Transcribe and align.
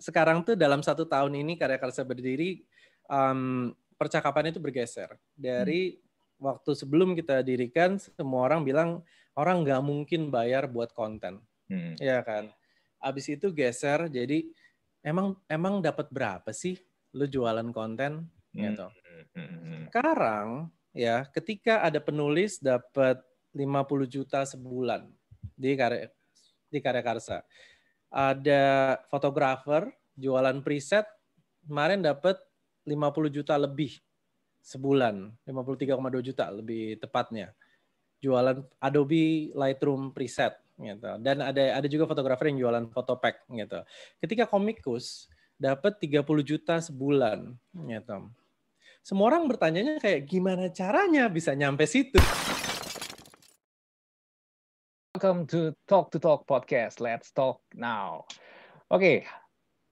sekarang 0.00 0.40
tuh 0.44 0.56
dalam 0.56 0.80
satu 0.80 1.04
tahun 1.04 1.36
ini 1.36 1.60
karya 1.60 1.76
karsa 1.76 2.00
berdiri 2.00 2.64
um, 3.08 3.72
percakapan 3.96 4.52
itu 4.52 4.60
bergeser 4.60 5.16
dari 5.36 5.96
hmm. 5.96 6.40
waktu 6.40 6.70
sebelum 6.72 7.12
kita 7.16 7.44
dirikan 7.44 8.00
semua 8.00 8.48
orang 8.48 8.64
bilang 8.64 8.90
orang 9.36 9.64
nggak 9.64 9.82
mungkin 9.84 10.32
bayar 10.32 10.68
buat 10.68 10.92
konten 10.96 11.40
hmm. 11.68 12.00
ya 12.00 12.24
kan 12.24 12.48
abis 13.04 13.36
itu 13.36 13.52
geser 13.52 14.08
jadi 14.08 14.48
emang 15.04 15.36
emang 15.48 15.84
dapat 15.84 16.08
berapa 16.08 16.48
sih 16.56 16.80
lu 17.12 17.28
jualan 17.28 17.68
konten 17.72 18.28
hmm. 18.56 18.60
gitu 18.60 18.86
hmm. 19.36 19.80
sekarang 19.92 20.72
ya 20.96 21.28
ketika 21.28 21.84
ada 21.84 22.00
penulis 22.00 22.56
dapat 22.56 23.20
50 23.52 24.08
juta 24.08 24.44
sebulan 24.44 25.08
di 25.56 25.72
karya 25.76 26.08
di 26.68 26.78
karya 26.80 27.04
karsa 27.04 27.40
ada 28.16 28.96
fotografer 29.12 29.92
jualan 30.16 30.64
preset 30.64 31.04
kemarin 31.68 32.00
dapat 32.00 32.40
50 32.88 33.28
juta 33.28 33.60
lebih 33.60 34.00
sebulan, 34.64 35.36
53,2 35.44 36.26
juta 36.32 36.48
lebih 36.48 36.96
tepatnya. 36.96 37.52
Jualan 38.24 38.64
Adobe 38.80 39.52
Lightroom 39.52 40.16
preset 40.16 40.56
gitu. 40.80 41.20
Dan 41.20 41.44
ada 41.44 41.76
ada 41.76 41.86
juga 41.92 42.08
fotografer 42.08 42.48
yang 42.48 42.64
jualan 42.64 42.88
foto 42.88 43.20
pack 43.20 43.44
gitu. 43.52 43.84
Ketika 44.24 44.48
komikus 44.48 45.28
dapat 45.60 46.00
30 46.00 46.24
juta 46.40 46.80
sebulan 46.80 47.52
gitu. 47.76 48.16
Semua 49.04 49.28
orang 49.30 49.44
bertanyanya 49.44 50.00
kayak 50.00 50.24
gimana 50.24 50.72
caranya 50.72 51.28
bisa 51.28 51.52
nyampe 51.52 51.84
situ. 51.84 52.18
Welcome 55.16 55.48
to 55.48 55.72
Talk 55.88 56.12
to 56.12 56.20
Talk 56.20 56.44
podcast. 56.44 57.00
Let's 57.00 57.32
talk 57.32 57.64
now. 57.72 58.28
Oke, 58.92 59.00
okay. 59.00 59.16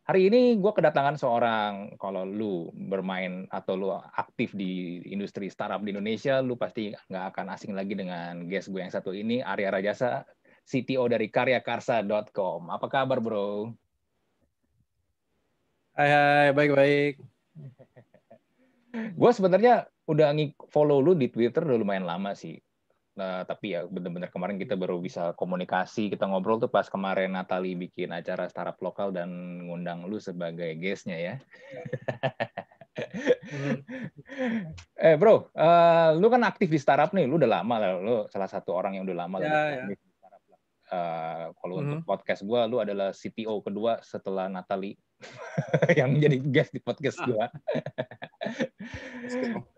hari 0.05 0.29
ini 0.29 0.61
gue 0.61 0.69
kedatangan 0.69 1.17
seorang 1.17 1.97
kalau 1.97 2.29
lu 2.29 2.69
bermain 2.77 3.49
atau 3.49 3.73
lu 3.73 3.89
aktif 4.21 4.53
di 4.53 5.01
industri 5.09 5.49
startup 5.49 5.81
di 5.81 5.97
Indonesia, 5.97 6.45
lu 6.45 6.61
pasti 6.61 6.93
nggak 6.93 7.25
akan 7.33 7.57
asing 7.57 7.73
lagi 7.73 7.97
dengan 7.97 8.45
guest 8.53 8.69
gue 8.69 8.85
yang 8.85 8.93
satu 8.93 9.17
ini, 9.17 9.41
Arya 9.41 9.73
Rajasa, 9.73 10.29
CTO 10.69 11.09
dari 11.09 11.33
karyakarsa.com. 11.33 12.69
Apa 12.69 12.85
kabar, 12.93 13.17
bro? 13.25 13.73
Hai, 15.97 16.09
hai, 16.13 16.49
baik-baik. 16.53 17.17
gue 19.25 19.31
sebenarnya 19.33 19.89
udah 20.05 20.37
follow 20.69 21.01
lu 21.01 21.17
di 21.17 21.33
Twitter 21.33 21.65
udah 21.65 21.81
lumayan 21.81 22.05
lama 22.05 22.37
sih 22.37 22.61
Nah, 23.15 23.47
tapi 23.47 23.79
ya 23.79 23.87
benar-benar 23.87 24.27
kemarin 24.35 24.59
kita 24.59 24.75
baru 24.75 24.99
bisa 24.99 25.39
komunikasi, 25.39 26.11
kita 26.11 26.27
ngobrol 26.27 26.59
tuh 26.59 26.67
pas 26.67 26.91
kemarin 26.91 27.31
Natali 27.31 27.79
bikin 27.79 28.11
acara 28.11 28.51
startup 28.51 28.75
lokal 28.83 29.15
dan 29.15 29.31
ngundang 29.71 30.11
lu 30.11 30.19
sebagai 30.19 30.75
guestnya 30.75 31.19
ya. 31.19 31.35
Hmm. 33.55 33.87
eh 35.07 35.15
bro, 35.15 35.47
uh, 35.55 36.11
lu 36.19 36.27
kan 36.27 36.43
aktif 36.43 36.67
di 36.67 36.79
startup 36.83 37.15
nih, 37.15 37.31
lu 37.31 37.39
udah 37.39 37.63
lama 37.63 37.75
lah, 37.79 37.91
lu 38.03 38.17
salah 38.35 38.51
satu 38.51 38.75
orang 38.75 38.99
yang 38.99 39.07
udah 39.07 39.19
lama 39.27 39.37
ya, 39.39 39.47
lah 39.47 39.55
ya. 39.55 39.85
lah. 39.87 39.99
Uh, 40.85 41.47
kalau 41.63 41.75
hmm. 41.79 41.83
untuk 41.87 42.01
podcast 42.03 42.43
gue, 42.43 42.61
lu 42.67 42.83
adalah 42.83 43.15
CTO 43.15 43.63
kedua 43.63 44.03
setelah 44.03 44.51
Natali 44.51 44.99
yang 45.99 46.19
jadi 46.19 46.39
guest 46.43 46.75
di 46.75 46.83
podcast 46.83 47.23
ah. 47.23 47.27
gue. 47.31 47.47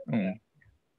hmm. 0.08 0.34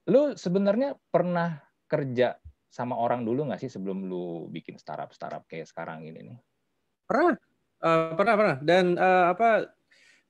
Lu 0.08 0.38
sebenarnya 0.38 0.96
pernah 1.10 1.67
kerja 1.88 2.36
sama 2.68 3.00
orang 3.00 3.24
dulu 3.24 3.48
nggak 3.48 3.64
sih 3.64 3.72
sebelum 3.72 4.06
lu 4.06 4.52
bikin 4.52 4.76
startup 4.78 5.10
startup 5.16 5.48
kayak 5.48 5.66
sekarang 5.66 6.04
ini 6.04 6.20
nih? 6.34 6.38
Pernah, 7.08 7.40
uh, 7.82 8.14
pernah 8.14 8.34
pernah. 8.36 8.58
Dan 8.62 9.00
uh, 9.00 9.32
apa? 9.34 9.72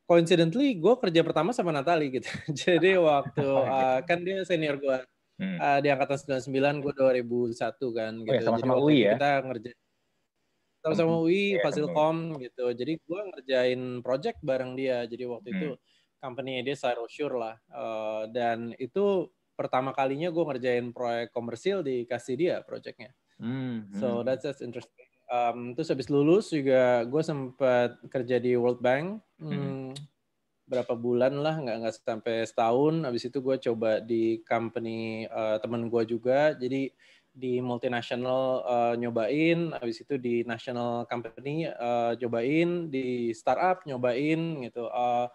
Coincidentally, 0.07 0.79
gue 0.79 0.95
kerja 1.03 1.19
pertama 1.19 1.51
sama 1.51 1.75
Natali 1.75 2.07
gitu. 2.07 2.29
Jadi 2.63 2.95
waktu 3.09 3.43
uh, 3.43 3.99
kan 4.07 4.23
dia 4.23 4.47
senior 4.47 4.79
gue 4.79 4.97
hmm. 5.43 5.57
uh, 5.59 5.79
di 5.83 5.91
angkatan 5.91 6.39
99, 6.47 6.85
gue 6.85 6.93
2001 6.95 7.51
kan. 7.91 8.13
Gitu. 8.23 8.31
Oh, 8.31 8.35
ya, 8.37 8.41
sama-sama 8.45 8.73
Jadi 8.79 8.85
UI 8.87 8.97
ya? 9.03 9.13
Kita 9.19 9.31
ngerjain 9.43 9.79
sama-sama 10.77 11.11
hmm. 11.11 11.23
UI, 11.27 11.35
yeah, 11.35 11.59
Fasilkom 11.59 12.15
gitu. 12.39 12.65
Jadi 12.71 12.93
gue 13.03 13.21
ngerjain 13.35 13.81
project 13.99 14.39
bareng 14.39 14.71
dia. 14.79 15.03
Jadi 15.03 15.23
waktu 15.27 15.47
hmm. 15.51 15.57
itu 15.59 15.69
company 16.23 16.63
dia 16.63 16.75
Sure 17.11 17.35
lah. 17.35 17.55
Uh, 17.67 18.31
dan 18.31 18.71
itu 18.79 19.27
pertama 19.57 19.89
kalinya 19.91 20.29
gue 20.29 20.43
ngerjain 20.45 20.93
proyek 20.93 21.33
komersil 21.33 21.81
dikasih 21.81 22.35
dia 22.37 22.55
proyeknya. 22.61 23.09
Hmm, 23.41 23.89
so 23.97 24.21
hmm. 24.21 24.23
that's 24.29 24.45
just 24.45 24.61
interesting. 24.61 25.09
Um, 25.27 25.75
terus 25.75 25.91
habis 25.91 26.07
lulus 26.07 26.53
juga 26.53 27.03
gue 27.03 27.23
sempat 27.25 27.97
kerja 28.07 28.37
di 28.37 28.53
World 28.53 28.79
Bank. 28.79 29.19
Hmm, 29.41 29.49
hmm. 29.51 29.87
Berapa 30.67 30.93
bulan 30.93 31.41
lah, 31.41 31.57
nggak 31.57 31.77
nggak 31.81 31.95
sampai 31.97 32.45
setahun. 32.45 33.01
Habis 33.01 33.33
itu 33.33 33.37
gue 33.41 33.55
coba 33.71 33.99
di 33.99 34.45
company 34.45 35.25
uh, 35.27 35.57
teman 35.57 35.89
gue 35.89 36.03
juga. 36.05 36.53
Jadi 36.53 36.93
di 37.37 37.61
multinational 37.61 38.65
uh, 38.65 38.93
nyobain, 38.97 39.69
habis 39.77 40.01
itu 40.01 40.17
di 40.17 40.41
national 40.41 41.05
company 41.05 41.69
uh, 41.69 42.17
nyobain, 42.17 42.89
di 42.89 43.29
startup 43.37 43.85
nyobain 43.85 44.65
gitu. 44.65 44.89
Uh, 44.89 45.29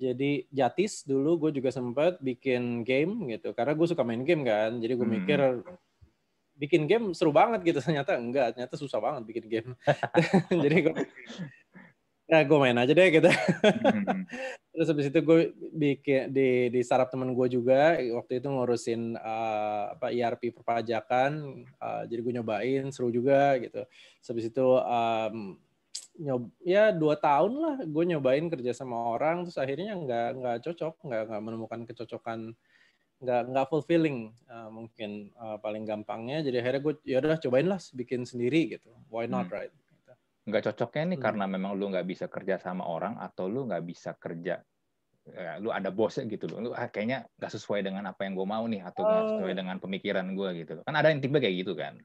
jadi 0.00 0.48
Jatis 0.48 1.04
dulu 1.04 1.36
gue 1.46 1.60
juga 1.60 1.68
sempat 1.68 2.16
bikin 2.24 2.88
game 2.88 3.28
gitu 3.36 3.52
karena 3.52 3.76
gue 3.76 3.84
suka 3.84 4.00
main 4.00 4.24
game 4.24 4.48
kan. 4.48 4.80
Jadi 4.80 4.96
gue 4.96 5.04
hmm. 5.04 5.16
mikir 5.20 5.38
bikin 6.56 6.88
game 6.88 7.12
seru 7.12 7.36
banget 7.36 7.60
gitu 7.68 7.78
ternyata 7.84 8.16
enggak 8.16 8.56
ternyata 8.56 8.80
susah 8.80 8.96
banget 8.96 9.28
bikin 9.28 9.44
game. 9.44 9.70
Jadi 10.64 10.76
gue 10.88 10.94
ya 12.30 12.46
gue 12.46 12.58
main 12.62 12.80
aja 12.80 12.92
deh 12.96 13.08
gitu. 13.12 13.28
Hmm. 13.28 14.24
Terus 14.72 14.88
habis 14.88 15.06
itu 15.12 15.20
gue 15.20 15.38
bikin 15.76 16.32
di 16.32 16.72
di 16.72 16.80
startup 16.80 17.12
temen 17.12 17.36
gue 17.36 17.46
juga 17.52 18.00
waktu 18.00 18.40
itu 18.40 18.48
ngurusin 18.48 19.20
uh, 19.20 20.00
apa 20.00 20.16
ERP 20.16 20.56
perpajakan. 20.56 21.60
Uh, 21.76 22.08
jadi 22.08 22.20
gue 22.24 22.32
nyobain 22.40 22.88
seru 22.88 23.12
juga 23.12 23.60
gitu. 23.60 23.84
Terus 23.84 24.28
habis 24.32 24.46
itu 24.48 24.66
um, 24.80 25.60
nyob 26.18 26.50
ya 26.64 26.90
dua 26.90 27.16
tahun 27.16 27.52
lah 27.54 27.76
gue 27.86 28.04
nyobain 28.10 28.46
kerja 28.50 28.74
sama 28.74 29.14
orang 29.14 29.46
terus 29.46 29.56
akhirnya 29.56 29.94
nggak 29.94 30.28
nggak 30.42 30.56
cocok 30.66 30.94
nggak 31.06 31.22
nggak 31.30 31.42
menemukan 31.42 31.80
kecocokan 31.86 32.40
nggak 33.20 33.42
nggak 33.52 33.66
fulfilling 33.68 34.32
uh, 34.48 34.72
mungkin 34.72 35.28
uh, 35.36 35.60
paling 35.60 35.84
gampangnya 35.84 36.40
jadi 36.40 36.64
akhirnya 36.64 36.80
gue 36.80 36.94
ya 37.04 37.16
udah 37.20 37.36
cobain 37.36 37.68
lah 37.68 37.80
bikin 37.92 38.24
sendiri 38.24 38.76
gitu 38.76 38.90
why 39.12 39.28
not 39.28 39.48
hmm. 39.48 39.54
right 39.60 39.72
gitu. 39.72 40.12
nggak 40.48 40.62
cocoknya 40.72 41.04
nih 41.14 41.18
hmm. 41.20 41.26
karena 41.28 41.44
memang 41.44 41.72
lu 41.76 41.92
nggak 41.92 42.08
bisa 42.08 42.26
kerja 42.32 42.56
sama 42.56 42.88
orang 42.88 43.20
atau 43.20 43.44
lu 43.44 43.68
nggak 43.68 43.84
bisa 43.84 44.16
kerja 44.16 44.64
ya, 45.28 45.60
lu 45.60 45.68
ada 45.68 45.92
bosnya 45.92 46.24
gitu 46.32 46.48
lu 46.48 46.72
ah, 46.72 46.88
kayaknya 46.88 47.28
nggak 47.36 47.52
sesuai 47.52 47.84
dengan 47.84 48.08
apa 48.08 48.24
yang 48.24 48.40
gue 48.40 48.46
mau 48.48 48.64
nih 48.64 48.80
atau 48.88 49.04
nggak 49.04 49.20
oh. 49.20 49.28
sesuai 49.36 49.52
dengan 49.52 49.76
pemikiran 49.76 50.26
gue 50.32 50.48
gitu 50.64 50.72
kan 50.80 50.94
ada 50.96 51.12
yang 51.12 51.20
tipe 51.20 51.36
kayak 51.36 51.56
gitu 51.60 51.76
kan 51.76 52.00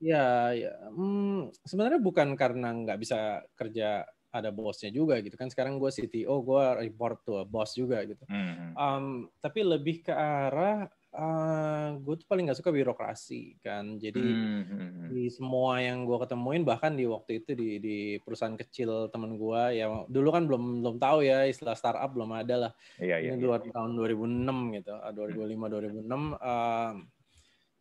Ya, 0.00 0.52
ya. 0.52 0.72
Hmm, 0.92 1.48
sebenarnya 1.64 2.00
bukan 2.00 2.36
karena 2.36 2.72
nggak 2.72 2.98
bisa 3.00 3.44
kerja 3.56 4.04
ada 4.36 4.52
bosnya 4.52 4.92
juga 4.92 5.16
gitu 5.24 5.34
kan. 5.34 5.48
Sekarang 5.48 5.80
gue 5.80 5.88
CTO, 5.88 6.44
gue 6.44 6.64
report 6.84 7.24
to 7.24 7.40
a 7.40 7.44
boss 7.48 7.72
juga 7.72 8.04
gitu. 8.04 8.20
Hmm. 8.28 8.76
Um, 8.76 9.06
tapi 9.40 9.64
lebih 9.64 10.04
ke 10.04 10.12
arah 10.12 10.84
uh, 11.16 11.24
eh, 11.24 11.86
gue 11.96 12.14
tuh 12.20 12.28
paling 12.28 12.44
nggak 12.44 12.60
suka 12.60 12.68
birokrasi 12.68 13.56
kan. 13.64 13.96
Jadi 13.96 14.20
hmm, 14.20 14.62
hmm, 14.68 14.88
hmm. 14.92 15.08
di 15.16 15.24
semua 15.32 15.80
yang 15.80 16.04
gue 16.04 16.18
ketemuin 16.20 16.62
bahkan 16.68 16.92
di 16.92 17.08
waktu 17.08 17.40
itu 17.40 17.56
di 17.56 17.80
di 17.80 17.96
perusahaan 18.20 18.56
kecil 18.56 19.08
temen 19.08 19.40
gue 19.40 19.62
ya 19.80 19.88
dulu 20.06 20.28
kan 20.28 20.44
belum 20.44 20.84
belum 20.84 20.96
tahu 21.00 21.24
ya 21.24 21.48
istilah 21.48 21.72
startup 21.72 22.12
belum 22.12 22.36
ada 22.36 22.68
lah. 22.68 22.72
Iya, 23.00 23.16
iya, 23.24 23.30
Ini 23.32 23.40
iya. 23.40 23.72
tahun 23.72 23.96
2006 23.96 24.76
gitu, 24.76 24.92
2005 24.92 26.04
2006 26.04 26.36
uh, 26.36 26.92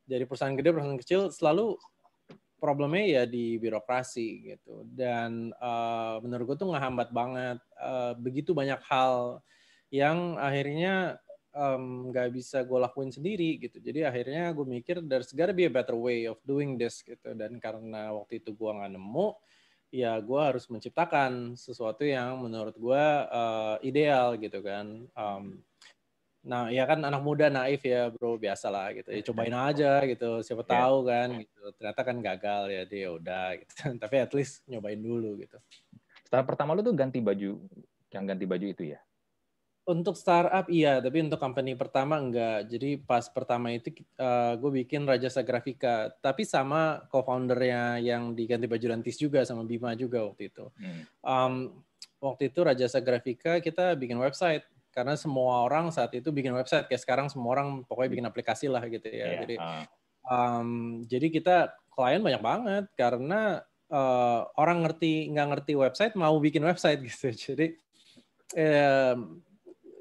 dari 0.06 0.24
perusahaan 0.24 0.56
gede 0.56 0.70
perusahaan 0.72 1.02
kecil 1.02 1.22
selalu 1.34 1.76
problemnya 2.66 3.22
ya 3.22 3.24
di 3.30 3.62
birokrasi 3.62 4.28
gitu. 4.50 4.82
Dan 4.90 5.54
uh, 5.62 6.18
menurut 6.26 6.50
gue 6.50 6.58
tuh 6.66 6.74
ngehambat 6.74 7.14
banget. 7.14 7.62
Uh, 7.78 8.18
begitu 8.18 8.58
banyak 8.58 8.82
hal 8.90 9.46
yang 9.94 10.42
akhirnya 10.42 11.22
nggak 12.10 12.28
um, 12.28 12.36
bisa 12.36 12.66
gue 12.66 12.80
lakuin 12.82 13.14
sendiri 13.14 13.62
gitu. 13.62 13.78
Jadi 13.78 14.02
akhirnya 14.02 14.50
gue 14.52 14.66
mikir 14.66 15.06
there's 15.06 15.32
gotta 15.32 15.54
be 15.54 15.70
a 15.70 15.72
better 15.72 15.96
way 15.96 16.26
of 16.26 16.42
doing 16.42 16.76
this 16.76 17.06
gitu. 17.06 17.38
Dan 17.38 17.62
karena 17.62 18.12
waktu 18.18 18.42
itu 18.42 18.58
gue 18.58 18.72
nggak 18.74 18.92
nemu 18.98 19.28
ya 19.96 20.20
gue 20.20 20.42
harus 20.42 20.68
menciptakan 20.68 21.56
sesuatu 21.56 22.04
yang 22.04 22.44
menurut 22.44 22.76
gue 22.76 23.06
uh, 23.32 23.78
ideal 23.86 24.36
gitu 24.36 24.60
kan. 24.60 25.08
Um, 25.16 25.62
Nah, 26.46 26.70
ya 26.70 26.86
kan 26.86 27.02
anak 27.02 27.26
muda 27.26 27.50
naif 27.50 27.82
ya, 27.82 28.14
bro, 28.14 28.38
biasa 28.38 28.70
lah 28.70 28.94
gitu. 28.94 29.10
Ya 29.10 29.22
cobain 29.26 29.56
aja 29.74 29.92
gitu, 30.06 30.46
siapa 30.46 30.62
yeah. 30.62 30.74
tahu 30.78 30.98
kan 31.10 31.28
gitu. 31.42 31.62
Ternyata 31.82 32.02
kan 32.06 32.18
gagal 32.22 32.64
ya, 32.70 32.82
dia 32.86 33.02
ya 33.02 33.10
udah 33.18 33.48
gitu. 33.58 33.74
Tapi 34.06 34.16
at 34.22 34.32
least 34.38 34.62
nyobain 34.70 35.02
dulu 35.02 35.42
gitu. 35.42 35.58
Startup 36.22 36.46
pertama 36.46 36.78
lu 36.78 36.86
tuh 36.86 36.94
ganti 36.94 37.18
baju, 37.18 37.58
yang 38.14 38.24
ganti 38.30 38.46
baju 38.46 38.66
itu 38.70 38.94
ya? 38.94 39.02
Untuk 39.86 40.18
startup 40.18 40.66
iya, 40.66 40.98
tapi 40.98 41.22
untuk 41.22 41.38
company 41.38 41.78
pertama 41.78 42.18
enggak. 42.18 42.66
Jadi 42.66 42.98
pas 42.98 43.22
pertama 43.30 43.70
itu 43.70 43.94
uh, 44.18 44.58
gue 44.58 44.82
bikin 44.82 45.06
Raja 45.06 45.30
Grafika, 45.46 46.10
tapi 46.26 46.42
sama 46.42 47.06
co-foundernya 47.14 48.02
yang 48.02 48.34
diganti 48.34 48.66
baju 48.66 48.98
Rantis 48.98 49.22
juga 49.22 49.46
sama 49.46 49.62
Bima 49.62 49.94
juga 49.94 50.26
waktu 50.26 50.50
itu. 50.50 50.74
Hmm. 50.74 51.02
Um, 51.22 51.54
waktu 52.18 52.50
itu 52.50 52.66
Raja 52.66 52.90
Grafika 52.98 53.62
kita 53.62 53.94
bikin 53.94 54.18
website 54.18 54.66
karena 54.96 55.20
semua 55.20 55.68
orang 55.68 55.92
saat 55.92 56.16
itu 56.16 56.32
bikin 56.32 56.56
website 56.56 56.88
kayak 56.88 57.04
sekarang 57.04 57.28
semua 57.28 57.52
orang 57.60 57.84
pokoknya 57.84 58.12
bikin 58.16 58.28
aplikasi 58.32 58.72
lah 58.72 58.80
gitu 58.88 59.12
ya. 59.12 59.20
Yeah. 59.20 59.40
Jadi 59.44 59.56
um, 60.24 60.70
jadi 61.04 61.28
kita 61.28 61.56
klien 61.92 62.24
banyak 62.24 62.40
banget 62.40 62.86
karena 62.96 63.60
uh, 63.92 64.48
orang 64.56 64.88
ngerti 64.88 65.28
nggak 65.36 65.48
ngerti 65.52 65.74
website 65.76 66.16
mau 66.16 66.40
bikin 66.40 66.64
website 66.64 67.04
gitu. 67.12 67.36
Jadi 67.36 67.76
um, 68.56 69.44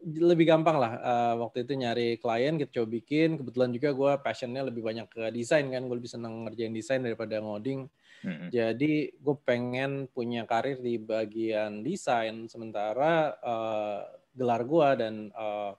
lebih 0.05 0.45
gampang 0.45 0.77
lah 0.77 0.93
uh, 1.01 1.35
waktu 1.41 1.65
itu 1.65 1.73
nyari 1.81 2.21
klien 2.21 2.61
kita 2.61 2.81
coba 2.81 2.89
bikin. 3.01 3.41
Kebetulan 3.41 3.71
juga 3.73 3.89
gue 3.97 4.13
passionnya 4.21 4.63
lebih 4.63 4.85
banyak 4.85 5.09
ke 5.09 5.33
desain 5.33 5.65
kan. 5.73 5.89
Gue 5.89 5.97
lebih 5.97 6.13
senang 6.13 6.45
ngerjain 6.45 6.75
desain 6.77 7.01
daripada 7.01 7.41
ngoding. 7.41 7.89
Mm-hmm. 8.25 8.57
jadi 8.57 9.13
gue 9.21 9.37
pengen 9.45 10.09
punya 10.09 10.49
karir 10.49 10.81
di 10.81 10.97
bagian 10.97 11.85
desain. 11.85 12.49
Sementara 12.49 13.37
uh, 13.45 14.01
gelar 14.33 14.65
gue 14.65 14.89
dan 14.97 15.15
uh, 15.37 15.77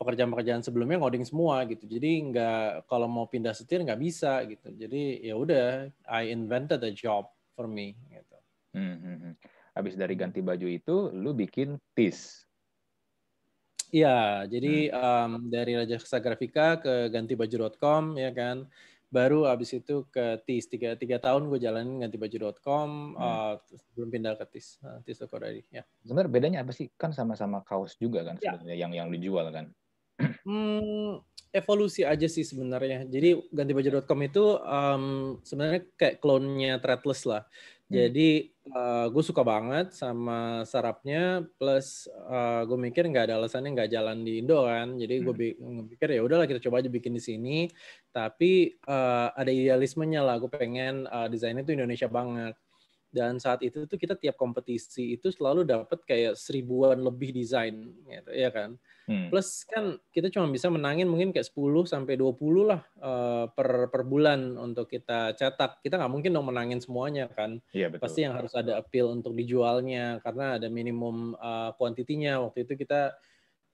pekerjaan-pekerjaan 0.00 0.64
sebelumnya 0.64 0.96
ngoding 0.96 1.28
semua 1.28 1.64
gitu. 1.68 1.84
Jadi 1.84 2.32
nggak 2.32 2.88
kalau 2.88 3.04
mau 3.04 3.28
pindah 3.28 3.52
setir 3.52 3.84
nggak 3.84 4.00
bisa 4.00 4.44
gitu. 4.48 4.72
Jadi 4.72 5.24
ya 5.24 5.36
udah 5.36 5.92
I 6.08 6.32
invented 6.32 6.80
a 6.84 6.92
job 6.92 7.28
for 7.52 7.68
me 7.68 7.96
gitu. 8.08 8.36
Mm-hmm. 8.80 9.32
Habis 9.74 9.94
dari 9.98 10.14
ganti 10.14 10.38
baju 10.38 10.70
itu, 10.70 11.10
lu 11.10 11.34
bikin 11.34 11.76
TIS 11.98 12.43
Iya, 13.94 14.50
jadi 14.50 14.90
um, 14.90 15.46
dari 15.46 15.78
Raja 15.78 16.02
Grafika 16.18 16.82
ke 16.82 17.14
gantibaju.com 17.14 18.18
ya 18.18 18.34
kan. 18.34 18.66
Baru 19.14 19.46
abis 19.46 19.78
itu 19.78 20.02
ke 20.10 20.42
TIS 20.42 20.66
tiga, 20.66 20.98
tiga 20.98 21.22
tahun 21.22 21.46
gue 21.46 21.62
jalanin 21.62 22.02
gantibaju.com 22.02 23.14
hmm. 23.14 23.22
uh, 23.22 23.54
sebelum 23.70 24.10
pindah 24.10 24.34
ke 24.34 24.58
TIS, 24.58 24.82
uh, 24.82 24.98
TIS 25.06 25.22
Toko 25.22 25.38
Ready. 25.38 25.62
Ya. 25.70 25.86
Sebenarnya 26.02 26.30
bedanya 26.34 26.58
apa 26.66 26.74
sih? 26.74 26.90
Kan 26.98 27.14
sama-sama 27.14 27.62
kaos 27.62 27.94
juga 27.94 28.26
kan 28.26 28.34
ya. 28.42 28.58
sebenarnya 28.58 28.74
yang 28.74 28.90
yang 28.90 29.08
dijual 29.14 29.46
kan. 29.54 29.70
Hmm, 30.44 31.24
evolusi 31.54 32.04
aja 32.04 32.28
sih 32.28 32.44
sebenarnya. 32.44 33.08
Jadi 33.08 33.48
gantibaju.com 33.48 34.20
itu 34.26 34.44
um, 34.60 35.04
sebenarnya 35.40 35.80
kayak 35.96 36.18
klonnya 36.20 36.76
Threadless 36.82 37.24
lah. 37.24 37.48
Hmm. 37.94 38.02
Jadi 38.10 38.30
uh, 38.74 39.06
gue 39.06 39.22
suka 39.22 39.46
banget 39.46 39.94
sama 39.94 40.66
sarapnya, 40.66 41.46
plus 41.54 42.10
uh, 42.10 42.66
gue 42.66 42.74
mikir 42.74 43.06
nggak 43.06 43.30
ada 43.30 43.38
alasannya 43.38 43.70
nggak 43.70 43.90
jalan 43.94 44.26
di 44.26 44.42
Indo 44.42 44.66
kan. 44.66 44.98
Jadi 44.98 45.14
gue 45.22 45.34
hmm. 45.54 45.94
pikir 45.94 46.18
ya 46.18 46.26
udahlah 46.26 46.50
kita 46.50 46.58
coba 46.66 46.82
aja 46.82 46.90
bikin 46.90 47.14
di 47.14 47.22
sini. 47.22 47.58
Tapi 48.10 48.74
uh, 48.90 49.30
ada 49.30 49.54
idealismenya 49.54 50.26
lah. 50.26 50.42
Gue 50.42 50.50
pengen 50.50 51.06
uh, 51.06 51.30
desainnya 51.30 51.62
tuh 51.62 51.78
Indonesia 51.78 52.10
banget. 52.10 52.58
Dan 53.14 53.38
saat 53.38 53.62
itu 53.62 53.86
tuh 53.86 53.94
kita 53.94 54.18
tiap 54.18 54.34
kompetisi 54.34 55.14
itu 55.14 55.30
selalu 55.30 55.62
dapat 55.62 56.02
kayak 56.02 56.34
seribuan 56.34 56.98
lebih 56.98 57.30
desain, 57.30 57.94
gitu, 58.10 58.30
ya 58.34 58.50
kan. 58.50 58.74
Hmm. 59.06 59.30
Plus 59.30 59.62
kan 59.70 59.94
kita 60.10 60.34
cuma 60.34 60.50
bisa 60.50 60.66
menangin 60.66 61.06
mungkin 61.06 61.30
kayak 61.30 61.46
10 61.46 61.86
sampai 61.86 62.18
20 62.18 62.34
lah 62.66 62.82
uh, 62.98 63.46
per 63.54 63.86
per 63.92 64.02
bulan 64.02 64.58
untuk 64.58 64.90
kita 64.90 65.38
cetak. 65.38 65.78
Kita 65.86 65.94
nggak 65.94 66.10
mungkin 66.10 66.34
dong 66.34 66.50
menangin 66.50 66.82
semuanya 66.82 67.30
kan. 67.30 67.62
Iya, 67.70 67.94
betul. 67.94 68.02
Pasti 68.02 68.26
yang 68.26 68.34
harus 68.34 68.50
ada 68.58 68.82
appeal 68.82 69.14
untuk 69.14 69.36
dijualnya 69.38 70.18
karena 70.26 70.58
ada 70.58 70.66
minimum 70.66 71.38
uh, 71.38 71.70
kuantitinya. 71.78 72.42
Waktu 72.42 72.66
itu 72.66 72.74
kita 72.74 73.14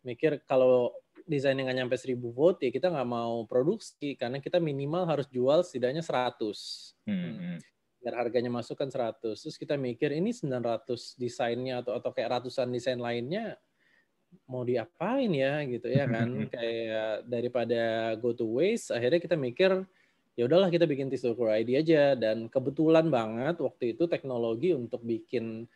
mikir 0.04 0.44
kalau 0.44 0.92
desainnya 1.24 1.64
nggak 1.68 1.78
nyampe 1.78 1.96
1000 1.96 2.16
vote 2.32 2.58
ya 2.64 2.70
kita 2.72 2.88
nggak 2.88 3.08
mau 3.08 3.44
produksi 3.44 4.16
karena 4.16 4.40
kita 4.42 4.58
minimal 4.58 5.06
harus 5.06 5.30
jual 5.32 5.62
setidaknya 5.62 6.02
100. 6.04 7.06
Hmm. 7.06 7.34
hmm. 7.38 7.58
Biar 8.00 8.16
harganya 8.16 8.48
masuk 8.48 8.80
kan 8.80 8.88
100. 8.88 9.36
Terus 9.36 9.56
kita 9.60 9.76
mikir 9.76 10.10
ini 10.16 10.32
900 10.32 11.20
desainnya 11.20 11.84
atau 11.84 11.96
atau 11.96 12.10
kayak 12.10 12.40
ratusan 12.40 12.72
desain 12.72 12.98
lainnya 12.98 13.60
mau 14.46 14.62
diapain 14.62 15.30
ya 15.30 15.62
gitu 15.66 15.90
ya 15.90 16.06
kan 16.06 16.28
kayak 16.54 17.26
daripada 17.26 18.14
go 18.18 18.30
to 18.30 18.46
waste 18.46 18.94
akhirnya 18.94 19.18
kita 19.18 19.34
mikir 19.34 19.82
ya 20.38 20.46
udahlah 20.46 20.70
kita 20.70 20.86
bikin 20.86 21.10
Tisukur 21.10 21.50
ID 21.50 21.82
aja 21.82 22.14
dan 22.14 22.46
kebetulan 22.46 23.10
banget 23.10 23.58
waktu 23.58 23.98
itu 23.98 24.06
teknologi 24.06 24.70
untuk 24.72 25.02
bikin 25.02 25.66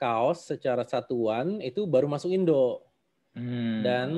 kaos 0.00 0.48
secara 0.48 0.82
satuan 0.82 1.62
itu 1.62 1.86
baru 1.86 2.10
masuk 2.10 2.32
Indo 2.32 2.82
hmm. 3.36 3.80
dan 3.84 4.08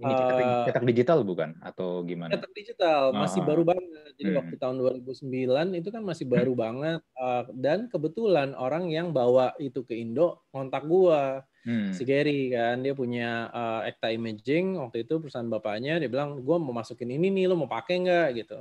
ini 0.00 0.12
cetak, 0.16 0.36
uh, 0.40 0.64
cetak 0.64 0.84
digital 0.88 1.18
bukan 1.22 1.50
atau 1.60 2.00
gimana? 2.08 2.32
Cetak 2.32 2.52
digital 2.56 3.12
masih 3.12 3.40
uh, 3.44 3.46
baru 3.46 3.62
banget. 3.68 4.10
Jadi 4.16 4.30
hmm. 4.32 4.38
waktu 4.40 4.54
tahun 4.56 4.76
2009 5.04 5.80
itu 5.80 5.88
kan 5.92 6.02
masih 6.02 6.26
baru 6.26 6.52
hmm. 6.56 6.60
banget 6.60 7.00
uh, 7.20 7.44
dan 7.52 7.86
kebetulan 7.92 8.56
orang 8.56 8.88
yang 8.88 9.12
bawa 9.12 9.52
itu 9.60 9.84
ke 9.84 9.92
Indo 9.92 10.44
kontak 10.48 10.88
gua 10.88 11.44
hmm. 11.64 11.92
si 11.92 12.02
Gary 12.08 12.52
kan 12.52 12.80
dia 12.80 12.94
punya 12.96 13.48
uh, 13.52 13.80
Ekta 13.84 14.12
Imaging 14.12 14.80
waktu 14.80 15.04
itu 15.04 15.20
perusahaan 15.20 15.48
bapaknya 15.48 16.00
dia 16.00 16.08
bilang 16.08 16.40
gue 16.40 16.56
mau 16.56 16.72
masukin 16.72 17.10
ini 17.12 17.28
nih 17.28 17.50
lo 17.50 17.58
mau 17.58 17.70
pakai 17.70 18.00
nggak 18.04 18.28
gitu 18.44 18.58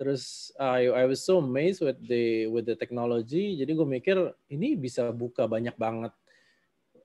terus 0.00 0.48
uh, 0.56 0.80
I 0.80 1.04
was 1.04 1.20
so 1.20 1.44
amazed 1.44 1.84
with 1.84 2.00
the 2.00 2.48
with 2.48 2.64
the 2.64 2.76
technology 2.76 3.60
jadi 3.60 3.72
gue 3.76 3.88
mikir 3.88 4.16
ini 4.48 4.72
bisa 4.76 5.12
buka 5.12 5.44
banyak 5.44 5.76
banget 5.76 6.12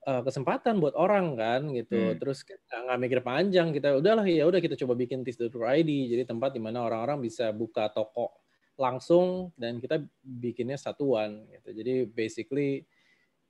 uh, 0.05 0.21
kesempatan 0.21 0.77
buat 0.79 0.95
orang 0.95 1.35
kan 1.35 1.61
gitu 1.73 2.15
hmm. 2.15 2.17
terus 2.21 2.45
nggak 2.45 2.99
mikir 3.01 3.19
panjang 3.25 3.73
kita 3.73 3.97
udahlah 3.97 4.25
ya 4.25 4.45
udah 4.45 4.61
kita 4.61 4.77
coba 4.79 4.93
bikin 4.95 5.25
Tis 5.25 5.41
ID 5.41 6.13
jadi 6.13 6.23
tempat 6.23 6.53
di 6.53 6.61
mana 6.61 6.85
orang-orang 6.85 7.25
bisa 7.25 7.49
buka 7.51 7.89
toko 7.89 8.45
langsung 8.75 9.51
dan 9.57 9.81
kita 9.81 10.03
bikinnya 10.21 10.75
satuan 10.75 11.47
gitu 11.49 11.69
jadi 11.73 11.93
basically 12.07 12.85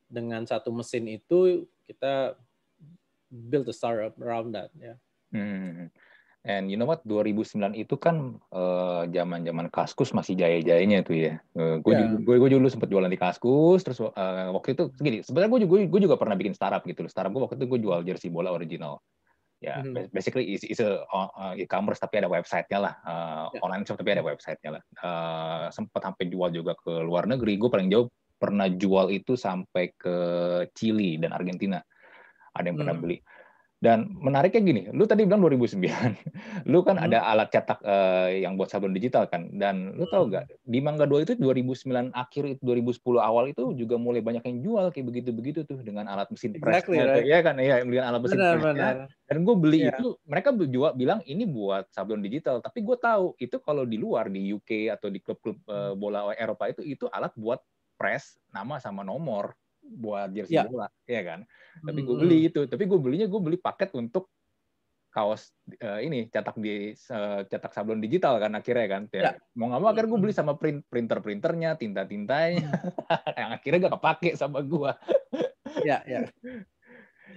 dengan 0.06 0.46
satu 0.46 0.69
mesin 0.69 1.10
itu 1.10 1.66
kita 1.86 2.38
build 3.30 3.68
a 3.69 3.75
startup 3.75 4.16
around 4.22 4.54
that 4.54 4.69
ya. 4.78 4.96
Hmm. 5.34 5.92
And 6.46 6.70
you 6.70 6.78
know 6.78 6.86
what? 6.86 7.02
2009 7.10 7.74
itu 7.74 7.98
kan 7.98 8.38
zaman-zaman 9.10 9.66
uh, 9.66 9.72
Kaskus 9.74 10.14
masih 10.14 10.38
jaya-jayanya 10.38 11.02
tuh 11.02 11.18
ya. 11.18 11.34
Uh, 11.58 11.82
gue 11.82 11.94
yeah. 11.98 12.14
gue 12.22 12.36
gue 12.38 12.50
dulu 12.54 12.70
sempat 12.70 12.94
jualan 12.94 13.10
di 13.10 13.18
Kaskus, 13.18 13.82
terus 13.82 13.98
uh, 13.98 14.14
waktu 14.54 14.78
itu 14.78 14.94
gini. 15.02 15.26
Sebenarnya 15.26 15.50
gue 15.50 15.62
juga 15.66 15.74
gue 15.90 16.02
juga 16.06 16.16
pernah 16.22 16.38
bikin 16.38 16.54
startup 16.54 16.86
gitu. 16.86 17.02
Startup 17.10 17.34
gue 17.34 17.42
waktu 17.42 17.58
itu 17.58 17.66
gue 17.66 17.80
jual 17.82 18.00
jersey 18.06 18.30
bola 18.30 18.54
original. 18.54 19.02
Ya, 19.58 19.82
yeah, 19.82 19.88
mm-hmm. 19.88 20.14
basically 20.14 20.54
is 20.54 20.62
is 20.62 20.78
a 20.78 21.02
uh, 21.10 21.58
e-commerce 21.58 21.98
tapi 21.98 22.22
ada 22.22 22.30
websitenya 22.30 22.78
lah, 22.78 22.94
uh, 23.02 23.46
yeah. 23.50 23.66
online 23.66 23.82
shop 23.82 23.98
tapi 23.98 24.14
ada 24.14 24.22
websitenya 24.22 24.78
lah. 24.78 24.84
Uh, 25.02 25.66
sempat 25.74 26.06
sampai 26.06 26.30
jual 26.30 26.54
juga 26.54 26.78
ke 26.78 26.94
luar 27.02 27.26
negeri. 27.26 27.58
Gue 27.58 27.74
paling 27.74 27.90
jauh 27.90 28.06
pernah 28.38 28.70
jual 28.70 29.10
itu 29.10 29.34
sampai 29.34 29.98
ke 29.98 30.18
Chili 30.78 31.18
dan 31.18 31.34
Argentina. 31.34 31.82
Ada 32.54 32.70
yang 32.70 32.78
pernah 32.78 32.94
hmm. 32.94 33.04
beli. 33.04 33.18
Dan 33.86 34.18
menariknya 34.18 34.62
gini, 34.65 34.82
lu 34.89 35.06
tadi 35.06 35.30
bilang 35.30 35.46
2009, 35.46 35.77
lu 36.72 36.82
kan 36.82 36.98
hmm. 36.98 37.06
ada 37.06 37.22
alat 37.22 37.54
cetak 37.54 37.80
uh, 37.86 38.34
yang 38.34 38.58
buat 38.58 38.74
sablon 38.74 38.98
digital 38.98 39.30
kan, 39.30 39.54
dan 39.54 39.94
lu 39.94 40.10
tahu 40.10 40.34
nggak 40.34 40.50
hmm. 40.50 40.58
di 40.65 40.80
Mangga 40.82 41.06
2 41.06 41.22
itu 41.30 41.34
2009 41.38 42.10
akhir 42.10 42.44
itu 42.58 42.62
2010 42.65 43.22
awal 43.22 43.54
itu 43.54 43.77
juga 43.77 44.01
mulai 44.01 44.25
banyak 44.25 44.42
yang 44.42 44.58
jual 44.65 44.86
kayak 44.89 45.06
begitu-begitu 45.06 45.70
tuh 45.70 45.77
dengan 45.86 46.10
alat 46.10 46.25
mesin 46.34 46.58
press, 46.58 46.82
exactly, 46.82 46.98
right? 46.98 47.30
ya 47.30 47.46
kan, 47.46 47.62
ya 47.62 47.86
dengan 47.86 48.10
alat 48.10 48.22
mesin 48.25 48.38
benar, 48.42 48.58
benar. 48.58 48.96
Dan 49.30 49.38
gue 49.46 49.56
beli 49.58 49.80
yeah. 49.86 49.94
itu, 49.94 50.18
mereka 50.25 50.50
jual 50.58 50.92
bilang 50.98 51.22
ini 51.30 51.46
buat 51.46 51.86
sablon 51.94 52.25
digital, 52.25 52.65
tapi 52.65 52.82
gue 52.82 52.98
tahu 52.98 53.38
itu 53.38 53.62
kalau 53.62 53.86
di 53.86 54.01
luar 54.01 54.34
di 54.34 54.50
UK 54.50 54.89
atau 54.98 55.13
di 55.13 55.22
klub-klub 55.22 55.62
uh, 55.70 55.94
bola 55.94 56.34
Eropa 56.34 56.74
itu 56.74 56.82
itu 56.82 57.06
alat 57.13 57.30
buat 57.38 57.62
press 57.96 58.36
nama 58.51 58.82
sama 58.82 59.06
nomor 59.06 59.56
buat 59.86 60.34
jersey 60.34 60.58
yeah. 60.58 60.65
bola, 60.65 60.88
ya 61.06 61.22
kan. 61.22 61.39
Tapi 61.86 62.00
gue 62.01 62.15
beli 62.18 62.39
itu, 62.50 62.65
tapi 62.65 62.84
gue 62.89 63.00
belinya 63.00 63.27
gue 63.30 63.42
beli 63.42 63.58
paket 63.62 63.94
untuk 63.94 64.34
kaos 65.15 65.56
uh, 65.80 66.04
ini 66.04 66.27
cetak 66.27 66.60
di 66.60 66.92
uh, 66.92 67.48
cetak 67.48 67.72
sablon 67.72 68.04
digital 68.04 68.36
kan 68.36 68.51
akhirnya 68.51 68.88
kan. 68.92 69.04
Ya. 69.15 69.39
Mau 69.56 69.72
nggak 69.72 69.80
mau 69.80 69.89
akhirnya 69.96 70.12
gue 70.12 70.22
beli 70.27 70.34
sama 70.36 70.60
print 70.60 70.84
printer 70.92 71.24
printernya, 71.24 71.80
tinta 71.80 72.04
tintanya, 72.04 72.68
yang 73.39 73.50
akhirnya 73.56 73.88
gak 73.88 73.96
kepake 73.96 74.36
sama 74.36 74.60
gue. 74.60 74.92
ya, 75.88 76.04
ya. 76.04 76.27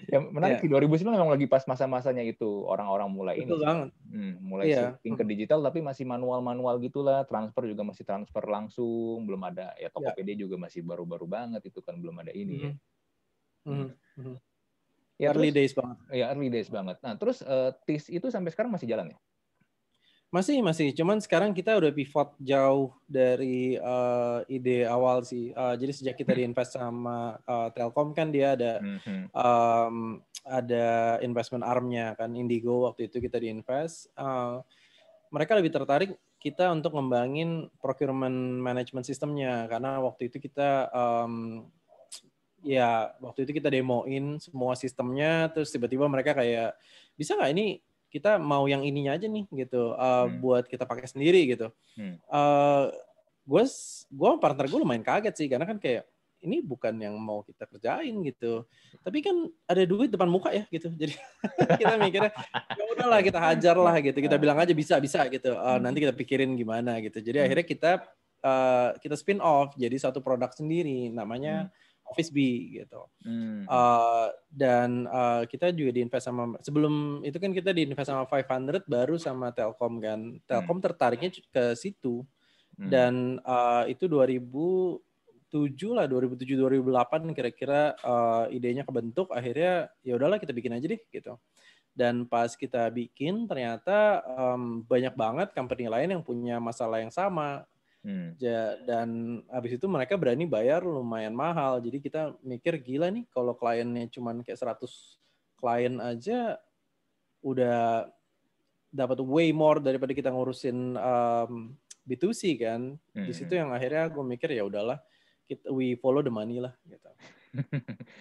Ya 0.08 0.24
menarik 0.24 0.64
yeah. 0.64 0.80
2009 0.80 1.04
memang 1.04 1.28
lagi 1.28 1.44
pas 1.44 1.60
masa-masanya 1.68 2.24
itu 2.24 2.64
orang-orang 2.64 3.12
mulai 3.12 3.36
Betul 3.44 3.60
ini. 3.60 3.64
Banget. 3.68 3.90
Hmm, 4.08 4.32
mulai 4.40 4.64
yeah. 4.72 4.96
shifting 4.96 5.14
ke 5.20 5.24
digital 5.28 5.60
tapi 5.60 5.84
masih 5.84 6.08
manual-manual 6.08 6.80
gitulah, 6.80 7.28
transfer 7.28 7.68
juga 7.68 7.84
masih 7.84 8.08
transfer 8.08 8.40
langsung, 8.48 9.28
belum 9.28 9.44
ada 9.44 9.76
ya 9.76 9.92
Tokopedia 9.92 10.32
yeah. 10.32 10.40
juga 10.48 10.56
masih 10.56 10.80
baru-baru 10.80 11.28
banget 11.28 11.60
itu 11.68 11.84
kan 11.84 12.00
belum 12.00 12.24
ada 12.24 12.32
ini 12.32 12.56
mm 12.56 12.60
-hmm. 12.64 12.72
ya. 12.72 13.68
Mm 13.68 13.76
-hmm. 13.76 13.90
hmm. 14.16 14.36
Ya, 15.18 15.34
early 15.34 15.50
terus, 15.50 15.58
days 15.58 15.72
banget. 15.74 15.96
Ya, 16.14 16.24
early 16.30 16.48
days 16.48 16.70
banget. 16.70 16.96
Nah, 17.02 17.14
terus 17.18 17.42
uh, 17.42 17.74
TIS 17.84 18.06
itu 18.06 18.30
sampai 18.30 18.54
sekarang 18.54 18.70
masih 18.70 18.86
jalan 18.86 19.12
ya? 19.12 19.18
Masih, 20.28 20.60
masih. 20.60 20.92
Cuman 20.92 21.24
sekarang 21.24 21.56
kita 21.56 21.80
udah 21.80 21.88
pivot 21.88 22.36
jauh 22.36 22.92
dari 23.08 23.80
uh, 23.80 24.44
ide 24.44 24.84
awal 24.84 25.24
sih. 25.24 25.56
Uh, 25.56 25.72
jadi 25.72 25.92
sejak 25.92 26.14
kita 26.20 26.36
diinvest 26.38 26.76
sama 26.76 27.40
uh, 27.48 27.72
Telkom 27.72 28.12
kan 28.12 28.28
dia 28.28 28.52
ada 28.52 28.84
um, 29.32 30.20
ada 30.44 31.16
investment 31.24 31.64
armnya 31.64 32.12
kan 32.12 32.36
Indigo 32.36 32.84
waktu 32.84 33.08
itu 33.08 33.24
kita 33.24 33.40
diinvest. 33.40 34.12
Uh, 34.20 34.60
mereka 35.32 35.56
lebih 35.56 35.72
tertarik 35.72 36.12
kita 36.36 36.70
untuk 36.76 36.92
ngembangin 36.92 37.72
procurement 37.80 38.60
management 38.60 39.08
sistemnya 39.08 39.64
karena 39.66 39.96
waktu 40.04 40.28
itu 40.28 40.38
kita 40.44 40.92
um, 40.92 41.64
ya 42.62 43.16
waktu 43.18 43.48
itu 43.48 43.58
kita 43.58 43.72
demoin 43.72 44.38
semua 44.38 44.76
sistemnya 44.76 45.50
terus 45.50 45.72
tiba-tiba 45.72 46.06
mereka 46.06 46.36
kayak 46.36 46.78
bisa 47.18 47.34
nggak 47.34 47.52
ini 47.54 47.82
kita 48.08 48.40
mau 48.40 48.64
yang 48.64 48.82
ininya 48.84 49.16
aja 49.16 49.28
nih 49.28 49.44
gitu 49.52 49.92
uh, 49.94 50.24
hmm. 50.26 50.40
buat 50.40 50.64
kita 50.64 50.88
pakai 50.88 51.06
sendiri 51.08 51.44
gitu. 51.48 51.68
Hmm. 51.96 52.16
Uh, 52.28 52.92
gue 53.48 53.64
gue 54.12 54.30
partner 54.40 54.66
gue 54.68 54.80
lumayan 54.80 55.04
kaget 55.04 55.34
sih 55.36 55.48
karena 55.48 55.64
kan 55.64 55.80
kayak 55.80 56.04
ini 56.38 56.62
bukan 56.62 56.94
yang 56.98 57.18
mau 57.18 57.42
kita 57.42 57.66
kerjain 57.66 58.14
gitu. 58.22 58.62
Tapi 59.02 59.18
kan 59.20 59.36
ada 59.66 59.82
duit 59.84 60.08
depan 60.08 60.30
muka 60.30 60.54
ya 60.54 60.64
gitu. 60.70 60.90
Jadi 61.00 61.14
kita 61.76 61.94
mikirnya 61.98 62.32
ya 62.78 62.84
udahlah 62.94 63.20
kita 63.20 63.38
hajar 63.42 63.76
lah 63.76 63.96
gitu. 63.98 64.18
Kita 64.22 64.36
bilang 64.38 64.58
aja 64.58 64.72
bisa 64.72 64.96
bisa 65.02 65.26
gitu. 65.28 65.54
Uh, 65.54 65.78
nanti 65.82 66.04
kita 66.06 66.14
pikirin 66.14 66.54
gimana 66.54 67.02
gitu. 67.02 67.18
Jadi 67.18 67.42
akhirnya 67.42 67.66
kita 67.66 67.90
uh, 68.42 68.94
kita 69.02 69.14
spin 69.18 69.42
off 69.42 69.74
jadi 69.74 69.94
satu 69.98 70.22
produk 70.22 70.50
sendiri 70.54 71.10
namanya 71.10 71.70
Office 72.08 72.32
B 72.32 72.72
gitu. 72.80 73.04
Uh, 73.68 74.28
dan 74.48 75.04
uh, 75.08 75.44
kita 75.44 75.70
juga 75.72 75.92
diinvest 75.94 76.26
sama 76.26 76.56
sebelum 76.64 77.20
itu 77.22 77.36
kan 77.36 77.52
kita 77.52 77.70
diinvest 77.76 78.08
sama 78.08 78.24
500 78.24 78.88
baru 78.88 79.16
sama 79.20 79.52
Telkom 79.52 80.00
kan. 80.00 80.40
Telkom 80.48 80.78
tertariknya 80.80 81.30
ke 81.52 81.76
situ. 81.76 82.24
Dan 82.78 83.42
uh, 83.42 83.82
itu 83.90 84.06
2000 84.06 85.02
2007 85.48 85.96
lah 85.96 86.04
2007 86.04 86.60
2008 86.60 87.32
kira-kira 87.32 87.96
uh, 88.04 88.44
idenya 88.52 88.84
kebentuk 88.84 89.32
akhirnya 89.32 89.88
ya 90.04 90.20
udahlah 90.20 90.36
kita 90.36 90.52
bikin 90.52 90.76
aja 90.76 90.84
deh 90.84 91.00
gitu 91.08 91.40
dan 91.96 92.28
pas 92.28 92.52
kita 92.54 92.92
bikin 92.92 93.48
ternyata 93.48 94.22
um, 94.28 94.84
banyak 94.84 95.14
banget 95.16 95.48
company 95.56 95.88
lain 95.88 96.14
yang 96.14 96.22
punya 96.22 96.60
masalah 96.60 97.00
yang 97.00 97.10
sama 97.10 97.64
hmm. 98.08 98.40
ja, 98.40 98.80
dan 98.88 99.40
habis 99.52 99.76
itu 99.76 99.84
mereka 99.84 100.16
berani 100.16 100.48
bayar 100.48 100.80
lumayan 100.80 101.36
mahal 101.36 101.76
jadi 101.84 102.00
kita 102.00 102.22
mikir 102.40 102.80
gila 102.80 103.12
nih 103.12 103.28
kalau 103.28 103.52
kliennya 103.52 104.08
cuman 104.08 104.40
kayak 104.40 104.56
100 104.56 104.80
klien 105.60 106.00
aja 106.00 106.56
udah 107.42 108.08
dapat 108.88 109.20
way 109.20 109.52
more 109.52 109.78
daripada 109.78 110.16
kita 110.16 110.32
ngurusin 110.32 110.96
um, 110.96 111.76
B2C 112.08 112.56
kan. 112.56 112.96
Hmm. 113.12 113.26
Di 113.28 113.32
situ 113.36 113.52
hmm. 113.52 113.60
yang 113.60 113.70
akhirnya 113.76 114.08
gue 114.08 114.24
mikir 114.24 114.48
ya 114.56 114.64
udahlah 114.64 114.96
kita 115.44 115.68
we 115.72 115.96
follow 116.00 116.24
the 116.24 116.32
money 116.32 116.60
lah 116.60 116.72
gitu. 116.88 117.10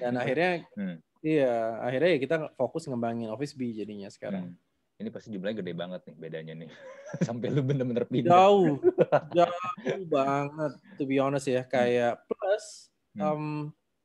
Dan 0.03 0.13
akhirnya 0.21 0.67
hmm. 0.75 0.97
iya, 1.23 1.79
akhirnya 1.79 2.09
ya 2.15 2.19
kita 2.19 2.35
fokus 2.59 2.83
ngembangin 2.91 3.31
Office 3.31 3.55
B 3.55 3.71
jadinya 3.71 4.11
sekarang. 4.11 4.51
Hmm. 4.51 4.59
Ini 4.97 5.13
pasti 5.13 5.29
jumlahnya 5.29 5.61
gede 5.61 5.73
banget 5.77 6.01
nih 6.09 6.15
bedanya 6.17 6.53
nih. 6.65 6.69
Sampai 7.27 7.53
lu 7.53 7.61
bener-bener 7.61 8.09
pindah. 8.09 8.33
Jauh. 8.33 8.81
jauh 9.37 10.05
banget 10.09 10.73
to 10.97 11.03
be 11.05 11.21
honest 11.21 11.45
ya. 11.45 11.61
Hmm. 11.61 11.69
Kayak 11.69 12.13
plus 12.25 12.89
hmm. 13.13 13.21
um, 13.21 13.45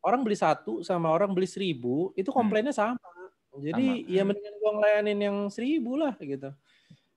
orang 0.04 0.20
beli 0.20 0.36
satu 0.36 0.84
sama 0.84 1.08
orang 1.08 1.32
beli 1.32 1.48
seribu 1.48 2.12
itu 2.12 2.28
hmm. 2.28 2.36
komplainnya 2.36 2.76
sama. 2.76 3.00
Jadi 3.56 4.04
sama. 4.04 4.12
ya 4.12 4.22
mendingan 4.24 4.54
gua 4.60 4.72
ngelayanin 4.76 5.18
yang 5.20 5.38
seribu 5.48 5.96
lah 5.96 6.12
gitu. 6.20 6.52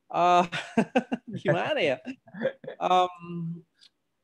Uh, 0.07 0.47
gimana 1.43 1.79
ya? 1.83 1.97
Um, 2.79 3.59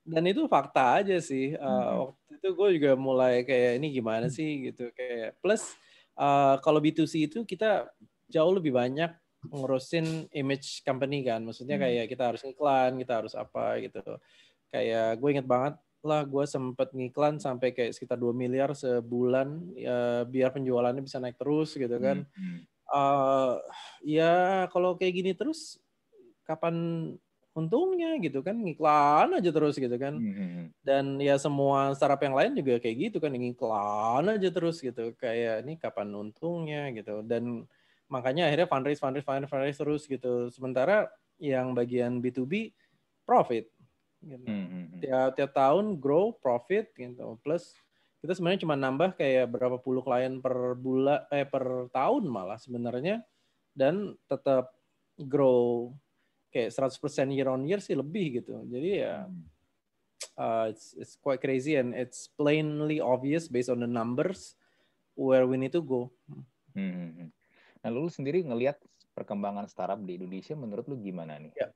dan 0.08 0.24
itu 0.32 0.48
fakta 0.48 1.04
aja 1.04 1.20
sih. 1.20 1.60
Uh, 1.60 2.16
waktu 2.16 2.32
itu 2.40 2.48
gue 2.56 2.70
juga 2.80 2.92
mulai 2.96 3.44
kayak 3.44 3.84
ini 3.84 3.88
gimana 3.92 4.32
hmm. 4.32 4.36
sih 4.36 4.72
gitu 4.72 4.90
kayak 4.96 5.36
plus 5.44 5.76
uh, 6.16 6.56
kalau 6.64 6.80
B2C 6.80 7.28
itu 7.28 7.44
kita 7.44 7.92
jauh 8.32 8.54
lebih 8.56 8.72
banyak 8.72 9.12
ngurusin 9.50 10.30
image 10.36 10.86
company 10.86 11.26
kan. 11.26 11.42
Maksudnya 11.42 11.78
hmm. 11.80 11.84
kayak 11.88 12.06
kita 12.12 12.24
harus 12.34 12.42
iklan, 12.46 12.98
kita 13.02 13.14
harus 13.24 13.34
apa 13.34 13.82
gitu. 13.82 14.02
Kayak 14.70 15.18
gue 15.18 15.30
inget 15.34 15.48
banget 15.50 15.76
lah 16.02 16.26
gue 16.26 16.46
sempet 16.50 16.98
ngiklan 16.98 17.38
sampai 17.38 17.78
kayak 17.78 17.94
sekitar 17.94 18.18
2 18.18 18.34
miliar 18.34 18.74
sebulan 18.74 19.78
ya, 19.78 20.26
biar 20.26 20.50
penjualannya 20.50 21.06
bisa 21.06 21.22
naik 21.22 21.38
terus 21.38 21.78
gitu 21.78 21.98
kan. 22.02 22.26
Uh, 22.92 23.56
ya 24.04 24.68
kalau 24.74 25.00
kayak 25.00 25.14
gini 25.16 25.32
terus 25.32 25.80
kapan 26.44 26.76
untungnya 27.52 28.16
gitu 28.24 28.40
kan 28.40 28.56
ngiklan 28.56 29.36
aja 29.36 29.52
terus 29.52 29.76
gitu 29.76 29.92
kan 30.00 30.16
hmm, 30.16 30.36
hmm, 30.36 30.50
hmm. 30.56 30.66
dan 30.88 31.20
ya 31.20 31.36
semua 31.36 31.92
startup 32.00 32.24
yang 32.24 32.32
lain 32.32 32.56
juga 32.56 32.80
kayak 32.80 33.12
gitu 33.12 33.18
kan 33.20 33.36
ngiklan 33.36 34.24
aja 34.32 34.50
terus 34.56 34.80
gitu 34.80 35.12
kayak 35.20 35.68
ini 35.68 35.76
kapan 35.76 36.16
untungnya 36.16 36.96
gitu 36.96 37.20
dan 37.28 37.68
makanya 38.12 38.52
akhirnya 38.52 38.68
fundraise 38.68 39.00
fundraise 39.00 39.24
fundraise, 39.24 39.50
fundraise 39.50 39.80
terus 39.80 40.04
gitu 40.06 40.52
sementara 40.52 41.08
yang 41.40 41.72
bagian 41.72 42.20
B2B 42.20 42.76
profit 43.24 43.72
gitu. 44.20 44.46
tiap 45.00 45.34
tiap 45.40 45.52
tahun 45.56 45.98
grow 45.98 46.36
profit 46.36 46.92
gitu 46.94 47.40
plus 47.40 47.74
kita 48.22 48.38
sebenarnya 48.38 48.62
cuma 48.68 48.78
nambah 48.78 49.18
kayak 49.18 49.50
berapa 49.50 49.82
puluh 49.82 50.04
klien 50.06 50.38
per 50.44 50.78
bulan 50.78 51.26
eh 51.34 51.48
per 51.48 51.90
tahun 51.90 52.30
malah 52.30 52.60
sebenarnya 52.60 53.24
dan 53.74 54.14
tetap 54.30 54.76
grow 55.18 55.90
kayak 56.52 56.70
100% 56.76 57.32
year 57.32 57.48
on 57.48 57.64
year 57.64 57.80
sih 57.80 57.96
lebih 57.96 58.44
gitu. 58.44 58.60
Jadi 58.68 59.02
ya 59.02 59.26
uh, 60.36 60.66
it's, 60.70 60.94
it's 61.00 61.16
quite 61.18 61.40
crazy 61.40 61.80
and 61.80 61.96
it's 61.96 62.28
plainly 62.36 63.00
obvious 63.00 63.48
based 63.48 63.72
on 63.72 63.80
the 63.80 63.90
numbers 63.90 64.60
where 65.16 65.48
we 65.48 65.56
need 65.56 65.72
to 65.72 65.82
go. 65.82 66.12
Hmm. 66.76 67.32
Nah, 67.82 67.90
lu 67.90 68.08
sendiri 68.08 68.46
ngelihat 68.46 68.78
perkembangan 69.12 69.68
startup 69.68 70.00
di 70.02 70.16
Indonesia 70.22 70.54
menurut 70.56 70.86
lu 70.88 70.98
gimana 71.02 71.38
nih? 71.42 71.54
Ya. 71.58 71.70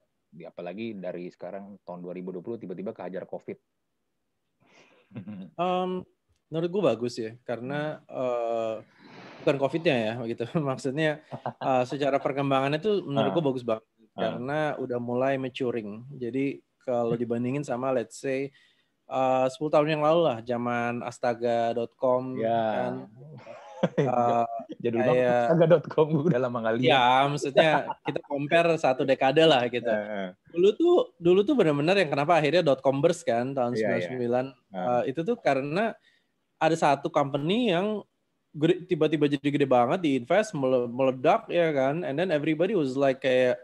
Apalagi 0.52 0.96
dari 0.96 1.32
sekarang 1.32 1.80
tahun 1.88 2.04
2020 2.04 2.62
tiba-tiba 2.66 2.92
kehajar 2.92 3.24
COVID. 3.26 3.58
um, 5.62 6.04
menurut 6.52 6.70
gue 6.70 6.84
bagus 6.84 7.14
ya, 7.18 7.34
karena 7.48 8.04
uh, 8.12 8.84
bukan 9.42 9.58
COVID-nya 9.58 9.96
ya, 9.96 10.14
gitu. 10.32 10.46
Maksudnya 10.60 11.24
uh, 11.64 11.84
secara 11.88 12.22
perkembangannya 12.22 12.80
tuh 12.80 13.04
menurut 13.08 13.32
gue 13.36 13.46
bagus 13.50 13.66
banget 13.66 13.86
Ah. 14.16 14.32
karena 14.32 14.60
udah 14.80 15.00
mulai 15.00 15.36
maturing. 15.36 16.08
Jadi 16.16 16.64
kalau 16.88 17.20
hmm. 17.20 17.22
dibandingin 17.22 17.64
sama 17.68 17.92
let's 17.92 18.16
say 18.16 18.48
uh, 19.12 19.52
10 19.52 19.60
tahun 19.60 20.00
yang 20.00 20.04
lalu 20.04 20.22
lah 20.24 20.38
zaman 20.40 21.04
astaga.com 21.04 22.40
ya. 22.40 22.48
kan 22.48 22.94
uh, 24.08 24.45
jadi 24.86 24.98
kayak, 25.02 25.42
astaga.com 25.50 26.08
udah 26.30 26.40
lama 26.46 26.60
kali. 26.62 26.86
Ya, 26.86 27.26
maksudnya 27.26 27.90
kita 28.06 28.20
compare 28.22 28.70
satu 28.78 29.02
dekade 29.02 29.42
lah 29.42 29.66
gitu. 29.66 29.90
Dulu 30.54 30.70
tuh 30.78 30.96
dulu 31.18 31.40
tuh 31.42 31.56
benar-benar 31.58 31.98
yang 31.98 32.14
kenapa 32.14 32.38
akhirnya 32.38 32.62
.com 32.78 33.02
burst 33.02 33.26
kan 33.26 33.58
tahun 33.58 33.74
yeah, 33.74 33.98
99 34.06 34.22
yeah. 34.22 34.46
Uh, 34.72 35.02
itu 35.10 35.26
tuh 35.26 35.38
karena 35.42 35.98
ada 36.62 36.76
satu 36.78 37.10
company 37.10 37.74
yang 37.74 38.06
tiba-tiba 38.88 39.28
jadi 39.28 39.50
gede 39.52 39.68
banget 39.68 40.00
di 40.06 40.12
invest 40.22 40.54
meledak 40.92 41.50
ya 41.50 41.74
kan. 41.74 42.06
And 42.06 42.16
then 42.16 42.30
everybody 42.30 42.78
was 42.78 42.94
like 42.94 43.26
kayak 43.26 43.58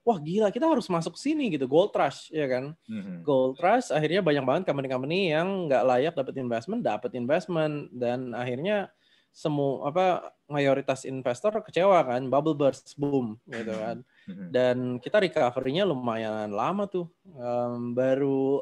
wah 0.00 0.16
gila 0.16 0.48
kita 0.48 0.70
harus 0.70 0.86
masuk 0.86 1.18
sini 1.18 1.50
gitu. 1.50 1.66
Gold 1.66 1.92
rush 1.98 2.30
ya 2.30 2.46
kan. 2.46 2.78
Mm-hmm. 2.86 3.26
gold 3.26 3.58
rush 3.58 3.90
akhirnya 3.90 4.22
banyak 4.22 4.44
banget 4.46 4.62
company-company 4.70 5.34
yang 5.34 5.66
nggak 5.66 5.82
layak 5.82 6.14
dapat 6.14 6.34
investment 6.38 6.80
dapat 6.86 7.10
investment. 7.18 7.90
Dan 7.90 8.32
akhirnya 8.32 8.88
semua 9.30 9.88
apa 9.88 10.34
mayoritas 10.50 11.06
investor 11.06 11.54
kecewa 11.62 12.02
kan 12.02 12.26
bubble 12.26 12.58
burst 12.58 12.98
boom 12.98 13.38
gitu 13.46 13.70
kan 13.70 14.02
mm-hmm. 14.26 14.48
dan 14.50 14.76
kita 14.98 15.22
recovery-nya 15.22 15.86
lumayan 15.86 16.50
lama 16.50 16.90
tuh 16.90 17.06
um, 17.38 17.94
baru 17.94 18.58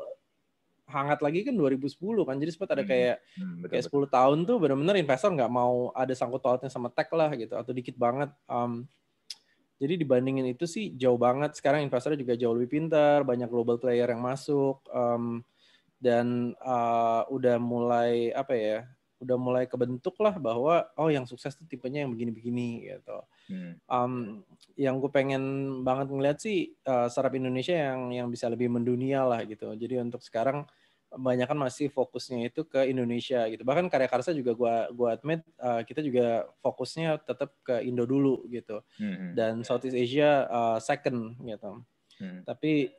hangat 0.88 1.20
lagi 1.20 1.44
kan 1.44 1.56
2010 1.56 1.96
kan 2.24 2.36
jadi 2.36 2.50
sempat 2.52 2.70
ada 2.76 2.84
mm-hmm. 2.84 2.92
kayak 2.92 3.16
hmm, 3.36 3.56
betul, 3.64 3.70
kayak 3.72 4.12
10 4.12 4.16
tahun 4.16 4.38
tuh 4.44 4.56
benar-benar 4.60 4.96
investor 5.00 5.30
nggak 5.32 5.52
mau 5.52 5.92
ada 5.96 6.12
sangkut 6.12 6.40
pautnya 6.40 6.68
sama 6.72 6.92
tech 6.92 7.08
lah 7.16 7.32
gitu 7.36 7.56
atau 7.56 7.72
dikit 7.72 7.96
banget 7.96 8.28
um, 8.48 8.84
jadi 9.78 9.94
dibandingin 9.94 10.46
itu 10.50 10.66
sih 10.66 10.98
jauh 10.98 11.16
banget. 11.16 11.54
Sekarang 11.54 11.86
investornya 11.86 12.18
juga 12.18 12.34
jauh 12.34 12.50
lebih 12.50 12.82
pintar, 12.82 13.22
banyak 13.22 13.46
global 13.46 13.78
player 13.78 14.10
yang 14.10 14.18
masuk 14.18 14.82
um, 14.90 15.46
dan 16.02 16.58
uh, 16.58 17.22
udah 17.30 17.62
mulai 17.62 18.34
apa 18.34 18.54
ya? 18.58 18.78
Udah 19.18 19.34
mulai 19.34 19.64
kebentuk 19.66 20.14
lah 20.22 20.38
bahwa 20.38 20.86
oh 20.94 21.10
yang 21.10 21.26
sukses 21.26 21.58
tuh 21.58 21.66
tipenya 21.66 22.06
yang 22.06 22.14
begini-begini 22.14 22.94
gitu. 22.94 23.18
Hmm. 23.50 23.72
Um, 23.90 24.12
yang 24.78 25.02
gue 25.02 25.10
pengen 25.10 25.42
banget 25.82 26.06
ngeliat 26.10 26.38
sih 26.38 26.74
uh, 26.86 27.10
startup 27.10 27.34
Indonesia 27.34 27.74
yang 27.74 28.14
yang 28.14 28.28
bisa 28.30 28.46
lebih 28.46 28.70
mendunia 28.70 29.26
lah 29.26 29.42
gitu. 29.42 29.74
Jadi 29.74 29.98
untuk 29.98 30.22
sekarang 30.22 30.66
banyak 31.08 31.48
kan 31.48 31.56
masih 31.56 31.88
fokusnya 31.88 32.52
itu 32.52 32.68
ke 32.68 32.84
Indonesia 32.84 33.48
gitu. 33.48 33.64
Bahkan 33.64 33.88
karya 33.88 34.08
karsa 34.12 34.36
juga 34.36 34.52
gua 34.52 34.74
gua 34.92 35.16
admit 35.16 35.40
uh, 35.56 35.80
kita 35.80 36.04
juga 36.04 36.44
fokusnya 36.60 37.24
tetap 37.24 37.56
ke 37.64 37.80
Indo 37.80 38.04
dulu 38.04 38.44
gitu. 38.52 38.84
Hmm. 39.00 39.32
Dan 39.32 39.64
Southeast 39.64 39.96
Asia 39.96 40.44
uh, 40.52 40.78
second 40.78 41.32
gitu. 41.40 41.80
Hmm. 42.20 42.44
Tapi 42.44 42.92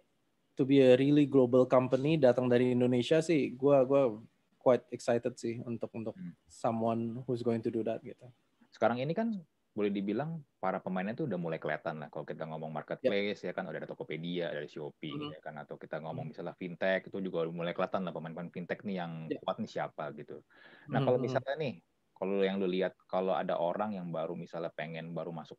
to 0.57 0.65
be 0.65 0.81
a 0.81 0.97
really 0.97 1.29
global 1.29 1.69
company 1.69 2.17
datang 2.17 2.49
dari 2.49 2.73
Indonesia 2.73 3.21
sih 3.21 3.53
gua 3.53 3.85
gua 3.85 4.17
quite 4.59 4.83
excited 4.91 5.33
sih 5.39 5.63
untuk 5.63 5.89
untuk 5.95 6.13
hmm. 6.13 6.35
someone 6.45 7.23
who's 7.25 7.41
going 7.41 7.63
to 7.63 7.71
do 7.71 7.81
that 7.81 8.03
gitu. 8.03 8.27
Sekarang 8.69 8.99
ini 8.99 9.15
kan 9.15 9.33
boleh 9.79 9.95
dibilang 9.95 10.43
para 10.59 10.83
pemainnya 10.83 11.15
tuh 11.15 11.29
udah 11.29 11.39
mulai 11.39 11.55
kelihatan 11.55 12.03
lah 12.03 12.11
kalau 12.11 12.27
kita 12.27 12.43
ngomong 12.43 12.67
marketplace 12.73 13.47
ya, 13.47 13.49
ya 13.49 13.53
kan 13.55 13.63
udah 13.63 13.79
ada 13.79 13.87
Tokopedia, 13.87 14.51
dari 14.51 14.67
Shopee 14.67 15.15
mm. 15.15 15.31
ya 15.37 15.39
kan 15.39 15.55
atau 15.61 15.79
kita 15.79 16.03
ngomong 16.03 16.27
mm. 16.27 16.29
misalnya 16.35 16.55
fintech 16.59 17.07
itu 17.07 17.17
juga 17.23 17.47
udah 17.47 17.53
mulai 17.55 17.71
kelihatan 17.71 18.03
lah 18.03 18.11
pemain-pemain 18.11 18.51
fintech 18.51 18.83
nih 18.83 18.99
yang 18.99 19.31
yeah. 19.31 19.39
kuat 19.39 19.61
nih 19.61 19.71
siapa 19.71 20.11
gitu. 20.19 20.43
Nah, 20.91 20.99
mm. 20.99 21.05
kalau 21.07 21.19
misalnya 21.21 21.55
nih 21.55 21.73
kalau 22.11 22.43
yang 22.43 22.59
lu 22.59 22.67
lihat 22.67 22.91
kalau 23.07 23.31
ada 23.31 23.55
orang 23.55 23.95
yang 23.95 24.11
baru 24.11 24.35
misalnya 24.35 24.73
pengen 24.75 25.15
baru 25.15 25.31
masuk 25.31 25.55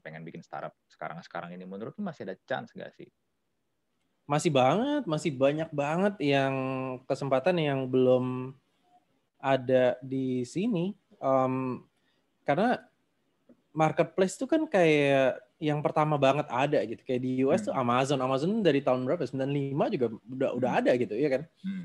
pengen 0.00 0.22
bikin 0.22 0.46
startup 0.46 0.72
sekarang-sekarang 0.86 1.50
ini 1.50 1.66
menurut 1.66 1.92
lu 1.98 2.06
masih 2.06 2.30
ada 2.30 2.38
chance 2.46 2.70
gak 2.76 2.94
sih? 2.94 3.10
Masih 4.30 4.54
banget, 4.54 5.02
masih 5.10 5.34
banyak 5.34 5.70
banget 5.74 6.14
yang 6.22 6.54
kesempatan 7.10 7.58
yang 7.58 7.90
belum 7.90 8.54
ada 9.42 9.98
di 9.98 10.46
sini. 10.46 10.94
Um, 11.18 11.82
karena 12.46 12.78
marketplace 13.74 14.38
itu 14.38 14.46
kan 14.46 14.70
kayak 14.70 15.42
yang 15.58 15.82
pertama 15.82 16.14
banget 16.14 16.46
ada 16.46 16.78
gitu. 16.86 17.02
Kayak 17.02 17.22
di 17.26 17.32
US 17.42 17.66
hmm. 17.66 17.66
tuh 17.66 17.74
Amazon. 17.74 18.18
Amazon 18.22 18.62
dari 18.62 18.80
tahun 18.80 19.02
berapa? 19.02 19.26
95 19.26 19.94
juga 19.98 20.06
udah 20.30 20.50
udah 20.54 20.70
hmm. 20.70 20.80
ada 20.86 20.92
gitu, 20.94 21.14
ya 21.18 21.28
kan? 21.28 21.42
Hmm. 21.66 21.84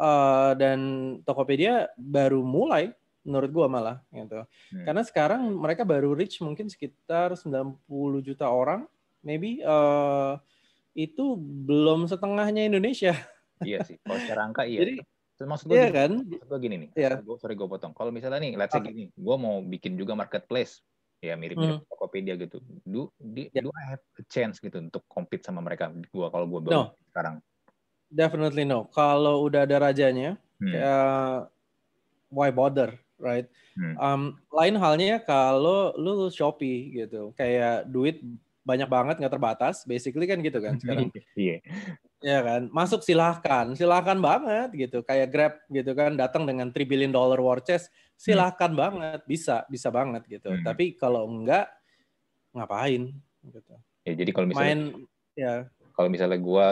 Uh, 0.00 0.52
dan 0.56 0.78
Tokopedia 1.26 1.90
baru 1.98 2.40
mulai 2.40 2.94
menurut 3.20 3.50
gua 3.52 3.66
malah 3.68 3.96
gitu. 4.14 4.46
Hmm. 4.46 4.84
Karena 4.86 5.02
sekarang 5.04 5.42
mereka 5.52 5.84
baru 5.84 6.16
reach 6.16 6.40
mungkin 6.40 6.72
sekitar 6.72 7.36
90 7.36 7.76
juta 8.24 8.48
orang, 8.48 8.88
maybe 9.20 9.60
uh, 9.60 10.40
itu 10.94 11.38
belum 11.38 12.10
setengahnya 12.10 12.66
Indonesia. 12.66 13.14
Iya 13.60 13.84
sih, 13.84 14.00
kalau 14.00 14.18
secara 14.18 14.40
angka 14.48 14.64
iya. 14.64 14.80
Jadi, 14.82 14.94
maksud 15.40 15.66
gue 15.68 15.76
iya 15.76 15.88
gini, 15.88 15.96
kan? 15.96 16.12
Maksud 16.24 16.48
gue 16.48 16.58
gini 16.60 16.76
nih, 16.80 16.88
iya. 16.96 17.16
gue 17.20 17.36
sorry 17.40 17.54
gue 17.56 17.68
potong. 17.68 17.92
Kalau 17.96 18.12
misalnya 18.12 18.40
nih, 18.40 18.56
let's 18.56 18.72
say 18.72 18.80
gini, 18.80 19.08
gue 19.12 19.36
mau 19.36 19.60
bikin 19.64 19.96
juga 19.96 20.12
marketplace, 20.16 20.80
ya 21.20 21.36
mirip-mirip 21.36 21.84
hmm. 21.84 21.88
Tokopedia 21.88 22.34
gitu. 22.40 22.60
Do, 22.84 23.12
di, 23.20 23.52
yeah. 23.52 23.64
do 23.64 23.72
I 23.72 23.96
have 23.96 24.04
a 24.16 24.24
chance 24.28 24.60
gitu 24.60 24.80
untuk 24.80 25.04
compete 25.08 25.44
sama 25.44 25.60
mereka? 25.60 25.92
Gue 25.92 26.26
kalau 26.28 26.46
gue 26.48 26.60
baru 26.64 26.72
no. 26.72 26.84
sekarang. 27.12 27.40
Definitely 28.10 28.64
no. 28.64 28.88
Kalau 28.92 29.44
udah 29.48 29.64
ada 29.64 29.76
rajanya, 29.80 30.40
hmm. 30.60 30.72
kayak 30.72 31.52
why 32.32 32.48
bother, 32.48 32.96
right? 33.20 33.48
Hmm. 33.76 33.94
Um, 34.00 34.22
lain 34.52 34.76
halnya 34.76 35.20
kalau 35.24 35.92
lu 35.96 36.28
Shopee 36.28 36.96
gitu, 36.96 37.32
kayak 37.36 37.88
duit 37.88 38.20
banyak 38.70 38.86
banget 38.86 39.18
nggak 39.18 39.34
terbatas, 39.34 39.82
basically 39.82 40.30
kan 40.30 40.38
gitu 40.38 40.62
kan 40.62 40.78
sekarang. 40.78 41.10
Iya. 41.34 41.58
Ya 42.20 42.38
kan, 42.44 42.68
masuk 42.70 43.00
silahkan, 43.02 43.72
silahkan 43.74 44.14
banget 44.20 44.70
gitu. 44.76 45.02
Kayak 45.02 45.28
Grab 45.32 45.54
gitu 45.72 45.90
kan, 45.96 46.14
datang 46.14 46.46
dengan 46.46 46.70
3 46.70 46.84
billion 46.86 47.10
dollar 47.10 47.40
war 47.42 47.58
chest, 47.64 47.88
silahkan 48.14 48.70
hmm. 48.70 48.78
banget, 48.78 49.20
bisa, 49.24 49.64
bisa 49.66 49.88
banget 49.88 50.22
gitu. 50.28 50.52
Hmm. 50.52 50.62
Tapi 50.62 50.94
kalau 50.94 51.26
enggak, 51.26 51.66
ngapain? 52.52 53.10
Gitu. 53.40 53.74
Ya 54.04 54.12
jadi 54.14 54.30
kalau 54.36 54.46
misalnya, 54.52 54.68
Main, 54.68 54.80
ya. 55.32 55.54
kalau 55.96 56.08
misalnya 56.12 56.38
gue 56.38 56.66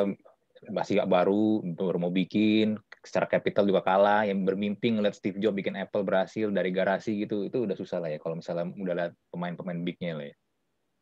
masih 0.69 1.01
gak 1.01 1.11
baru, 1.11 1.65
baru 1.65 1.99
mau 2.03 2.13
bikin, 2.13 2.77
secara 3.01 3.25
capital 3.25 3.65
juga 3.65 3.81
kalah, 3.81 4.29
yang 4.29 4.45
bermimpi 4.45 4.93
ngeliat 4.93 5.17
Steve 5.17 5.41
Jobs 5.41 5.57
bikin 5.57 5.79
Apple 5.79 6.05
berhasil 6.05 6.51
dari 6.53 6.71
garasi 6.75 7.25
gitu, 7.25 7.49
itu 7.49 7.65
udah 7.65 7.77
susah 7.79 8.05
lah 8.05 8.11
ya 8.13 8.19
kalau 8.21 8.37
misalnya 8.37 8.69
udah 8.75 8.95
lihat 8.95 9.13
pemain-pemain 9.33 9.81
bignya 9.81 10.13
lah 10.19 10.27
ya. 10.29 10.37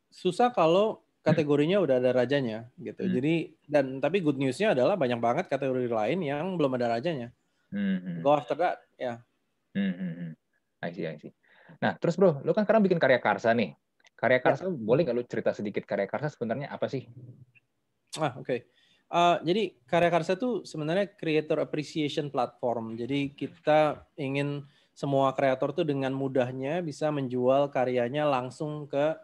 Susah 0.09 0.49
kalau 0.51 1.03
kategorinya 1.27 1.83
udah 1.83 1.99
ada 1.99 2.11
rajanya 2.15 2.71
gitu. 2.79 3.03
Hmm. 3.03 3.13
Jadi 3.19 3.35
dan 3.67 3.85
tapi 3.99 4.23
good 4.23 4.39
newsnya 4.39 4.71
adalah 4.71 4.95
banyak 4.95 5.19
banget 5.19 5.45
kategori 5.51 5.91
lain 5.91 6.19
yang 6.23 6.55
belum 6.55 6.79
ada 6.79 6.95
rajanya. 6.95 7.35
Hmm. 7.67 7.99
hmm. 7.99 8.17
Go 8.23 8.31
after 8.31 8.55
that, 8.55 8.79
ya. 8.95 9.03
Yeah. 9.03 9.17
Hmm, 9.75 9.93
hmm. 9.93 10.13
Hmm. 10.15 10.31
I 10.81 10.89
see, 10.95 11.05
I 11.05 11.19
see. 11.19 11.33
Nah, 11.83 11.99
terus 11.99 12.15
bro, 12.15 12.39
lu 12.41 12.55
kan 12.55 12.63
sekarang 12.63 12.85
bikin 12.85 12.97
karya 12.97 13.19
karsa 13.19 13.51
nih. 13.51 13.75
Karya 14.17 14.39
karsa, 14.39 14.65
ya. 14.65 14.73
boleh 14.73 15.03
nggak 15.03 15.17
lu 15.17 15.23
cerita 15.27 15.51
sedikit 15.51 15.83
karya 15.83 16.07
karsa 16.07 16.31
sebenarnya 16.31 16.71
apa 16.71 16.87
sih? 16.87 17.05
Ah, 18.17 18.33
oke. 18.39 18.47
Okay. 18.47 18.59
Uh, 19.07 19.39
jadi 19.39 19.71
karya 19.87 20.11
karsa 20.11 20.35
itu 20.35 20.67
sebenarnya 20.67 21.11
creator 21.15 21.63
appreciation 21.63 22.27
platform. 22.27 22.99
Jadi 22.99 23.35
kita 23.35 24.03
ingin 24.19 24.67
semua 24.91 25.31
kreator 25.31 25.71
tuh 25.71 25.85
dengan 25.85 26.11
mudahnya 26.11 26.81
bisa 26.81 27.13
menjual 27.13 27.69
karyanya 27.69 28.25
langsung 28.25 28.89
ke 28.89 29.15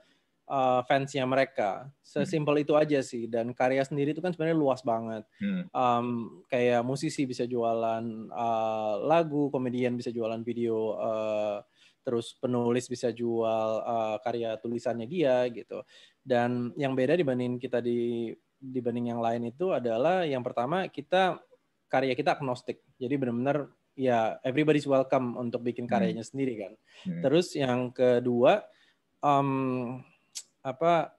uh, 0.47 0.82
fansnya 0.88 1.23
mereka. 1.23 1.88
Sesimpel 2.03 2.60
hmm. 2.60 2.63
itu 2.63 2.73
aja 2.75 2.99
sih. 3.03 3.23
Dan 3.29 3.56
karya 3.56 3.84
sendiri 3.84 4.12
itu 4.12 4.21
kan 4.23 4.36
sebenarnya 4.36 4.58
luas 4.58 4.82
banget. 4.84 5.23
Hmm. 5.39 5.63
Um, 5.71 6.08
kayak 6.51 6.84
musisi 6.84 7.23
bisa 7.23 7.47
jualan 7.47 8.03
uh, 8.32 8.93
lagu, 9.03 9.47
komedian 9.53 9.95
bisa 9.95 10.12
jualan 10.12 10.41
video, 10.41 10.97
uh, 10.99 11.58
terus 12.03 12.36
penulis 12.36 12.91
bisa 12.91 13.15
jual 13.15 13.69
uh, 13.84 14.17
karya 14.19 14.60
tulisannya 14.60 15.08
dia 15.08 15.47
gitu. 15.51 15.84
Dan 16.23 16.75
yang 16.75 16.95
beda 16.95 17.15
dibanding 17.15 17.60
kita 17.60 17.79
di 17.79 18.32
dibanding 18.63 19.12
yang 19.12 19.19
lain 19.19 19.51
itu 19.51 19.75
adalah 19.75 20.23
yang 20.23 20.39
pertama 20.39 20.88
kita 20.88 21.39
karya 21.91 22.15
kita 22.15 22.39
agnostik. 22.39 22.79
Jadi 22.95 23.15
benar-benar 23.19 23.67
ya 23.93 24.41
everybody's 24.41 24.89
welcome 24.89 25.38
untuk 25.38 25.62
bikin 25.62 25.86
hmm. 25.86 25.91
karyanya 25.91 26.23
hmm. 26.23 26.32
sendiri 26.32 26.53
kan. 26.58 26.73
Hmm. 27.06 27.21
Terus 27.21 27.53
yang 27.53 27.91
kedua 27.91 28.63
um, 29.23 29.99
apa 30.63 31.12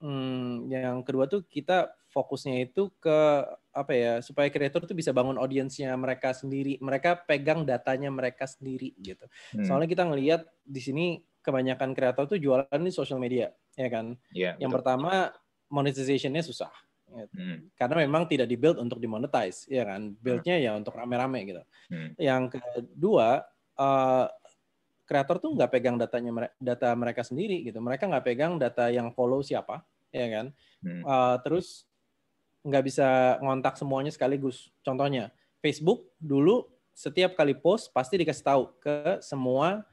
hmm, 0.00 0.70
yang 0.70 1.02
kedua 1.02 1.26
tuh 1.26 1.42
kita 1.44 1.90
fokusnya 2.14 2.64
itu 2.64 2.88
ke 2.96 3.44
apa 3.76 3.92
ya 3.92 4.12
supaya 4.24 4.48
kreator 4.48 4.88
tuh 4.88 4.96
bisa 4.96 5.12
bangun 5.12 5.36
audiensnya 5.36 5.92
mereka 6.00 6.32
sendiri 6.32 6.80
mereka 6.80 7.12
pegang 7.12 7.68
datanya 7.68 8.08
mereka 8.08 8.48
sendiri 8.48 8.96
gitu 8.96 9.28
hmm. 9.52 9.68
soalnya 9.68 9.84
kita 9.90 10.08
ngelihat 10.08 10.48
di 10.64 10.80
sini 10.80 11.06
kebanyakan 11.44 11.92
kreator 11.92 12.24
tuh 12.24 12.40
jualan 12.40 12.80
di 12.80 12.92
sosial 12.94 13.20
media 13.20 13.52
ya 13.76 13.88
kan 13.92 14.16
yeah, 14.32 14.56
yang 14.56 14.72
betul. 14.72 14.80
pertama 14.80 15.30
monetizationnya 15.68 16.40
susah 16.40 16.72
gitu. 17.12 17.36
hmm. 17.36 17.76
karena 17.76 18.06
memang 18.08 18.24
tidak 18.24 18.48
dibuild 18.48 18.80
untuk 18.80 18.96
dimonetize 18.96 19.68
ya 19.68 19.84
kan 19.84 20.16
buildnya 20.16 20.56
hmm. 20.56 20.64
ya 20.64 20.70
untuk 20.72 20.96
rame-rame 20.96 21.40
gitu 21.44 21.62
hmm. 21.92 22.10
yang 22.16 22.48
kedua 22.48 23.44
uh, 23.76 24.26
kreator 25.06 25.38
tuh 25.38 25.54
nggak 25.54 25.70
pegang 25.70 25.96
datanya 25.96 26.50
data 26.58 26.90
mereka 26.98 27.22
sendiri 27.22 27.62
gitu. 27.62 27.78
Mereka 27.78 28.10
nggak 28.10 28.26
pegang 28.26 28.58
data 28.58 28.90
yang 28.90 29.14
follow 29.14 29.40
siapa, 29.40 29.86
ya 30.10 30.26
kan? 30.28 30.46
Hmm. 30.82 31.02
Uh, 31.06 31.36
terus 31.46 31.86
nggak 32.66 32.84
bisa 32.84 33.38
ngontak 33.38 33.78
semuanya 33.78 34.10
sekaligus. 34.10 34.74
Contohnya 34.82 35.30
Facebook 35.62 36.10
dulu 36.18 36.66
setiap 36.90 37.38
kali 37.38 37.54
post 37.54 37.94
pasti 37.94 38.18
dikasih 38.18 38.44
tahu 38.44 38.62
ke 38.82 39.22
semua 39.22 39.86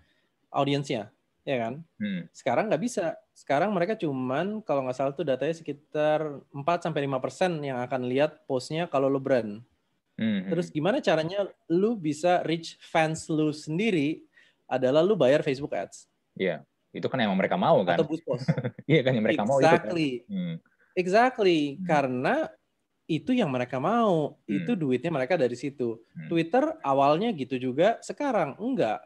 audiensnya, 0.50 1.14
ya 1.46 1.58
kan? 1.62 1.74
Hmm. 2.02 2.26
Sekarang 2.34 2.74
nggak 2.74 2.82
bisa. 2.82 3.14
Sekarang 3.38 3.70
mereka 3.70 3.94
cuman 3.94 4.66
kalau 4.66 4.90
nggak 4.90 4.98
salah 4.98 5.14
tuh 5.14 5.26
datanya 5.26 5.54
sekitar 5.54 6.42
4 6.50 6.86
sampai 6.90 7.06
lima 7.06 7.22
persen 7.22 7.62
yang 7.62 7.78
akan 7.86 8.10
lihat 8.10 8.50
postnya 8.50 8.90
kalau 8.90 9.14
lo 9.14 9.22
brand. 9.22 9.62
Hmm. 10.18 10.50
Terus 10.50 10.74
gimana 10.74 11.02
caranya 11.02 11.46
lu 11.70 11.98
bisa 11.98 12.42
reach 12.46 12.78
fans 12.82 13.30
lu 13.30 13.50
sendiri 13.54 14.26
adalah 14.68 15.02
lu 15.04 15.14
bayar 15.14 15.44
Facebook 15.46 15.74
Ads. 15.74 16.08
Iya, 16.34 16.66
itu 16.94 17.06
kan 17.10 17.20
emang 17.22 17.38
mereka 17.38 17.58
mau 17.58 17.82
kan. 17.82 17.98
Atau 17.98 18.08
boost 18.10 18.26
post. 18.26 18.46
iya 18.92 19.02
kan 19.02 19.12
yang 19.18 19.26
mereka 19.26 19.44
exactly. 19.44 19.50
mau 19.50 19.60
itu 19.60 19.68
kan. 19.78 19.94
Hmm. 20.30 20.56
Exactly, 20.94 21.62
hmm. 21.74 21.86
karena 21.90 22.36
itu 23.10 23.32
yang 23.36 23.50
mereka 23.52 23.82
mau, 23.82 24.38
hmm. 24.46 24.54
itu 24.64 24.72
duitnya 24.78 25.12
mereka 25.12 25.36
dari 25.36 25.58
situ. 25.58 26.00
Hmm. 26.14 26.30
Twitter 26.30 26.64
awalnya 26.86 27.34
gitu 27.34 27.58
juga, 27.58 27.98
sekarang 28.00 28.56
enggak. 28.62 29.02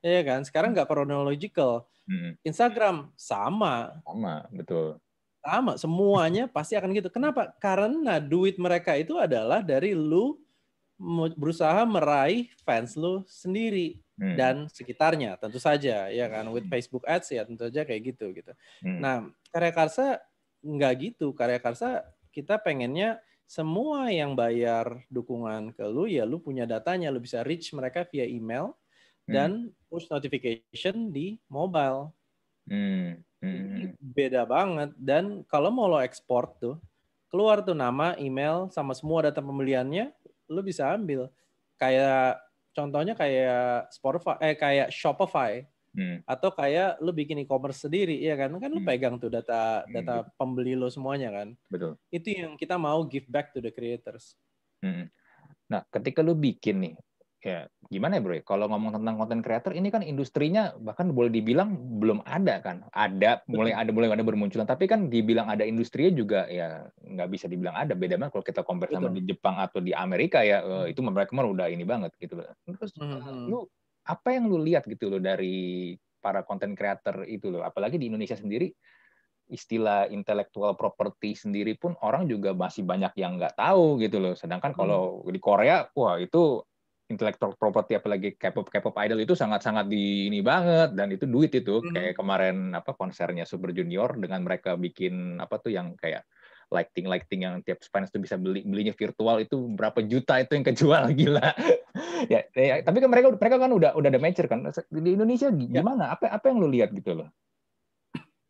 Ya 0.00 0.22
kan, 0.22 0.46
sekarang 0.46 0.72
enggak 0.72 0.86
chronological. 0.86 1.90
Hmm. 2.06 2.38
Instagram 2.46 3.10
sama. 3.18 3.98
Sama, 4.06 4.46
betul. 4.54 5.02
Sama, 5.42 5.74
semuanya 5.74 6.46
pasti 6.56 6.78
akan 6.78 6.94
gitu. 6.94 7.10
Kenapa? 7.10 7.50
Karena 7.58 8.22
duit 8.22 8.54
mereka 8.56 8.94
itu 8.94 9.18
adalah 9.18 9.60
dari 9.60 9.92
lu 9.92 10.38
berusaha 11.36 11.84
meraih 11.84 12.48
fans 12.64 12.96
lu 12.96 13.20
sendiri 13.28 14.00
hmm. 14.20 14.36
dan 14.36 14.54
sekitarnya 14.68 15.36
tentu 15.40 15.60
saja 15.60 16.08
ya 16.08 16.26
kan 16.28 16.48
with 16.52 16.66
hmm. 16.66 16.72
Facebook 16.72 17.04
Ads 17.04 17.28
ya 17.32 17.42
tentu 17.44 17.68
saja 17.68 17.84
kayak 17.84 18.16
gitu 18.16 18.32
gitu. 18.32 18.52
Hmm. 18.84 18.98
Nah 19.00 19.16
karya 19.52 19.72
karsa 19.72 20.06
nggak 20.64 20.92
gitu 21.00 21.32
karya 21.36 21.60
karsa 21.60 22.02
kita 22.32 22.58
pengennya 22.60 23.20
semua 23.46 24.10
yang 24.10 24.34
bayar 24.34 25.06
dukungan 25.06 25.70
ke 25.70 25.86
lu 25.86 26.10
ya 26.10 26.26
lu 26.26 26.42
punya 26.42 26.66
datanya 26.66 27.14
lu 27.14 27.22
bisa 27.22 27.46
reach 27.46 27.70
mereka 27.70 28.02
via 28.10 28.26
email 28.26 28.74
hmm. 29.24 29.32
dan 29.32 29.50
push 29.88 30.10
notification 30.10 31.14
di 31.14 31.38
mobile. 31.46 32.10
Hmm. 32.66 33.22
Hmm. 33.38 33.94
Beda 34.00 34.42
banget 34.48 34.90
dan 34.98 35.46
kalau 35.46 35.70
mau 35.70 35.86
lo 35.86 36.02
ekspor 36.02 36.50
tuh 36.58 36.80
keluar 37.30 37.60
tuh 37.60 37.76
nama, 37.76 38.16
email 38.16 38.70
sama 38.72 38.96
semua 38.96 39.28
data 39.28 39.42
pembeliannya 39.42 40.14
lu 40.46 40.62
bisa 40.62 40.88
ambil 40.94 41.28
kayak 41.76 42.38
contohnya 42.76 43.16
kayak 43.16 43.88
Spotify 43.88 44.36
eh 44.44 44.54
kayak 44.54 44.88
Shopify 44.92 45.64
hmm. 45.96 46.28
atau 46.28 46.52
kayak 46.52 47.00
lu 47.00 47.16
bikin 47.16 47.40
e-commerce 47.40 47.88
sendiri 47.88 48.20
ya 48.20 48.36
kan 48.36 48.52
kan 48.60 48.68
lu 48.68 48.84
hmm. 48.84 48.88
pegang 48.88 49.16
tuh 49.16 49.32
data 49.32 49.88
hmm, 49.88 49.92
data 49.96 50.14
hmm. 50.20 50.28
pembeli 50.36 50.76
lo 50.76 50.92
semuanya 50.92 51.32
kan 51.32 51.56
betul 51.72 51.96
itu 52.12 52.36
yang 52.36 52.60
kita 52.60 52.76
mau 52.76 53.00
give 53.08 53.24
back 53.32 53.56
to 53.56 53.64
the 53.64 53.72
creators 53.72 54.36
hmm. 54.84 55.08
nah 55.72 55.80
ketika 55.88 56.20
lu 56.20 56.36
bikin 56.36 56.84
nih 56.84 56.94
ya 57.46 57.70
gimana 57.86 58.18
ya 58.18 58.22
bro? 58.26 58.34
Kalau 58.42 58.66
ngomong 58.66 58.98
tentang 58.98 59.14
konten 59.14 59.38
creator 59.38 59.70
ini 59.70 59.94
kan 59.94 60.02
industrinya 60.02 60.74
bahkan 60.82 61.14
boleh 61.14 61.30
dibilang 61.30 61.78
belum 62.02 62.26
ada 62.26 62.58
kan. 62.58 62.82
Ada 62.90 63.46
mulai 63.46 63.70
ada 63.70 63.94
mulai 63.94 64.10
ada 64.10 64.26
bermunculan 64.26 64.66
tapi 64.66 64.90
kan 64.90 65.06
dibilang 65.06 65.46
ada 65.46 65.62
industrinya 65.62 66.10
juga 66.10 66.40
ya 66.50 66.90
nggak 67.06 67.28
bisa 67.30 67.46
dibilang 67.46 67.78
ada. 67.78 67.94
Beda 67.94 68.18
banget 68.18 68.34
kalau 68.34 68.46
kita 68.46 68.66
compare 68.66 68.90
sama 68.90 69.14
di 69.14 69.22
Jepang 69.22 69.62
atau 69.62 69.78
di 69.78 69.94
Amerika 69.94 70.42
ya 70.42 70.66
hmm. 70.66 70.90
itu 70.90 71.00
mereka 71.06 71.30
mah 71.38 71.46
udah 71.46 71.70
ini 71.70 71.86
banget 71.86 72.10
gitu 72.18 72.42
loh. 72.42 72.50
Terus 72.66 72.90
hmm. 72.98 73.46
lu 73.46 73.62
apa 74.06 74.28
yang 74.34 74.50
lu 74.50 74.58
lihat 74.66 74.82
gitu 74.90 75.06
loh 75.06 75.22
dari 75.22 75.94
para 76.18 76.42
konten 76.42 76.74
creator 76.74 77.22
itu 77.30 77.54
loh. 77.54 77.62
Apalagi 77.62 78.02
di 78.02 78.10
Indonesia 78.10 78.34
sendiri 78.34 78.66
istilah 79.46 80.10
intellectual 80.10 80.74
property 80.74 81.38
sendiri 81.38 81.78
pun 81.78 81.94
orang 82.02 82.26
juga 82.26 82.50
masih 82.50 82.82
banyak 82.82 83.14
yang 83.14 83.38
nggak 83.38 83.54
tahu 83.54 84.02
gitu 84.02 84.18
loh. 84.18 84.34
Sedangkan 84.34 84.74
kalau 84.74 85.22
hmm. 85.22 85.30
di 85.30 85.38
Korea, 85.38 85.86
wah 85.94 86.18
itu 86.18 86.66
intellectual 87.06 87.54
property 87.54 87.94
apalagi 87.94 88.34
K-pop 88.34 88.66
K-pop 88.66 88.94
idol 89.06 89.22
itu 89.22 89.38
sangat-sangat 89.38 89.86
di 89.86 90.26
ini 90.26 90.42
banget 90.42 90.98
dan 90.98 91.14
itu 91.14 91.24
duit 91.24 91.54
itu 91.54 91.78
hmm. 91.78 91.94
kayak 91.94 92.14
kemarin 92.18 92.74
apa 92.74 92.98
konsernya 92.98 93.46
Super 93.46 93.70
Junior 93.70 94.18
dengan 94.18 94.42
mereka 94.42 94.74
bikin 94.74 95.38
apa 95.38 95.62
tuh 95.62 95.70
yang 95.70 95.94
kayak 95.94 96.26
lighting 96.74 97.06
lighting 97.06 97.40
yang 97.46 97.62
tiap 97.62 97.78
fans 97.86 98.10
tuh 98.10 98.18
bisa 98.18 98.34
beli 98.34 98.66
belinya 98.66 98.90
virtual 98.90 99.38
itu 99.38 99.70
berapa 99.70 100.02
juta 100.02 100.42
itu 100.42 100.58
yang 100.58 100.66
kejual 100.66 101.04
gila 101.18 101.48
ya, 102.26 102.42
ya 102.50 102.82
tapi 102.82 102.98
kan 102.98 103.10
mereka 103.10 103.30
mereka 103.30 103.56
kan 103.62 103.70
udah 103.70 103.90
udah 103.94 104.08
ada 104.10 104.18
mature 104.18 104.50
kan 104.50 104.66
di 104.90 105.10
Indonesia 105.14 105.46
ya. 105.46 105.78
gimana 105.78 106.10
ya. 106.10 106.14
apa 106.18 106.24
apa 106.34 106.44
yang 106.50 106.58
lu 106.58 106.66
lihat 106.66 106.90
gitu 106.90 107.14
loh 107.22 107.30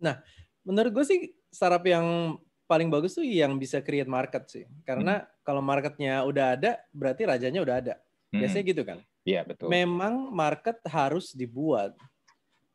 nah 0.01 0.25
menurut 0.65 0.97
gue 0.97 1.05
sih 1.05 1.21
startup 1.53 1.85
yang 1.85 2.37
paling 2.65 2.89
bagus 2.89 3.15
tuh 3.15 3.25
yang 3.25 3.61
bisa 3.61 3.85
create 3.85 4.09
market 4.09 4.49
sih 4.49 4.65
karena 4.83 5.23
hmm. 5.23 5.45
kalau 5.45 5.61
marketnya 5.61 6.25
udah 6.25 6.57
ada 6.57 6.81
berarti 6.91 7.23
rajanya 7.29 7.61
udah 7.63 7.77
ada 7.85 7.95
Hmm. 8.37 8.41
Biasanya 8.45 8.65
gitu 8.69 8.83
kan? 8.85 8.99
Iya, 9.25 9.41
betul. 9.49 9.73
Memang 9.73 10.29
market 10.29 10.77
harus 10.85 11.33
dibuat. 11.33 11.97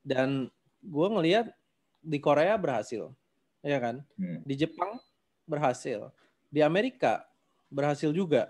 Dan 0.01 0.49
gue 0.81 1.07
ngelihat 1.13 1.53
di 2.01 2.17
Korea 2.17 2.57
berhasil. 2.57 3.13
Ya 3.61 3.77
kan? 3.77 4.01
Hmm. 4.17 4.41
Di 4.41 4.57
Jepang 4.57 4.97
berhasil. 5.45 6.09
Di 6.49 6.65
Amerika 6.65 7.21
berhasil 7.69 8.09
juga. 8.09 8.49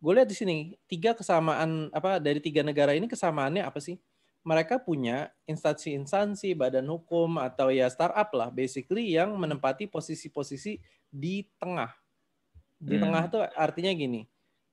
Gue 0.00 0.16
lihat 0.16 0.28
di 0.28 0.36
sini 0.36 0.56
tiga 0.88 1.12
kesamaan 1.12 1.92
apa 1.92 2.16
dari 2.16 2.40
tiga 2.40 2.64
negara 2.64 2.96
ini 2.96 3.04
kesamaannya 3.04 3.64
apa 3.64 3.78
sih? 3.80 4.00
Mereka 4.46 4.78
punya 4.86 5.34
instansi-instansi, 5.50 6.54
badan 6.54 6.86
hukum 6.86 7.34
atau 7.42 7.66
ya 7.74 7.90
startup 7.90 8.30
lah, 8.30 8.46
basically 8.54 9.18
yang 9.18 9.34
menempati 9.34 9.90
posisi-posisi 9.90 10.78
di 11.10 11.42
tengah. 11.58 11.90
Di 12.78 12.94
hmm. 12.94 13.02
tengah 13.02 13.24
tuh 13.26 13.42
artinya 13.58 13.90
gini, 13.90 14.22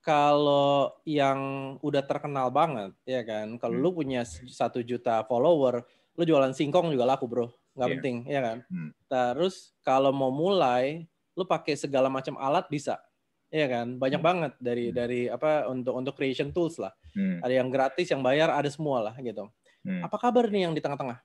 kalau 0.04 0.92
yang 1.08 1.40
udah 1.80 2.04
terkenal 2.04 2.52
banget 2.52 2.92
ya 3.08 3.24
kan 3.24 3.56
kalau 3.56 3.80
hmm. 3.80 3.82
lu 3.82 3.90
punya 3.96 4.20
satu 4.28 4.84
juta 4.84 5.24
follower 5.24 5.80
lu 6.14 6.22
jualan 6.28 6.52
singkong 6.52 6.92
juga 6.92 7.08
laku 7.08 7.24
bro 7.24 7.46
nggak 7.74 7.88
yeah. 7.88 7.94
penting 7.98 8.16
ya 8.28 8.40
kan 8.44 8.58
hmm. 8.68 8.90
terus 9.08 9.72
kalau 9.80 10.12
mau 10.12 10.28
mulai 10.28 11.08
lu 11.34 11.48
pakai 11.48 11.74
segala 11.74 12.12
macam 12.12 12.36
alat 12.36 12.68
bisa 12.68 13.00
ya 13.48 13.66
kan 13.66 13.96
banyak 13.96 14.20
hmm. 14.20 14.28
banget 14.28 14.52
dari 14.60 14.84
hmm. 14.90 14.94
dari 14.94 15.20
apa 15.32 15.72
untuk 15.72 15.94
untuk 15.96 16.14
creation 16.14 16.52
tools 16.52 16.76
lah 16.76 16.92
hmm. 17.16 17.40
ada 17.40 17.54
yang 17.56 17.72
gratis 17.72 18.06
yang 18.12 18.20
bayar 18.20 18.52
ada 18.52 18.68
semua 18.68 19.10
lah 19.10 19.14
gitu 19.18 19.48
hmm. 19.88 20.04
apa 20.04 20.16
kabar 20.20 20.52
nih 20.52 20.68
yang 20.68 20.74
di 20.76 20.84
tengah-tengah 20.84 21.18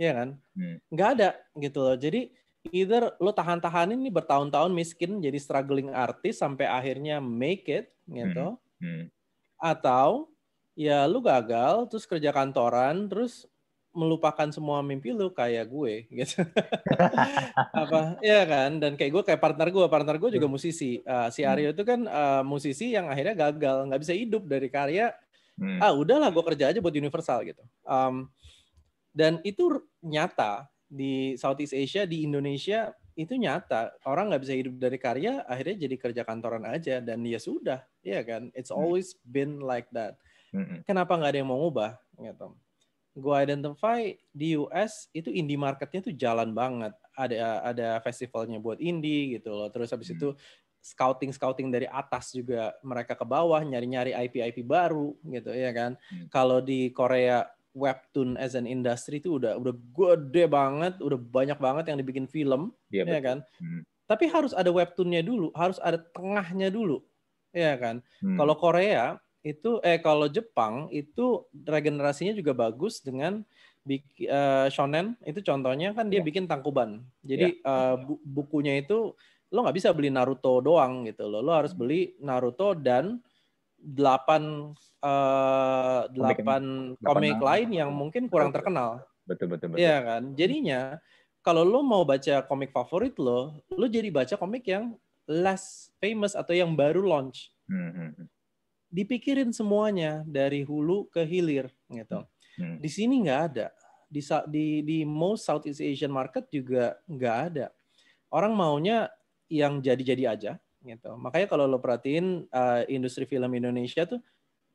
ya 0.00 0.16
kan 0.16 0.28
hmm. 0.56 0.76
nggak 0.90 1.08
ada 1.18 1.28
gitu 1.60 1.78
loh 1.84 1.96
jadi 1.98 2.32
either 2.70 3.12
lo 3.18 3.32
tahan-tahanin 3.32 4.00
nih 4.00 4.14
bertahun-tahun 4.14 4.72
miskin 4.72 5.18
jadi 5.20 5.36
struggling 5.40 5.92
artis 5.92 6.40
sampai 6.40 6.68
akhirnya 6.68 7.18
make 7.18 7.68
it 7.68 7.92
gitu. 8.08 8.56
Hmm. 8.80 8.84
Hmm. 8.84 9.04
Atau 9.58 10.32
ya 10.78 11.10
lu 11.10 11.18
gagal 11.18 11.90
terus 11.90 12.06
kerja 12.06 12.30
kantoran 12.30 13.10
terus 13.10 13.50
melupakan 13.98 14.46
semua 14.54 14.78
mimpi 14.78 15.10
lu 15.10 15.32
kayak 15.34 15.66
gue 15.66 16.06
gitu. 16.22 16.46
apa 17.74 18.14
ya 18.22 18.46
kan 18.46 18.78
dan 18.78 18.94
kayak 18.94 19.10
gue 19.10 19.22
kayak 19.26 19.42
partner 19.42 19.68
gue 19.74 19.86
partner 19.90 20.16
gue 20.22 20.30
juga 20.38 20.46
hmm. 20.46 20.54
musisi 20.54 21.02
uh, 21.02 21.26
si 21.34 21.42
hmm. 21.42 21.50
Aryo 21.50 21.68
itu 21.74 21.82
kan 21.82 22.00
uh, 22.06 22.42
musisi 22.46 22.94
yang 22.94 23.10
akhirnya 23.10 23.34
gagal 23.50 23.90
nggak 23.90 24.00
bisa 24.06 24.14
hidup 24.14 24.46
dari 24.46 24.70
karya 24.70 25.10
hmm. 25.58 25.82
ah 25.82 25.90
udahlah 25.90 26.30
gue 26.30 26.44
kerja 26.54 26.70
aja 26.70 26.78
buat 26.78 26.94
Universal 26.94 27.42
gitu 27.42 27.64
um, 27.82 28.30
dan 29.10 29.42
itu 29.42 29.82
nyata 29.98 30.70
di 30.88 31.36
Southeast 31.36 31.76
Asia 31.76 32.08
di 32.08 32.24
Indonesia 32.24 32.90
itu 33.14 33.36
nyata. 33.36 33.92
Orang 34.08 34.32
nggak 34.32 34.42
bisa 34.42 34.54
hidup 34.56 34.74
dari 34.80 34.96
karya 34.96 35.44
akhirnya 35.44 35.86
jadi 35.86 35.96
kerja 36.00 36.22
kantoran 36.24 36.64
aja. 36.64 37.04
Dan 37.04 37.22
ya 37.28 37.36
sudah 37.36 37.84
ya 38.00 38.24
kan? 38.24 38.48
It's 38.56 38.72
hmm. 38.72 38.80
always 38.80 39.14
been 39.22 39.60
like 39.60 39.86
that. 39.92 40.16
Hmm. 40.48 40.80
kenapa 40.88 41.12
nggak 41.12 41.36
ada 41.36 41.38
yang 41.44 41.50
mau 41.52 41.60
ngubah? 41.60 41.92
Gitu. 42.16 42.48
Gue 43.18 43.36
identify 43.36 44.16
di 44.32 44.56
US 44.56 45.12
itu 45.12 45.28
indie 45.28 45.60
marketnya 45.60 46.00
tuh 46.08 46.14
jalan 46.16 46.56
banget. 46.56 46.96
Ada 47.12 47.68
ada 47.68 47.88
festivalnya 48.00 48.56
buat 48.56 48.80
indie 48.80 49.36
gitu 49.36 49.52
loh. 49.52 49.68
Terus 49.68 49.92
habis 49.92 50.08
hmm. 50.08 50.16
itu 50.16 50.28
scouting 50.78 51.34
scouting 51.34 51.68
dari 51.68 51.84
atas 51.90 52.32
juga 52.32 52.72
mereka 52.80 53.18
ke 53.18 53.26
bawah 53.26 53.60
nyari 53.60 53.86
nyari 53.90 54.12
IP 54.14 54.40
IP 54.40 54.58
baru 54.64 55.12
gitu 55.26 55.50
ya 55.52 55.74
kan? 55.74 55.98
Hmm. 55.98 56.30
kalau 56.30 56.62
di 56.62 56.94
Korea 56.94 57.44
webtoon 57.78 58.34
as 58.34 58.58
an 58.58 58.66
industry 58.66 59.22
itu 59.22 59.38
udah 59.38 59.54
udah 59.54 59.70
gede 59.72 60.50
banget, 60.50 60.98
udah 60.98 61.14
banyak 61.14 61.58
banget 61.62 61.84
yang 61.94 61.98
dibikin 62.02 62.26
film, 62.26 62.74
ya, 62.90 63.06
ya 63.06 63.22
kan. 63.22 63.38
Hmm. 63.62 63.86
Tapi 64.10 64.26
harus 64.26 64.50
ada 64.50 64.68
webtoonnya 64.74 65.22
dulu, 65.22 65.54
harus 65.54 65.78
ada 65.78 66.02
tengahnya 66.12 66.74
dulu, 66.74 66.98
ya 67.54 67.78
kan. 67.78 68.02
Hmm. 68.18 68.34
Kalau 68.34 68.54
Korea 68.58 69.22
itu, 69.46 69.78
eh 69.86 70.02
kalau 70.02 70.26
Jepang 70.26 70.90
itu 70.90 71.46
regenerasinya 71.54 72.34
juga 72.34 72.52
bagus 72.52 72.98
dengan 72.98 73.46
uh, 73.86 74.66
shonen 74.68 75.16
itu 75.24 75.40
contohnya 75.40 75.94
kan 75.96 76.10
dia 76.10 76.20
ya. 76.20 76.26
bikin 76.26 76.44
tangkuban. 76.50 77.00
Jadi 77.24 77.62
ya. 77.62 77.94
uh, 77.94 77.94
bu 77.96 78.20
bukunya 78.26 78.76
itu 78.82 79.14
lo 79.48 79.58
nggak 79.64 79.76
bisa 79.80 79.96
beli 79.96 80.12
Naruto 80.12 80.60
doang 80.60 81.08
gitu 81.08 81.24
loh, 81.24 81.40
lo 81.40 81.56
harus 81.56 81.72
hmm. 81.72 81.80
beli 81.80 82.00
Naruto 82.20 82.76
dan 82.76 83.22
delapan 83.78 84.74
uh, 85.00 86.10
delapan 86.10 86.94
komik, 86.98 87.38
komik 87.38 87.38
lain 87.38 87.68
yang 87.70 87.90
mungkin 87.94 88.26
kurang 88.26 88.50
terkenal. 88.50 89.06
Betul 89.24 89.54
betul 89.54 89.74
betul. 89.74 89.82
Iya 89.82 89.96
kan. 90.02 90.22
Jadinya 90.34 90.98
kalau 91.40 91.62
lo 91.62 91.80
mau 91.86 92.02
baca 92.02 92.44
komik 92.44 92.74
favorit 92.74 93.14
lo, 93.16 93.56
lo 93.70 93.86
jadi 93.86 94.10
baca 94.10 94.34
komik 94.34 94.66
yang 94.66 94.98
less 95.28 95.92
famous 96.02 96.34
atau 96.34 96.52
yang 96.52 96.74
baru 96.74 97.04
launch. 97.04 97.54
Hmm. 97.70 97.92
hmm, 97.94 98.10
hmm. 98.18 98.28
Dipikirin 98.88 99.52
semuanya 99.52 100.24
dari 100.24 100.64
hulu 100.64 101.12
ke 101.12 101.20
hilir 101.20 101.68
gitu. 101.92 102.24
Hmm. 102.56 102.80
Di 102.80 102.88
sini 102.88 103.20
nggak 103.28 103.40
ada. 103.52 103.68
Di 104.08 104.24
di 104.48 104.66
di 104.80 104.98
most 105.04 105.44
Southeast 105.44 105.84
Asian 105.84 106.08
market 106.08 106.48
juga 106.48 106.96
nggak 107.04 107.36
ada. 107.52 107.66
Orang 108.32 108.56
maunya 108.56 109.12
yang 109.48 109.80
jadi-jadi 109.80 110.24
aja 110.24 110.52
gitu. 110.82 111.10
Makanya 111.18 111.46
kalau 111.50 111.66
lo 111.66 111.78
perhatiin 111.82 112.46
uh, 112.50 112.82
industri 112.86 113.26
film 113.26 113.50
Indonesia 113.54 114.06
tuh 114.06 114.22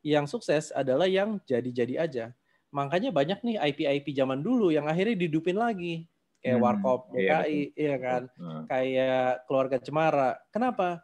yang 0.04 0.28
sukses 0.28 0.76
adalah 0.76 1.08
yang 1.08 1.40
jadi-jadi 1.48 1.96
aja. 2.00 2.26
Makanya 2.74 3.14
banyak 3.14 3.40
nih 3.46 3.58
IP-IP 3.72 4.18
zaman 4.18 4.44
dulu 4.44 4.74
yang 4.74 4.90
akhirnya 4.90 5.16
didupin 5.16 5.56
lagi 5.56 6.10
kayak 6.44 6.60
hmm, 6.60 6.66
Warkop 6.68 7.02
DKI, 7.16 7.24
iya, 7.24 7.64
iya 7.80 7.96
kan, 7.96 8.22
hmm. 8.36 8.64
kayak 8.68 9.28
Keluarga 9.48 9.78
Cemara. 9.80 10.32
Kenapa? 10.52 11.00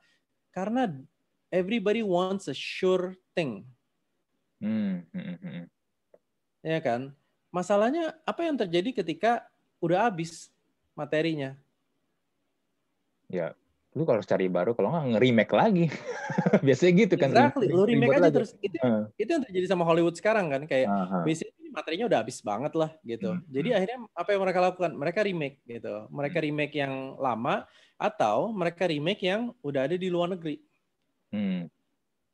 Karena 0.52 0.92
everybody 1.48 2.04
wants 2.04 2.52
a 2.52 2.56
sure 2.58 3.16
thing. 3.32 3.64
Hmm. 4.60 5.08
Hmm. 5.16 5.40
hmm. 5.40 5.64
Ya 6.60 6.84
kan? 6.84 7.16
Masalahnya 7.56 8.20
apa 8.28 8.44
yang 8.44 8.60
terjadi 8.60 9.00
ketika 9.00 9.48
udah 9.80 10.12
habis 10.12 10.52
materinya? 10.92 11.56
Ya, 13.32 13.56
lu 13.98 14.06
kalau 14.06 14.22
cari 14.22 14.46
baru 14.46 14.78
kalau 14.78 14.94
nggak 14.94 15.18
nge-remake 15.18 15.54
lagi 15.58 15.86
biasanya 16.66 16.94
gitu 16.94 17.16
kan 17.18 17.34
exactly 17.34 17.74
lu 17.74 17.90
remake 17.90 18.14
aja 18.14 18.30
lagi. 18.30 18.36
terus 18.38 18.52
itu 18.62 18.78
uh. 18.86 19.10
itu 19.18 19.30
yang 19.34 19.44
terjadi 19.50 19.66
sama 19.66 19.82
Hollywood 19.82 20.14
sekarang 20.14 20.46
kan 20.54 20.70
kayak 20.70 20.86
uh-huh. 20.86 21.26
basically 21.26 21.74
materinya 21.74 22.06
udah 22.06 22.20
habis 22.22 22.38
banget 22.46 22.74
lah 22.78 22.94
gitu 23.02 23.34
hmm. 23.34 23.46
jadi 23.50 23.70
akhirnya 23.82 23.98
apa 24.14 24.30
yang 24.30 24.42
mereka 24.46 24.60
lakukan 24.62 24.92
mereka 24.94 25.20
remake 25.26 25.58
gitu 25.66 26.06
mereka 26.14 26.38
hmm. 26.38 26.46
remake 26.46 26.74
yang 26.78 26.94
lama 27.18 27.56
atau 27.98 28.54
mereka 28.54 28.86
remake 28.86 29.22
yang 29.26 29.54
udah 29.66 29.90
ada 29.90 29.98
di 29.98 30.08
luar 30.14 30.38
negeri 30.38 30.62
hmm. 31.34 31.62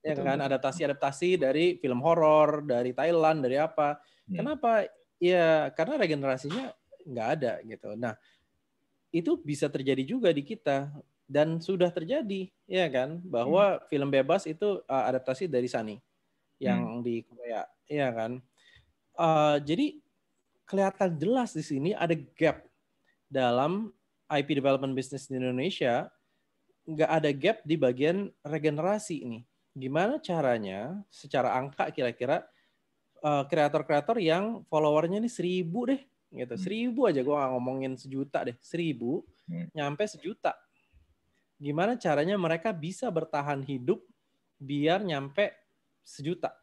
ya 0.04 0.12
betul, 0.12 0.28
kan 0.28 0.40
adaptasi-adaptasi 0.44 1.40
dari 1.40 1.80
film 1.80 2.04
horor 2.04 2.68
dari 2.68 2.92
Thailand 2.92 3.48
dari 3.48 3.56
apa 3.56 3.96
hmm. 4.28 4.36
kenapa 4.36 4.72
ya 5.24 5.72
karena 5.72 5.96
regenerasinya 6.04 6.66
nggak 7.08 7.28
ada 7.40 7.54
gitu 7.64 7.96
nah 7.96 8.20
itu 9.16 9.40
bisa 9.40 9.72
terjadi 9.72 10.04
juga 10.04 10.28
di 10.36 10.44
kita 10.44 10.92
dan 11.26 11.58
sudah 11.58 11.90
terjadi 11.90 12.50
ya 12.70 12.86
kan 12.90 13.18
bahwa 13.26 13.78
hmm. 13.78 13.82
film 13.90 14.10
bebas 14.14 14.46
itu 14.46 14.82
uh, 14.86 15.04
adaptasi 15.10 15.50
dari 15.50 15.66
Sani 15.66 15.98
yang 16.62 17.02
hmm. 17.02 17.04
di 17.04 17.16
Korea 17.26 17.66
ya 17.90 18.10
kan 18.14 18.42
uh, 19.18 19.58
jadi 19.62 19.98
kelihatan 20.66 21.18
jelas 21.18 21.54
di 21.54 21.66
sini 21.66 21.90
ada 21.94 22.14
gap 22.14 22.66
dalam 23.30 23.90
IP 24.30 24.58
development 24.58 24.94
business 24.94 25.30
di 25.30 25.38
Indonesia 25.38 26.10
nggak 26.86 27.12
ada 27.12 27.30
gap 27.34 27.58
di 27.66 27.76
bagian 27.78 28.30
regenerasi 28.46 29.26
ini 29.26 29.40
gimana 29.76 30.22
caranya 30.22 31.02
secara 31.10 31.58
angka 31.58 31.90
kira-kira 31.90 32.46
uh, 33.26 33.44
kreator-kreator 33.50 34.22
yang 34.22 34.62
followernya 34.70 35.20
ini 35.20 35.30
seribu 35.30 35.90
deh 35.90 36.02
gitu 36.32 36.56
hmm. 36.56 36.64
seribu 36.64 37.10
aja 37.10 37.26
gue 37.26 37.36
nggak 37.36 37.52
ngomongin 37.58 37.94
sejuta 37.98 38.46
deh 38.46 38.58
seribu 38.62 39.26
hmm. 39.50 39.74
nyampe 39.74 40.06
sejuta 40.06 40.54
gimana 41.60 41.96
caranya 41.96 42.36
mereka 42.36 42.76
bisa 42.76 43.08
bertahan 43.08 43.64
hidup 43.64 44.04
biar 44.60 45.04
nyampe 45.04 45.52
sejuta 46.04 46.54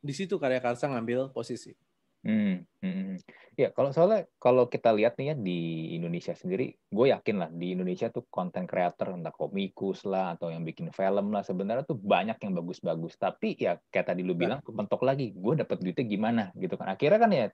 di 0.00 0.12
situ 0.16 0.40
karya 0.40 0.60
karsa 0.60 0.88
ngambil 0.88 1.32
posisi 1.32 1.76
Hmm, 2.20 2.68
hmm, 2.84 2.92
hmm. 2.92 3.16
Ya, 3.56 3.72
kalau 3.72 3.96
soalnya 3.96 4.28
kalau 4.36 4.68
kita 4.68 4.92
lihat 4.92 5.16
nih 5.16 5.32
ya 5.32 5.34
di 5.40 5.60
Indonesia 5.96 6.36
sendiri, 6.36 6.76
gue 6.92 7.06
yakin 7.08 7.36
lah 7.40 7.48
di 7.48 7.72
Indonesia 7.72 8.12
tuh 8.12 8.28
konten 8.28 8.68
creator 8.68 9.16
entah 9.16 9.32
komikus 9.32 10.04
lah 10.04 10.36
atau 10.36 10.52
yang 10.52 10.60
bikin 10.60 10.92
film 10.92 11.32
lah 11.32 11.40
sebenarnya 11.40 11.88
tuh 11.88 11.96
banyak 11.96 12.36
yang 12.44 12.52
bagus-bagus. 12.60 13.16
Tapi 13.16 13.56
ya 13.56 13.80
kayak 13.88 14.12
tadi 14.12 14.20
lu 14.20 14.36
bilang 14.36 14.60
kepentok 14.60 15.00
lagi, 15.00 15.32
gue 15.32 15.64
dapat 15.64 15.80
duitnya 15.80 16.04
gimana 16.04 16.42
gitu 16.60 16.76
kan. 16.76 16.92
Akhirnya 16.92 17.18
kan 17.20 17.30
ya 17.32 17.46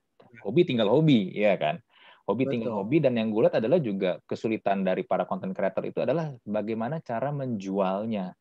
hobi 0.42 0.62
tinggal 0.66 0.90
hobi, 0.90 1.30
ya 1.30 1.54
kan. 1.54 1.78
Hobi 2.26 2.42
Betul. 2.42 2.52
tinggal 2.58 2.72
hobi 2.74 2.98
dan 2.98 3.14
yang 3.14 3.30
gue 3.30 3.46
lihat 3.46 3.62
adalah 3.62 3.78
juga 3.78 4.18
kesulitan 4.26 4.82
dari 4.82 5.06
para 5.06 5.22
konten 5.22 5.54
creator 5.54 5.86
itu 5.86 6.02
adalah 6.02 6.34
bagaimana 6.42 6.98
cara 6.98 7.30
menjualnya 7.30 8.34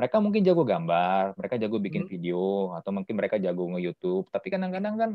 mereka 0.00 0.16
mungkin 0.16 0.40
jago 0.40 0.64
gambar, 0.64 1.36
mereka 1.36 1.60
jago 1.60 1.76
bikin 1.76 2.08
hmm. 2.08 2.10
video, 2.10 2.72
atau 2.72 2.88
mungkin 2.88 3.20
mereka 3.20 3.36
jago 3.36 3.68
nge-YouTube, 3.76 4.32
tapi 4.32 4.48
kadang-kadang 4.48 4.96
kan 4.96 5.10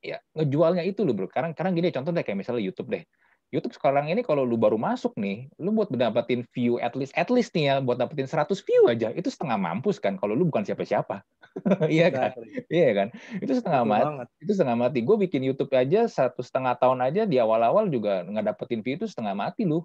ya 0.00 0.16
ngejualnya 0.32 0.80
itu 0.80 1.04
loh 1.04 1.12
bro. 1.12 1.28
Sekarang 1.28 1.52
sekarang 1.52 1.76
gini 1.76 1.92
contoh 1.92 2.08
deh 2.08 2.24
kayak 2.24 2.40
misalnya 2.40 2.64
YouTube 2.64 2.88
deh. 2.88 3.04
YouTube 3.52 3.76
sekarang 3.76 4.08
ini 4.08 4.24
kalau 4.24 4.48
lu 4.48 4.56
baru 4.56 4.80
masuk 4.80 5.12
nih, 5.20 5.52
lu 5.60 5.76
buat 5.76 5.92
dapetin 5.92 6.40
view 6.56 6.80
at 6.80 6.96
least 6.96 7.12
at 7.12 7.28
least 7.28 7.52
nih 7.52 7.68
ya, 7.68 7.74
buat 7.84 8.00
dapetin 8.00 8.24
100 8.24 8.48
view 8.64 8.88
aja, 8.88 9.12
itu 9.12 9.28
setengah 9.28 9.60
mampus 9.60 10.00
kan 10.00 10.16
kalau 10.16 10.32
lu 10.32 10.48
bukan 10.48 10.64
siapa-siapa. 10.64 11.20
iya 11.92 12.08
kan? 12.10 12.30
Iya 12.66 12.90
kan? 12.92 13.08
Itu 13.38 13.52
setengah 13.58 13.82
mati. 13.86 14.04
Banget. 14.04 14.28
Itu 14.42 14.52
setengah 14.58 14.78
mati. 14.78 14.98
Gue 15.06 15.16
bikin 15.22 15.42
YouTube 15.46 15.70
aja 15.74 16.10
satu 16.10 16.42
setengah 16.42 16.74
tahun 16.78 17.00
aja 17.02 17.22
di 17.24 17.38
awal-awal 17.38 17.86
juga 17.88 18.26
nggak 18.26 18.54
dapetin 18.54 18.82
view 18.82 18.98
itu 18.98 19.06
setengah 19.06 19.34
mati 19.34 19.62
lu. 19.62 19.82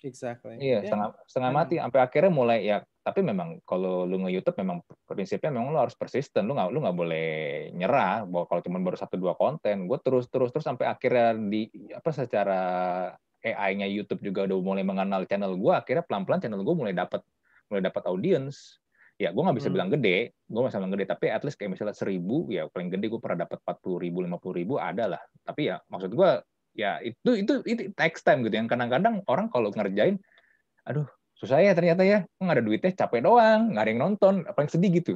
Exactly. 0.00 0.56
Iya, 0.56 0.80
yeah. 0.80 0.80
setengah 0.88 1.08
setengah 1.28 1.52
mati 1.52 1.74
sampai 1.76 2.00
akhirnya 2.00 2.32
mulai 2.32 2.64
ya 2.64 2.80
tapi 3.00 3.24
memang 3.24 3.64
kalau 3.64 4.04
lu 4.04 4.20
nge 4.24 4.32
YouTube 4.36 4.56
memang 4.60 4.84
prinsipnya 5.08 5.48
memang 5.48 5.72
lu 5.72 5.80
harus 5.80 5.96
persisten 5.96 6.44
lu 6.44 6.52
nggak 6.52 6.68
lu 6.68 6.78
nggak 6.84 6.96
boleh 6.96 7.28
nyerah 7.72 8.28
bahwa 8.28 8.44
kalau 8.44 8.60
cuma 8.60 8.76
baru 8.80 8.96
satu 9.00 9.16
dua 9.16 9.32
konten 9.36 9.88
gue 9.88 9.98
terus 10.04 10.28
terus 10.28 10.52
terus 10.52 10.64
sampai 10.64 10.84
akhirnya 10.84 11.32
di 11.36 11.68
apa 11.96 12.12
secara 12.12 12.60
AI-nya 13.40 13.88
YouTube 13.88 14.20
juga 14.20 14.44
udah 14.44 14.56
mulai 14.60 14.84
mengenal 14.84 15.24
channel 15.24 15.56
gue 15.56 15.72
akhirnya 15.72 16.04
pelan 16.04 16.28
pelan 16.28 16.40
channel 16.44 16.60
gue 16.60 16.76
mulai 16.76 16.92
dapat 16.92 17.24
mulai 17.72 17.82
dapat 17.88 18.02
audience 18.04 18.79
ya 19.20 19.36
gue 19.36 19.42
nggak 19.44 19.58
bisa 19.60 19.68
hmm. 19.68 19.76
bilang 19.76 19.90
gede 19.92 20.32
gue 20.32 20.58
nggak 20.64 20.72
bisa 20.72 20.80
bilang 20.80 20.94
gede 20.96 21.04
tapi 21.12 21.26
at 21.28 21.42
least 21.44 21.60
kayak 21.60 21.76
misalnya 21.76 21.92
seribu 21.92 22.48
ya 22.48 22.64
paling 22.72 22.88
gede 22.88 23.12
gue 23.12 23.20
pernah 23.20 23.44
dapat 23.44 23.60
empat 23.60 23.76
puluh 23.84 23.98
ribu 24.00 24.24
lima 24.24 24.40
puluh 24.40 24.56
ribu 24.56 24.80
ada 24.80 25.04
lah. 25.12 25.22
Tapi 25.44 25.68
ya 25.68 25.76
maksud 25.92 26.16
gue 26.16 26.30
ya 26.72 27.04
itu 27.04 27.30
itu 27.36 27.52
itu 27.68 27.82
takes 27.92 28.24
time 28.24 28.40
gitu 28.48 28.56
yang 28.56 28.64
kadang-kadang 28.64 29.20
orang 29.28 29.52
kalau 29.52 29.68
ngerjain 29.68 30.16
aduh 30.88 31.04
susah 31.36 31.60
ya 31.60 31.76
ternyata 31.76 32.00
ya 32.00 32.24
nggak 32.40 32.56
ada 32.56 32.64
duitnya 32.64 32.90
capek 32.96 33.20
doang 33.28 33.76
nggak 33.76 33.84
ada 33.84 33.90
yang 33.92 34.00
nonton. 34.00 34.34
Apa 34.48 34.64
yang 34.64 34.70
sedih 34.72 34.90
gitu. 34.96 35.12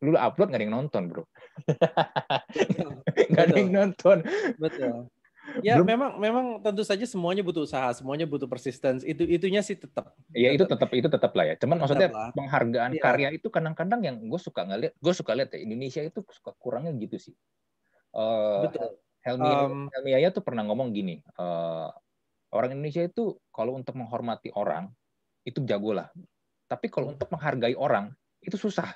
Lu 0.00 0.16
upload 0.16 0.48
nggak 0.48 0.60
ada 0.62 0.66
yang 0.66 0.76
nonton 0.80 1.02
bro. 1.12 1.22
Nggak 3.30 3.44
ada 3.52 3.56
yang 3.60 3.72
nonton. 3.76 4.18
Betul 4.56 5.12
ya 5.62 5.74
Belum, 5.78 5.86
memang 5.86 6.10
memang 6.18 6.46
tentu 6.60 6.82
saja 6.82 7.04
semuanya 7.06 7.46
butuh 7.46 7.64
usaha 7.64 7.88
semuanya 7.94 8.26
butuh 8.28 8.48
persistence 8.50 9.06
itu 9.06 9.22
itunya 9.24 9.60
sih 9.60 9.76
tetap 9.76 10.16
ya 10.34 10.52
itu 10.52 10.64
tetap 10.66 10.90
itu 10.92 11.08
tetap 11.08 11.32
lah 11.32 11.44
ya 11.50 11.54
cuman 11.60 11.76
tetap 11.76 11.82
maksudnya 11.86 12.08
lah. 12.12 12.30
penghargaan 12.34 12.90
ya. 12.96 13.02
karya 13.02 13.28
itu 13.36 13.48
kadang-kadang 13.48 14.00
yang 14.04 14.16
gue 14.20 14.40
suka 14.40 14.66
ngeliat 14.66 14.92
gue 14.96 15.12
suka 15.16 15.32
lihat 15.36 15.50
ya 15.54 15.60
Indonesia 15.62 16.02
itu 16.02 16.20
suka 16.28 16.52
kurangnya 16.58 16.92
gitu 16.98 17.16
sih 17.30 17.34
uh, 18.16 18.68
betul 18.68 18.96
Helmi 19.26 19.50
um, 19.50 19.76
Helmi 19.90 20.10
Yaya 20.14 20.30
tuh 20.30 20.42
pernah 20.46 20.62
ngomong 20.66 20.94
gini 20.94 21.18
uh, 21.38 21.90
orang 22.56 22.78
Indonesia 22.78 23.04
itu 23.04 23.36
kalau 23.52 23.76
untuk 23.76 23.98
menghormati 23.98 24.54
orang 24.56 24.88
itu 25.46 25.62
jago 25.62 25.94
lah. 25.94 26.10
Tapi 26.66 26.90
kalau 26.90 27.14
untuk 27.14 27.30
menghargai 27.30 27.78
orang 27.78 28.10
itu 28.42 28.58
susah. 28.58 28.90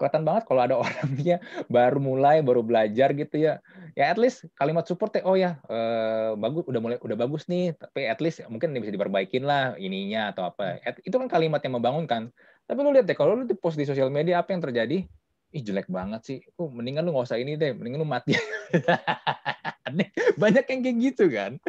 Kelihatan 0.00 0.24
banget 0.24 0.48
kalau 0.48 0.64
ada 0.64 0.80
orangnya 0.84 1.44
baru 1.68 2.00
mulai, 2.00 2.40
baru 2.40 2.64
belajar 2.64 3.12
gitu 3.12 3.36
ya. 3.36 3.60
Ya 3.92 4.08
at 4.08 4.16
least 4.16 4.48
kalimat 4.56 4.88
support 4.88 5.12
oh 5.28 5.36
ya 5.36 5.60
eh, 5.68 6.32
bagus, 6.40 6.64
udah 6.64 6.80
mulai, 6.80 6.96
udah 7.04 7.16
bagus 7.20 7.44
nih. 7.52 7.76
Tapi 7.76 8.08
at 8.08 8.24
least 8.24 8.40
mungkin 8.48 8.72
bisa 8.80 8.88
diperbaikin 8.88 9.44
lah 9.44 9.76
ininya 9.76 10.32
atau 10.32 10.48
apa. 10.48 10.80
At, 10.80 10.96
itu 11.04 11.12
kan 11.12 11.28
kalimat 11.28 11.60
yang 11.60 11.76
membangunkan. 11.76 12.32
Tapi 12.64 12.78
lu 12.80 12.96
lihat 12.96 13.04
deh, 13.04 13.18
kalau 13.18 13.36
lu 13.36 13.44
post 13.60 13.76
di 13.76 13.84
sosial 13.84 14.08
media 14.08 14.40
apa 14.40 14.56
yang 14.56 14.64
terjadi? 14.64 15.04
Ih 15.50 15.62
jelek 15.66 15.90
banget 15.92 16.24
sih. 16.24 16.38
Oh, 16.56 16.72
mendingan 16.72 17.04
lu 17.04 17.12
nggak 17.12 17.28
usah 17.28 17.36
ini 17.36 17.60
deh, 17.60 17.76
mendingan 17.76 18.00
lu 18.00 18.08
mati. 18.08 18.32
Banyak 20.40 20.64
yang 20.64 20.80
kayak 20.80 20.96
gitu 21.12 21.28
kan 21.28 21.60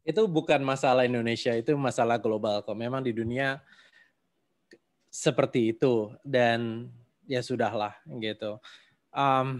itu 0.00 0.22
bukan 0.26 0.64
masalah 0.64 1.06
Indonesia, 1.06 1.54
itu 1.54 1.76
masalah 1.76 2.18
global 2.18 2.64
kok. 2.64 2.74
Memang 2.74 3.04
di 3.04 3.12
dunia 3.12 3.60
seperti 5.10 5.74
itu 5.74 6.14
dan 6.22 6.88
ya 7.26 7.42
sudahlah 7.42 7.98
gitu. 8.22 8.62
Um, 9.10 9.58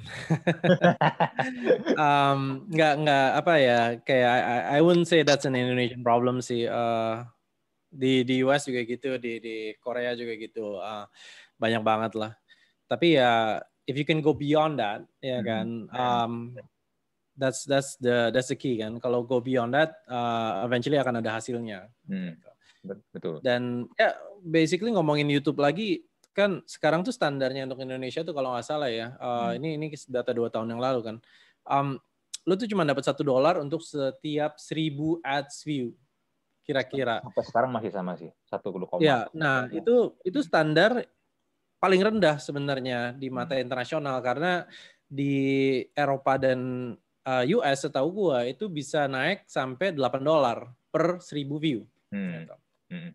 um, 1.99 2.41
nggak 2.75 2.95
nggak 3.03 3.29
apa 3.35 3.55
ya 3.59 3.81
kayak 4.07 4.31
I, 4.31 4.59
I 4.75 4.81
wouldn't 4.81 5.11
say 5.11 5.27
that's 5.27 5.43
an 5.45 5.59
Indonesian 5.59 6.07
problem 6.07 6.39
sih. 6.39 6.71
Uh, 6.71 7.27
di 7.91 8.23
di 8.23 8.47
US 8.47 8.71
juga 8.71 8.87
gitu, 8.87 9.19
di 9.19 9.43
di 9.43 9.57
Korea 9.83 10.15
juga 10.15 10.39
gitu, 10.39 10.79
uh, 10.79 11.11
banyak 11.59 11.83
banget 11.83 12.13
lah. 12.15 12.33
Tapi 12.87 13.19
ya 13.19 13.59
if 13.91 13.99
you 13.99 14.07
can 14.07 14.23
go 14.23 14.31
beyond 14.31 14.79
that, 14.79 15.03
ya 15.19 15.43
kan. 15.43 15.91
Um, 15.91 16.55
that's 17.35 17.67
that's 17.67 17.99
the 17.99 18.31
that's 18.31 18.55
the 18.55 18.59
key 18.59 18.79
kan. 18.79 19.03
Kalau 19.03 19.27
go 19.27 19.43
beyond 19.43 19.75
that, 19.75 19.99
uh, 20.07 20.63
eventually 20.63 21.01
akan 21.01 21.19
ada 21.19 21.35
hasilnya. 21.35 21.91
Hmm. 22.07 22.39
Betul. 22.85 23.45
Dan 23.45 23.87
ya 23.97 24.17
basically 24.41 24.93
ngomongin 24.93 25.29
YouTube 25.29 25.61
lagi 25.61 26.05
kan 26.31 26.63
sekarang 26.65 27.03
tuh 27.03 27.13
standarnya 27.13 27.67
untuk 27.67 27.83
Indonesia 27.83 28.23
tuh 28.23 28.33
kalau 28.33 28.55
nggak 28.55 28.67
salah 28.67 28.89
ya. 28.89 29.17
Uh, 29.19 29.53
hmm. 29.53 29.59
Ini 29.61 29.69
ini 29.77 29.87
data 30.09 30.31
dua 30.33 30.49
tahun 30.49 30.73
yang 30.73 30.83
lalu 30.83 31.01
kan. 31.05 31.17
Um, 31.67 32.01
lu 32.49 32.57
tuh 32.57 32.71
cuma 32.71 32.89
dapat 32.89 33.05
satu 33.05 33.21
dolar 33.21 33.61
untuk 33.61 33.85
setiap 33.85 34.57
seribu 34.57 35.21
ads 35.21 35.61
view 35.67 35.93
kira-kira. 36.65 37.21
Sampai 37.21 37.45
sekarang 37.45 37.71
masih 37.75 37.91
sama 37.93 38.13
sih 38.17 38.31
satu 38.47 38.71
koma. 38.87 39.03
Ya, 39.03 39.27
nah 39.35 39.67
itu 39.75 40.15
itu 40.23 40.41
standar 40.41 41.03
paling 41.81 42.01
rendah 42.01 42.37
sebenarnya 42.39 43.17
di 43.17 43.29
mata 43.33 43.57
hmm. 43.57 43.65
internasional 43.65 44.21
karena 44.23 44.65
di 45.11 45.83
Eropa 45.97 46.39
dan 46.39 46.93
uh, 47.27 47.43
eh, 47.43 47.57
US 47.59 47.89
setahu 47.89 48.09
gua 48.15 48.47
itu 48.47 48.71
bisa 48.71 49.11
naik 49.11 49.43
sampai 49.51 49.91
8 49.91 50.23
dolar 50.23 50.71
per 50.95 51.19
1000 51.19 51.59
view. 51.59 51.83
Hmm. 52.15 52.47
Gitu. 52.47 52.57
Hmm. 52.91 53.13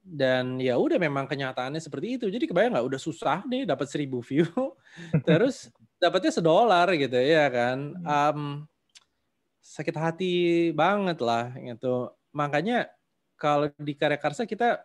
Dan 0.00 0.58
ya 0.58 0.74
udah 0.74 0.98
memang 0.98 1.30
kenyataannya 1.30 1.78
seperti 1.78 2.18
itu. 2.18 2.26
Jadi 2.26 2.50
kebayang 2.50 2.74
nggak 2.74 2.88
udah 2.90 3.00
susah 3.00 3.46
nih 3.46 3.62
dapat 3.62 3.86
1000 3.86 4.10
view, 4.26 4.46
terus 5.28 5.70
dapatnya 6.02 6.34
sedolar 6.34 6.90
gitu 6.98 7.14
ya 7.14 7.46
kan. 7.46 7.78
Um, 8.02 8.40
sakit 9.62 9.94
hati 9.94 10.34
banget 10.74 11.22
lah 11.22 11.54
gitu. 11.54 12.10
Makanya 12.34 12.90
kalau 13.38 13.70
di 13.78 13.94
karya 13.94 14.18
karsa 14.18 14.44
kita 14.44 14.82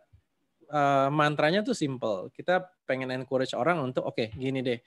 uh, 0.70 1.10
mantranya 1.10 1.66
tuh 1.66 1.74
simple. 1.74 2.30
Kita 2.30 2.62
pengen 2.86 3.10
encourage 3.10 3.58
orang 3.58 3.82
untuk 3.82 4.06
oke 4.06 4.14
okay, 4.14 4.30
gini 4.38 4.62
deh 4.62 4.80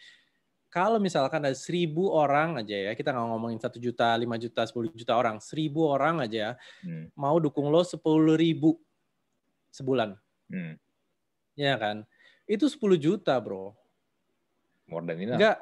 kalau 0.69 1.01
misalkan 1.01 1.41
ada 1.41 1.57
seribu 1.57 2.13
orang 2.13 2.61
aja 2.61 2.77
ya, 2.77 2.93
kita 2.93 3.09
nggak 3.13 3.29
ngomongin 3.33 3.57
satu 3.57 3.81
juta, 3.81 4.13
lima 4.21 4.37
juta, 4.37 4.69
sepuluh 4.69 4.93
juta 4.93 5.17
orang, 5.17 5.41
seribu 5.41 5.89
orang 5.89 6.29
aja 6.29 6.61
hmm. 6.85 7.17
mau 7.17 7.41
dukung 7.41 7.73
lo 7.73 7.81
sepuluh 7.81 8.37
ribu 8.37 8.77
sebulan, 9.73 10.17
hmm. 10.51 10.75
ya 11.59 11.75
kan? 11.77 12.07
Itu 12.49 12.69
sepuluh 12.71 12.97
juta 12.97 13.37
bro. 13.41 13.77
More 14.89 15.05
than 15.05 15.21
enough. 15.21 15.37
Nggak, 15.37 15.57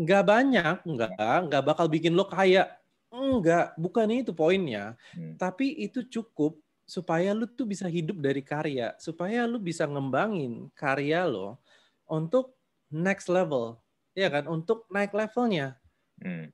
nggak 0.00 0.24
banyak, 0.24 0.76
nggak, 0.84 1.10
nggak 1.50 1.62
bakal 1.64 1.86
bikin 1.88 2.16
lo 2.16 2.24
kaya. 2.24 2.72
Enggak, 3.12 3.76
bukan 3.80 4.12
itu 4.12 4.32
poinnya. 4.32 4.96
Hmm. 5.12 5.36
Tapi 5.36 5.72
itu 5.84 6.04
cukup 6.08 6.56
supaya 6.86 7.34
lu 7.34 7.44
tuh 7.48 7.66
bisa 7.66 7.88
hidup 7.90 8.16
dari 8.22 8.40
karya, 8.40 8.94
supaya 8.96 9.44
lu 9.44 9.60
bisa 9.60 9.84
ngembangin 9.84 10.70
karya 10.72 11.26
lo 11.26 11.58
untuk 12.06 12.54
next 12.90 13.26
level 13.26 13.82
ya 14.16 14.32
kan 14.32 14.48
untuk 14.48 14.88
naik 14.88 15.12
levelnya 15.12 15.76
hmm. 16.24 16.48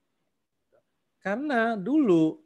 karena 1.22 1.78
dulu 1.78 2.42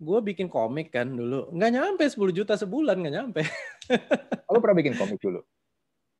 gue 0.00 0.18
bikin 0.32 0.46
komik 0.46 0.94
kan 0.94 1.10
dulu 1.10 1.50
nggak 1.50 1.72
nyampe 1.74 2.04
10 2.06 2.30
juta 2.30 2.54
sebulan 2.54 2.96
nggak 3.02 3.14
nyampe 3.18 3.42
lo 4.50 4.58
pernah 4.62 4.76
bikin 4.78 4.94
komik 4.94 5.18
dulu? 5.18 5.40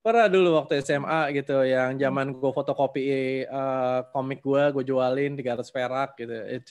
Pernah 0.00 0.32
dulu 0.32 0.56
waktu 0.56 0.80
SMA 0.80 1.28
gitu 1.36 1.60
yang 1.60 1.92
zaman 2.00 2.32
gue 2.32 2.52
fotokopi 2.56 3.44
uh, 3.44 4.08
komik 4.16 4.40
gue 4.40 4.72
gue 4.72 4.84
jualin 4.88 5.36
300 5.36 5.60
perak 5.68 6.10
gitu. 6.16 6.32
It, 6.48 6.64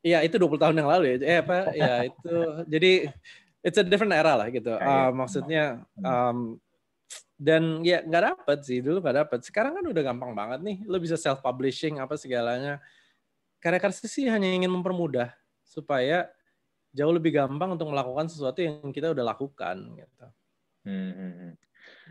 ya 0.00 0.24
itu 0.24 0.40
20 0.40 0.56
tahun 0.56 0.76
yang 0.80 0.88
lalu 0.88 1.04
ya. 1.12 1.16
Eh 1.20 1.38
apa? 1.44 1.58
Ya 1.76 1.92
itu. 2.08 2.36
Jadi 2.64 2.92
it's 3.60 3.76
a 3.76 3.84
different 3.84 4.16
era 4.16 4.32
lah 4.32 4.48
gitu. 4.48 4.72
Uh, 4.72 5.12
maksudnya 5.12 5.84
um, 6.00 6.56
dan 7.36 7.84
ya 7.84 8.00
nggak 8.00 8.24
dapet 8.32 8.58
sih. 8.64 8.80
Dulu 8.80 9.04
nggak 9.04 9.16
dapet. 9.28 9.38
Sekarang 9.44 9.76
kan 9.76 9.84
udah 9.84 10.02
gampang 10.02 10.32
banget 10.32 10.64
nih. 10.64 10.76
Lo 10.88 10.96
bisa 10.96 11.20
self 11.20 11.44
publishing 11.44 12.00
apa 12.00 12.16
segalanya. 12.16 12.80
Karya 13.60 13.76
karya 13.76 14.08
sih 14.08 14.24
hanya 14.24 14.48
ingin 14.48 14.72
mempermudah 14.72 15.36
supaya 15.68 16.32
jauh 16.92 17.12
lebih 17.12 17.36
gampang 17.36 17.76
untuk 17.76 17.92
melakukan 17.92 18.28
sesuatu 18.28 18.60
yang 18.64 18.92
kita 18.92 19.12
udah 19.12 19.24
lakukan 19.34 19.76
gitu. 19.96 20.26
Hmm. 20.88 21.12
hmm, 21.12 21.32
hmm. 21.36 21.52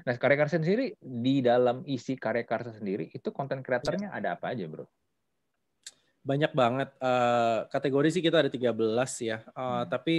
Nah, 0.05 0.15
karya 0.17 0.37
karya 0.37 0.53
sendiri 0.61 0.85
di 1.01 1.41
dalam 1.41 1.81
isi 1.85 2.17
karya 2.17 2.45
karya 2.45 2.73
sendiri 2.77 3.09
itu 3.09 3.29
konten 3.33 3.65
kreatornya 3.65 4.13
ya. 4.13 4.17
ada 4.17 4.27
apa 4.37 4.53
aja, 4.53 4.65
Bro? 4.69 4.85
Banyak 6.21 6.51
banget. 6.53 6.89
Uh, 7.01 7.65
kategori 7.73 8.09
sih 8.13 8.23
kita 8.23 8.45
ada 8.45 8.51
13 8.51 8.73
ya. 9.25 9.41
Uh, 9.53 9.81
hmm. 9.81 9.83
Tapi 9.89 10.15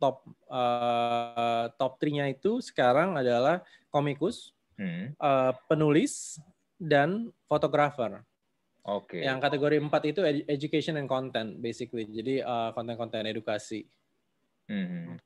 top 0.00 0.24
uh, 0.48 1.68
top 1.76 2.00
3-nya 2.00 2.32
itu 2.32 2.58
sekarang 2.64 3.20
adalah 3.20 3.60
komikus, 3.92 4.56
hmm. 4.80 5.14
uh, 5.20 5.52
penulis, 5.68 6.40
dan 6.80 7.28
fotografer. 7.44 8.24
Oke. 8.88 9.20
Okay. 9.20 9.28
Yang 9.28 9.38
kategori 9.44 9.76
4 9.84 10.10
itu 10.10 10.20
education 10.48 10.96
and 10.96 11.06
content 11.06 11.60
basically. 11.60 12.08
Jadi 12.08 12.40
uh, 12.40 12.72
konten-konten 12.72 13.28
edukasi. 13.28 13.84
Hmm. 14.70 15.18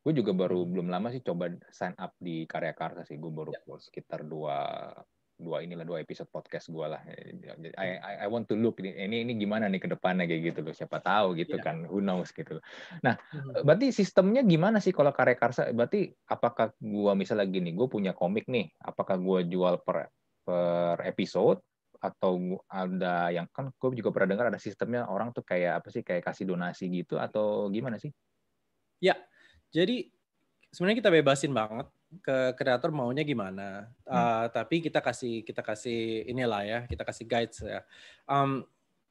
Gue 0.00 0.12
juga 0.16 0.32
baru 0.32 0.64
belum 0.64 0.88
lama 0.88 1.12
sih 1.12 1.20
coba 1.20 1.52
sign 1.68 1.92
up 2.00 2.16
di 2.16 2.48
Karya 2.48 2.72
Karsa 2.72 3.04
sih. 3.04 3.20
Gue 3.20 3.28
baru 3.28 3.52
ya. 3.52 3.76
sekitar 3.76 4.24
dua 4.24 4.88
dua 5.36 5.60
inilah 5.60 5.84
dua 5.84 6.00
episode 6.00 6.32
podcast 6.32 6.72
gue 6.72 6.86
lah. 6.88 7.04
I, 7.76 8.00
I, 8.00 8.12
I 8.24 8.26
want 8.26 8.48
to 8.48 8.56
look 8.56 8.80
ini 8.80 9.20
ini 9.20 9.36
gimana 9.36 9.68
nih 9.68 9.84
ke 9.84 9.88
depannya 9.92 10.24
kayak 10.24 10.42
gitu 10.54 10.60
loh. 10.64 10.72
Siapa 10.72 11.04
tahu 11.04 11.36
gitu 11.36 11.60
yeah. 11.60 11.64
kan. 11.64 11.84
Who 11.92 12.00
knows 12.00 12.32
gitu. 12.32 12.56
Nah, 13.04 13.20
mm-hmm. 13.20 13.62
berarti 13.68 13.92
sistemnya 13.92 14.40
gimana 14.40 14.80
sih 14.80 14.96
kalau 14.96 15.12
karya 15.12 15.36
karsa? 15.36 15.68
Berarti 15.76 16.08
apakah 16.32 16.72
gue 16.80 17.12
misalnya 17.12 17.44
gini, 17.44 17.76
gue 17.76 17.84
punya 17.84 18.16
komik 18.16 18.48
nih, 18.48 18.72
apakah 18.80 19.20
gue 19.20 19.52
jual 19.52 19.84
per 19.84 20.08
per 20.46 21.02
episode 21.04 21.60
atau 21.96 22.60
ada 22.68 23.32
yang 23.32 23.48
kan 23.50 23.72
gue 23.72 23.88
juga 23.98 24.12
pernah 24.12 24.36
dengar 24.36 24.46
ada 24.52 24.60
sistemnya 24.60 25.08
orang 25.08 25.32
tuh 25.32 25.42
kayak 25.42 25.82
apa 25.82 25.88
sih 25.90 26.04
kayak 26.04 26.28
kasih 26.28 26.44
donasi 26.48 26.88
gitu 26.88 27.20
atau 27.20 27.68
gimana 27.68 28.00
sih? 28.00 28.14
Ya, 29.02 29.14
jadi 29.74 30.08
sebenarnya 30.72 31.00
kita 31.00 31.12
bebasin 31.12 31.52
banget 31.52 31.88
ke 32.22 32.54
kreator 32.56 32.94
maunya 32.94 33.26
gimana. 33.26 33.90
Hmm. 34.06 34.14
Uh, 34.14 34.46
tapi 34.52 34.80
kita 34.84 35.02
kasih 35.02 35.42
kita 35.42 35.60
kasih 35.60 36.24
inilah 36.28 36.62
ya, 36.64 36.78
kita 36.86 37.02
kasih 37.02 37.24
guides 37.26 37.60
ya. 37.64 37.82
Um, 38.28 38.64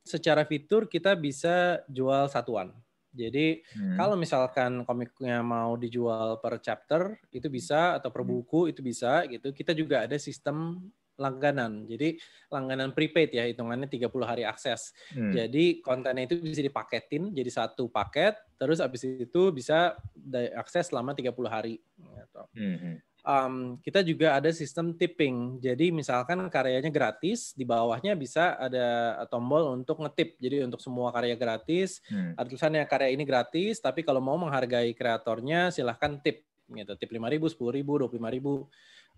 secara 0.05 0.45
fitur 0.45 0.85
kita 0.85 1.17
bisa 1.17 1.81
jual 1.89 2.29
satuan. 2.29 2.71
Jadi 3.15 3.63
hmm. 3.63 3.95
kalau 3.95 4.15
misalkan 4.19 4.83
komiknya 4.83 5.39
mau 5.39 5.79
dijual 5.79 6.37
per 6.43 6.59
chapter 6.59 7.15
itu 7.31 7.47
bisa 7.47 7.95
atau 7.95 8.11
per 8.11 8.21
hmm. 8.21 8.31
buku 8.31 8.59
itu 8.69 8.83
bisa 8.83 9.23
gitu. 9.25 9.55
Kita 9.55 9.71
juga 9.71 10.03
ada 10.03 10.19
sistem 10.19 10.83
langganan. 11.15 11.87
Jadi 11.87 12.19
langganan 12.51 12.91
prepaid 12.91 13.31
ya 13.31 13.47
hitungannya 13.47 13.87
30 13.87 14.11
hari 14.23 14.43
akses. 14.43 14.91
Hmm. 15.11 15.31
Jadi 15.31 15.79
kontennya 15.79 16.27
itu 16.27 16.39
bisa 16.39 16.61
dipaketin 16.63 17.31
jadi 17.31 17.51
satu 17.51 17.87
paket 17.87 18.35
terus 18.55 18.79
habis 18.79 19.03
itu 19.03 19.51
bisa 19.51 19.95
diakses 20.15 20.91
selama 20.91 21.15
30 21.15 21.31
hari 21.47 21.79
gitu. 21.97 22.43
Hmm. 22.55 22.99
Um, 23.25 23.81
kita 23.81 24.05
juga 24.05 24.37
ada 24.37 24.53
sistem 24.53 24.93
tipping. 24.93 25.57
Jadi 25.57 25.89
misalkan 25.89 26.45
karyanya 26.45 26.93
gratis, 26.93 27.57
di 27.57 27.65
bawahnya 27.65 28.13
bisa 28.13 28.53
ada 28.53 29.17
tombol 29.33 29.73
untuk 29.73 29.97
ngetip. 30.05 30.37
Jadi 30.37 30.61
untuk 30.61 30.77
semua 30.77 31.09
karya 31.09 31.33
gratis, 31.33 32.05
hmm. 32.05 32.37
ada 32.37 32.45
tulisannya 32.45 32.85
karya 32.85 33.17
ini 33.17 33.25
gratis, 33.25 33.81
tapi 33.81 34.05
kalau 34.05 34.21
mau 34.21 34.37
menghargai 34.37 34.93
kreatornya 34.93 35.73
silahkan 35.73 36.21
tip 36.21 36.45
gitu. 36.69 36.93
Tip 36.93 37.09
5.000, 37.09 37.49
10.000, 37.49 37.81
25.000 37.81 38.69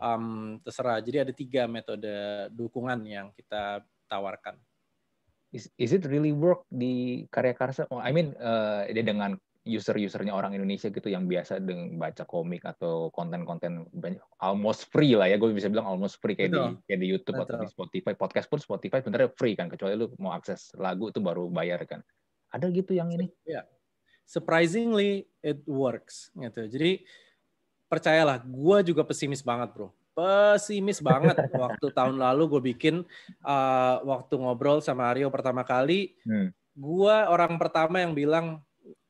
um, 0.01 0.57
terserah. 0.62 1.01
Jadi 1.01 1.17
ada 1.27 1.33
tiga 1.33 1.65
metode 1.65 2.10
dukungan 2.53 3.01
yang 3.05 3.27
kita 3.33 3.86
tawarkan. 4.10 4.57
Is, 5.51 5.71
is 5.79 5.95
it 5.95 6.03
really 6.05 6.36
work 6.36 6.67
di 6.67 7.23
karya 7.31 7.55
karsa? 7.55 7.88
Oh, 7.88 8.03
I 8.03 8.12
mean, 8.12 8.36
uh, 8.38 8.83
dengan 8.91 9.39
user-usernya 9.67 10.31
orang 10.31 10.55
Indonesia 10.55 10.88
gitu 10.88 11.12
yang 11.12 11.27
biasa 11.27 11.60
dengan 11.60 11.99
baca 11.99 12.23
komik 12.23 12.63
atau 12.63 13.12
konten-konten 13.12 13.83
almost 14.39 14.88
free 14.88 15.13
lah 15.13 15.27
ya 15.27 15.36
gue 15.36 15.51
bisa 15.51 15.67
bilang 15.67 15.86
almost 15.86 16.23
free 16.23 16.39
kayak 16.39 16.55
Betul. 16.55 16.63
di 16.63 16.88
kayak 16.88 16.99
di 17.03 17.07
YouTube 17.12 17.36
Betul. 17.36 17.45
atau 17.51 17.55
di 17.60 17.67
Spotify 17.67 18.13
podcast 18.15 18.47
pun 18.47 18.60
Spotify 18.63 19.03
sebenarnya 19.03 19.36
free 19.36 19.60
kan 19.60 19.67
kecuali 19.67 19.99
lu 19.99 20.07
mau 20.23 20.31
akses 20.31 20.71
lagu 20.79 21.12
itu 21.12 21.19
baru 21.19 21.51
bayar 21.51 21.83
kan 21.83 21.99
ada 22.55 22.71
gitu 22.71 22.95
yang 22.95 23.12
ini 23.12 23.27
ya 23.43 23.67
surprisingly 24.23 25.27
it 25.43 25.60
works 25.67 26.31
gitu 26.39 26.71
jadi 26.71 27.03
percayalah, 27.88 28.43
gue 28.43 28.78
juga 28.91 29.02
pesimis 29.04 29.41
banget 29.43 29.71
bro. 29.73 29.89
Pesimis 30.13 31.00
banget 31.00 31.36
waktu 31.63 31.88
tahun 31.91 32.19
lalu 32.19 32.43
gue 32.47 32.62
bikin 32.76 32.95
uh, 33.43 33.95
waktu 34.04 34.34
ngobrol 34.38 34.84
sama 34.84 35.12
Aryo 35.12 35.32
pertama 35.32 35.63
kali, 35.63 36.15
hmm. 36.28 36.52
gue 36.76 37.15
orang 37.28 37.56
pertama 37.56 38.04
yang 38.04 38.13
bilang 38.13 38.62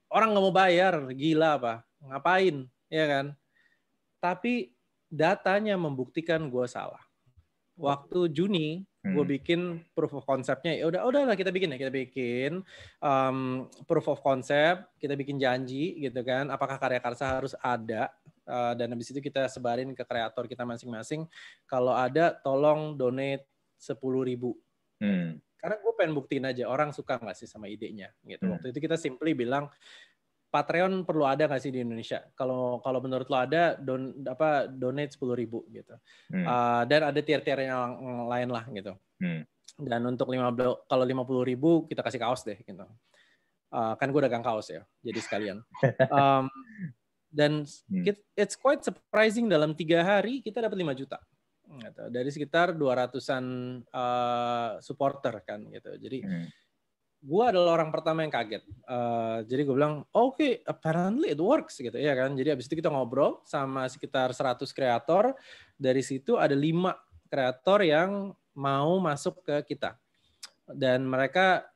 orang 0.07 0.31
nggak 0.33 0.45
mau 0.45 0.55
bayar, 0.55 0.93
gila 1.11 1.59
apa, 1.59 1.73
ngapain, 1.99 2.65
ya 2.87 3.05
kan? 3.05 3.25
Tapi 4.17 4.71
datanya 5.07 5.75
membuktikan 5.75 6.47
gue 6.47 6.65
salah. 6.67 7.01
Waktu 7.77 8.33
Juni 8.33 8.89
gue 9.13 9.23
hmm. 9.23 9.33
bikin 9.39 9.61
proof 9.93 10.11
of 10.17 10.23
conceptnya 10.25 10.73
ya 10.75 10.89
udah 10.89 11.01
udah 11.07 11.21
lah 11.29 11.37
kita 11.37 11.53
bikin 11.53 11.73
ya 11.73 11.77
kita 11.77 11.93
bikin 11.93 12.51
um, 12.99 13.67
proof 13.85 14.07
of 14.11 14.19
concept 14.19 14.89
kita 14.97 15.13
bikin 15.13 15.37
janji 15.37 15.97
gitu 16.01 16.19
kan 16.25 16.49
apakah 16.49 16.75
karya 16.81 16.99
karsa 16.99 17.39
harus 17.39 17.53
ada 17.59 18.11
uh, 18.47 18.73
dan 18.73 18.91
habis 18.91 19.11
itu 19.11 19.19
kita 19.19 19.45
sebarin 19.51 19.91
ke 19.93 20.03
kreator 20.03 20.47
kita 20.47 20.63
masing-masing 20.63 21.27
kalau 21.69 21.93
ada 21.93 22.33
tolong 22.41 22.95
donate 22.95 23.45
sepuluh 23.77 24.25
ribu 24.25 24.57
hmm. 25.03 25.37
karena 25.59 25.75
gue 25.77 25.93
pengen 25.93 26.13
buktiin 26.17 26.45
aja 26.47 26.63
orang 26.65 26.89
suka 26.89 27.19
nggak 27.21 27.37
sih 27.37 27.47
sama 27.47 27.69
idenya 27.69 28.09
gitu 28.25 28.47
hmm. 28.47 28.53
waktu 28.57 28.67
itu 28.73 28.79
kita 28.81 28.97
simply 28.97 29.37
bilang 29.37 29.69
Patreon 30.47 31.03
perlu 31.03 31.27
ada 31.27 31.43
nggak 31.43 31.61
sih 31.61 31.71
di 31.75 31.83
Indonesia? 31.83 32.23
Kalau 32.31 32.79
kalau 32.79 32.99
menurut 33.03 33.27
lo 33.27 33.37
ada, 33.37 33.75
don 33.75 34.15
apa 34.23 34.71
donate 34.71 35.11
sepuluh 35.11 35.35
ribu 35.35 35.67
gitu. 35.67 35.95
Hmm. 36.31 36.45
Uh, 36.47 36.81
dan 36.87 37.11
ada 37.11 37.19
tier-tier 37.19 37.67
yang 37.67 37.99
lain 38.31 38.49
lah 38.51 38.63
gitu. 38.71 38.95
Hmm. 39.19 39.43
Dan 39.77 40.01
untuk 40.07 40.31
lima 40.31 40.49
kalau 40.87 41.03
lima 41.03 41.27
puluh 41.27 41.43
ribu 41.43 41.83
kita 41.85 41.99
kasih 41.99 42.23
kaos 42.23 42.47
deh 42.47 42.57
gitu. 42.63 42.87
Uh, 43.67 43.99
kan 43.99 44.07
gue 44.07 44.21
dagang 44.23 44.39
kaos 44.39 44.71
ya, 44.71 44.87
jadi 45.03 45.19
sekalian. 45.19 45.57
Um, 46.07 46.47
dan 47.27 47.67
hmm. 47.67 48.07
it's 48.39 48.55
quite 48.55 48.79
surprising 48.79 49.51
dalam 49.51 49.75
tiga 49.75 49.99
hari 49.99 50.39
kita 50.39 50.63
dapat 50.63 50.79
5 50.79 50.95
juta 50.95 51.19
gitu. 51.83 52.03
dari 52.07 52.31
sekitar 52.31 52.71
200an 52.71 53.45
uh, 53.91 54.79
supporter 54.79 55.43
kan 55.43 55.67
gitu. 55.67 55.91
Jadi 55.99 56.23
hmm 56.23 56.47
gue 57.27 57.43
adalah 57.43 57.75
orang 57.75 57.91
pertama 57.91 58.23
yang 58.23 58.31
kaget. 58.31 58.63
Uh, 58.87 59.43
jadi 59.43 59.67
gue 59.67 59.75
bilang, 59.75 60.07
oke, 60.15 60.39
okay, 60.39 60.63
apparently 60.63 61.35
it 61.35 61.41
works 61.43 61.75
gitu 61.75 61.99
ya 61.99 62.15
kan. 62.15 62.31
Jadi 62.39 62.55
abis 62.55 62.71
itu 62.71 62.79
kita 62.79 62.87
ngobrol 62.87 63.43
sama 63.43 63.83
sekitar 63.91 64.31
100 64.31 64.63
kreator. 64.71 65.35
Dari 65.75 65.99
situ 65.99 66.39
ada 66.39 66.55
lima 66.55 66.95
kreator 67.27 67.83
yang 67.83 68.31
mau 68.55 68.95
masuk 69.03 69.43
ke 69.43 69.75
kita. 69.75 69.99
Dan 70.71 71.03
mereka 71.03 71.67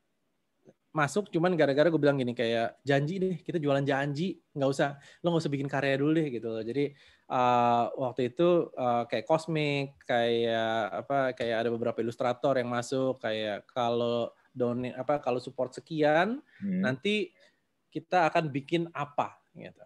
masuk 0.92 1.32
cuman 1.32 1.56
gara-gara 1.56 1.88
gue 1.88 2.02
bilang 2.02 2.20
gini 2.20 2.36
kayak 2.36 2.84
janji 2.84 3.16
deh 3.16 3.36
kita 3.40 3.64
jualan 3.64 3.80
janji 3.80 4.44
nggak 4.52 4.72
usah 4.76 5.00
lo 5.24 5.32
nggak 5.32 5.44
usah 5.48 5.54
bikin 5.56 5.72
karya 5.72 5.96
dulu 5.96 6.12
deh 6.12 6.28
gitu 6.28 6.52
loh 6.52 6.60
jadi 6.60 6.92
uh, 7.32 7.96
waktu 7.96 8.36
itu 8.36 8.68
uh, 8.76 9.08
kayak 9.08 9.24
kosmik 9.24 9.96
kayak 10.04 11.08
apa 11.08 11.32
kayak 11.32 11.64
ada 11.64 11.70
beberapa 11.72 12.04
ilustrator 12.04 12.60
yang 12.60 12.68
masuk 12.68 13.24
kayak 13.24 13.64
kalau 13.72 14.36
donate 14.52 14.96
apa 15.00 15.24
kalau 15.24 15.40
support 15.40 15.72
sekian 15.72 16.44
hmm. 16.60 16.82
nanti 16.84 17.32
kita 17.92 18.28
akan 18.32 18.48
bikin 18.52 18.88
apa 18.96 19.36
gitu. 19.56 19.84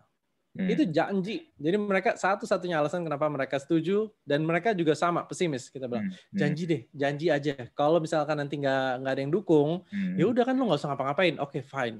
Hmm. 0.55 0.71
Itu 0.71 0.87
janji. 0.87 1.51
Jadi 1.59 1.75
mereka 1.75 2.15
satu-satunya 2.15 2.79
alasan 2.79 3.03
kenapa 3.03 3.27
mereka 3.27 3.59
setuju 3.59 4.07
dan 4.23 4.47
mereka 4.47 4.71
juga 4.71 4.95
sama 4.95 5.27
pesimis 5.27 5.67
kita 5.67 5.89
bilang 5.91 6.07
hmm. 6.07 6.15
hmm. 6.15 6.37
janji 6.39 6.63
deh, 6.63 6.81
janji 6.95 7.27
aja. 7.27 7.67
Kalau 7.75 7.99
misalkan 7.99 8.39
nanti 8.39 8.63
nggak 8.63 9.03
nggak 9.03 9.13
ada 9.19 9.21
yang 9.21 9.33
dukung, 9.33 9.83
hmm. 9.91 10.15
ya 10.15 10.25
udah 10.31 10.43
kan 10.47 10.55
lo 10.55 10.71
nggak 10.71 10.79
usah 10.79 10.89
ngapa-ngapain. 10.95 11.35
Oke 11.43 11.59
okay, 11.59 11.61
fine. 11.65 11.99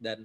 Dan 0.00 0.24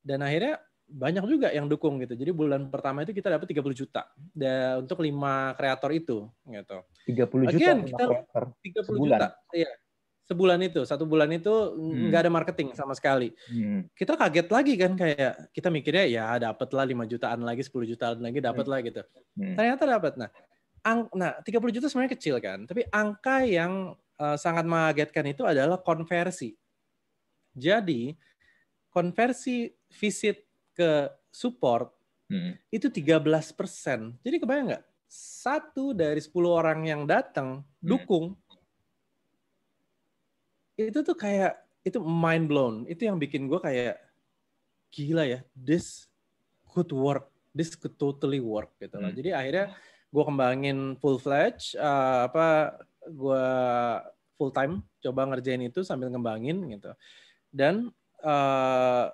dan 0.00 0.24
akhirnya 0.24 0.64
banyak 0.88 1.24
juga 1.28 1.52
yang 1.52 1.68
dukung 1.68 2.00
gitu. 2.00 2.16
Jadi 2.16 2.32
bulan 2.32 2.72
pertama 2.72 3.04
itu 3.04 3.12
kita 3.12 3.28
dapat 3.36 3.52
30 3.52 3.60
juta 3.76 4.08
dan 4.32 4.80
untuk 4.80 5.04
lima 5.04 5.52
kreator 5.60 5.92
itu 5.92 6.24
gitu. 6.48 6.78
30 7.04 7.52
juta 7.52 7.52
Again, 7.52 7.78
kita 7.84 8.04
30 8.32 8.88
sebulan. 8.88 9.20
juta. 9.20 9.28
Iya 9.52 9.70
sebulan 10.28 10.60
itu 10.60 10.84
satu 10.84 11.08
bulan 11.08 11.32
itu 11.32 11.48
hmm. 11.48 12.12
nggak 12.12 12.20
hmm. 12.20 12.24
ada 12.28 12.30
marketing 12.30 12.68
sama 12.76 12.92
sekali 12.92 13.32
hmm. 13.48 13.96
kita 13.96 14.12
kaget 14.12 14.48
lagi 14.52 14.74
kan 14.76 14.92
kayak 14.92 15.32
kita 15.56 15.72
mikirnya 15.72 16.04
ya 16.04 16.24
dapat 16.36 16.68
lah 16.76 16.84
5 16.84 17.12
jutaan 17.16 17.40
lagi 17.40 17.64
10 17.64 17.72
jutaan 17.96 18.20
lagi 18.20 18.38
dapat 18.44 18.64
hmm. 18.68 18.72
lah 18.72 18.78
gitu 18.84 19.02
hmm. 19.40 19.56
ternyata 19.56 19.82
dapat 19.88 20.12
nah 20.20 20.30
ang 20.84 21.08
nah 21.16 21.32
30 21.40 21.74
juta 21.80 21.88
sebenarnya 21.88 22.12
kecil 22.12 22.36
kan 22.44 22.68
tapi 22.68 22.84
angka 22.92 23.48
yang 23.48 23.96
uh, 24.20 24.36
sangat 24.36 24.68
mengagetkan 24.68 25.24
itu 25.32 25.48
adalah 25.48 25.80
konversi 25.80 26.52
jadi 27.56 28.12
konversi 28.92 29.72
visit 29.96 30.44
ke 30.76 31.08
support 31.32 31.88
hmm. 32.28 32.68
itu 32.68 32.92
13 32.92 33.24
persen 33.56 34.12
jadi 34.20 34.36
kebayang 34.44 34.76
nggak 34.76 34.84
satu 35.08 35.96
dari 35.96 36.20
10 36.20 36.36
orang 36.44 36.84
yang 36.84 37.08
datang 37.08 37.64
hmm. 37.64 37.80
dukung 37.80 38.36
itu 40.78 41.02
tuh 41.02 41.16
kayak 41.18 41.58
itu 41.82 41.98
mind 41.98 42.46
blown. 42.46 42.86
Itu 42.86 43.10
yang 43.10 43.18
bikin 43.18 43.50
gue 43.50 43.58
kayak 43.58 43.98
gila 44.88 45.24
ya 45.28 45.40
this 45.52 46.08
could 46.72 46.88
work 46.92 47.28
this 47.52 47.76
could 47.76 47.96
totally 48.00 48.40
work 48.40 48.72
gitu 48.80 48.96
loh. 48.96 49.12
Hmm. 49.12 49.18
jadi 49.18 49.30
akhirnya 49.36 49.66
gue 50.08 50.24
kembangin 50.24 50.78
full 50.96 51.20
fledged 51.20 51.76
uh, 51.76 52.24
apa 52.24 52.78
gue 53.04 53.46
full 54.40 54.52
time 54.54 54.80
coba 55.04 55.28
ngerjain 55.28 55.60
itu 55.68 55.84
sambil 55.84 56.08
ngembangin 56.08 56.64
gitu. 56.72 56.92
Dan 57.48 57.92
uh, 58.24 59.12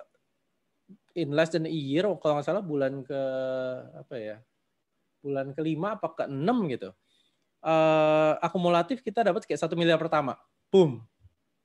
in 1.15 1.31
less 1.31 1.51
than 1.51 1.67
a 1.67 1.71
year 1.71 2.07
kalau 2.19 2.39
nggak 2.39 2.47
salah 2.47 2.63
bulan 2.63 3.03
ke 3.03 3.21
apa 3.95 4.15
ya 4.15 4.37
bulan 5.23 5.55
kelima 5.57 5.97
apa 5.97 6.07
ke 6.13 6.23
enam 6.29 6.69
gitu 6.69 6.93
uh, 7.65 8.37
akumulatif 8.43 9.01
kita 9.01 9.25
dapat 9.25 9.43
kayak 9.43 9.59
satu 9.59 9.73
miliar 9.73 9.97
pertama. 9.97 10.37
Boom 10.69 11.01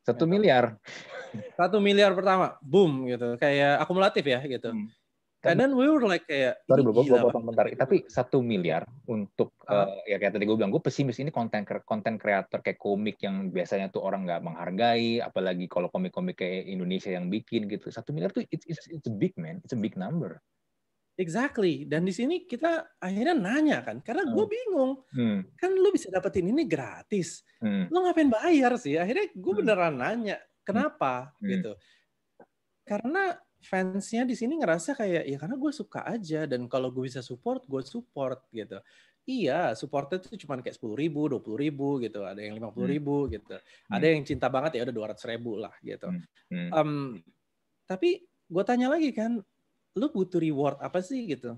satu 0.04 0.24
miliar. 0.24 0.76
Satu 1.54 1.78
miliar 1.78 2.12
pertama, 2.16 2.58
boom 2.64 3.06
gitu. 3.06 3.38
Kayak 3.38 3.84
akumulatif 3.84 4.24
ya 4.26 4.40
gitu. 4.44 4.72
Hmm. 4.72 4.88
And 5.40 5.56
then 5.56 5.72
we 5.72 5.88
were 5.88 6.04
like 6.04 6.28
kayak 6.28 6.60
Sorry 6.68 6.84
bro, 6.84 6.92
gue 6.92 7.16
potong 7.16 7.48
bentar. 7.48 7.64
Tapi 7.72 8.04
satu 8.12 8.44
miliar 8.44 8.84
untuk 9.08 9.56
uh, 9.64 9.88
uh, 9.88 10.04
ya 10.04 10.20
kayak 10.20 10.36
tadi 10.36 10.44
gue 10.44 10.52
bilang, 10.52 10.68
gue 10.68 10.84
pesimis 10.84 11.16
ini 11.16 11.32
konten 11.32 11.64
konten 11.88 12.20
kreator 12.20 12.60
kayak 12.60 12.76
komik 12.76 13.16
yang 13.24 13.48
biasanya 13.48 13.88
tuh 13.88 14.04
orang 14.04 14.28
nggak 14.28 14.44
menghargai, 14.44 15.24
apalagi 15.24 15.64
kalau 15.64 15.88
komik-komik 15.88 16.36
kayak 16.44 16.68
Indonesia 16.68 17.16
yang 17.16 17.32
bikin 17.32 17.72
gitu. 17.72 17.88
Satu 17.88 18.12
miliar 18.12 18.36
tuh 18.36 18.44
it's, 18.52 18.68
it's, 18.68 18.84
it's 18.92 19.08
a 19.08 19.14
big 19.16 19.32
man, 19.40 19.64
it's 19.64 19.72
a 19.72 19.80
big 19.80 19.96
number. 19.96 20.44
Exactly. 21.20 21.84
Dan 21.84 22.08
di 22.08 22.16
sini 22.16 22.48
kita 22.48 22.96
akhirnya 22.96 23.36
nanya 23.36 23.84
kan, 23.84 24.00
karena 24.00 24.24
gue 24.24 24.40
hmm. 24.40 24.54
bingung. 24.56 24.92
Hmm. 25.12 25.38
Kan 25.60 25.76
lu 25.76 25.92
bisa 25.92 26.08
dapetin 26.08 26.48
ini 26.48 26.64
gratis. 26.64 27.44
Hmm. 27.60 27.92
Lu 27.92 28.00
ngapain 28.00 28.32
bayar 28.32 28.80
sih? 28.80 28.96
Akhirnya 28.96 29.28
gue 29.28 29.52
hmm. 29.52 29.60
beneran 29.60 29.94
nanya, 30.00 30.40
kenapa 30.64 31.36
hmm. 31.36 31.48
gitu. 31.52 31.72
Karena 32.88 33.36
fansnya 33.60 34.24
di 34.24 34.32
sini 34.32 34.56
ngerasa 34.56 34.96
kayak 34.96 35.28
ya 35.28 35.36
karena 35.36 35.56
gue 35.60 35.72
suka 35.72 36.00
aja 36.08 36.48
dan 36.48 36.64
kalau 36.64 36.88
gue 36.88 37.04
bisa 37.04 37.20
support 37.20 37.68
gue 37.68 37.84
support 37.84 38.40
gitu 38.56 38.80
iya 39.28 39.76
supportnya 39.76 40.16
itu 40.16 40.48
cuma 40.48 40.56
kayak 40.64 40.80
sepuluh 40.80 40.96
ribu 40.96 41.28
dua 41.28 41.44
puluh 41.44 41.60
ribu 41.60 42.00
gitu 42.00 42.24
ada 42.24 42.40
yang 42.40 42.56
lima 42.56 42.72
puluh 42.72 42.88
ribu 42.88 43.28
hmm. 43.28 43.30
gitu 43.36 43.56
hmm. 43.60 43.92
ada 43.92 44.06
yang 44.08 44.24
cinta 44.24 44.48
banget 44.48 44.80
ya 44.80 44.88
udah 44.88 44.96
dua 44.96 45.06
ratus 45.12 45.28
ribu 45.28 45.60
lah 45.60 45.76
gitu 45.84 46.08
hmm. 46.08 46.72
Um, 46.72 47.20
tapi 47.84 48.24
gue 48.48 48.64
tanya 48.64 48.96
lagi 48.96 49.12
kan 49.12 49.44
lu 49.96 50.06
butuh 50.10 50.38
reward 50.38 50.78
apa 50.78 51.00
sih 51.02 51.26
gitu? 51.26 51.56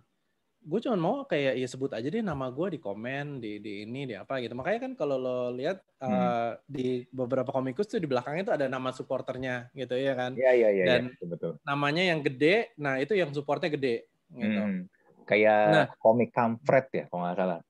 Gue 0.62 0.78
cuma 0.78 0.94
mau 0.94 1.16
kayak 1.26 1.58
ya 1.58 1.66
sebut 1.66 1.90
aja 1.90 2.06
deh 2.06 2.22
nama 2.22 2.46
gue 2.46 2.78
di 2.78 2.78
komen 2.78 3.42
di 3.42 3.58
di 3.58 3.82
ini 3.82 4.06
di 4.06 4.14
apa 4.14 4.38
gitu. 4.38 4.54
Makanya 4.54 4.78
kan 4.88 4.92
kalau 4.94 5.18
lo 5.18 5.38
lihat 5.50 5.82
hmm. 5.98 6.06
uh, 6.06 6.52
di 6.70 7.02
beberapa 7.10 7.50
komikus 7.50 7.90
tuh 7.90 7.98
di 7.98 8.06
belakangnya 8.06 8.42
tuh 8.46 8.54
ada 8.54 8.66
nama 8.70 8.94
supporternya 8.94 9.74
gitu 9.74 9.98
ya 9.98 10.14
kan? 10.14 10.38
Iya 10.38 10.52
iya 10.54 10.68
iya 10.70 10.84
dan 10.86 11.02
ya, 11.18 11.26
betul. 11.26 11.52
namanya 11.66 12.02
yang 12.06 12.22
gede 12.22 12.70
nah 12.78 12.96
itu 13.02 13.18
yang 13.18 13.34
supportnya 13.34 13.74
gede 13.74 14.06
gitu. 14.32 14.60
Hmm. 14.64 14.88
kayak 15.28 15.60
nah, 15.70 15.86
komik 16.00 16.32
kampret 16.32 16.88
ya 16.90 17.04
kalau 17.06 17.22
nggak 17.22 17.36
salah 17.36 17.60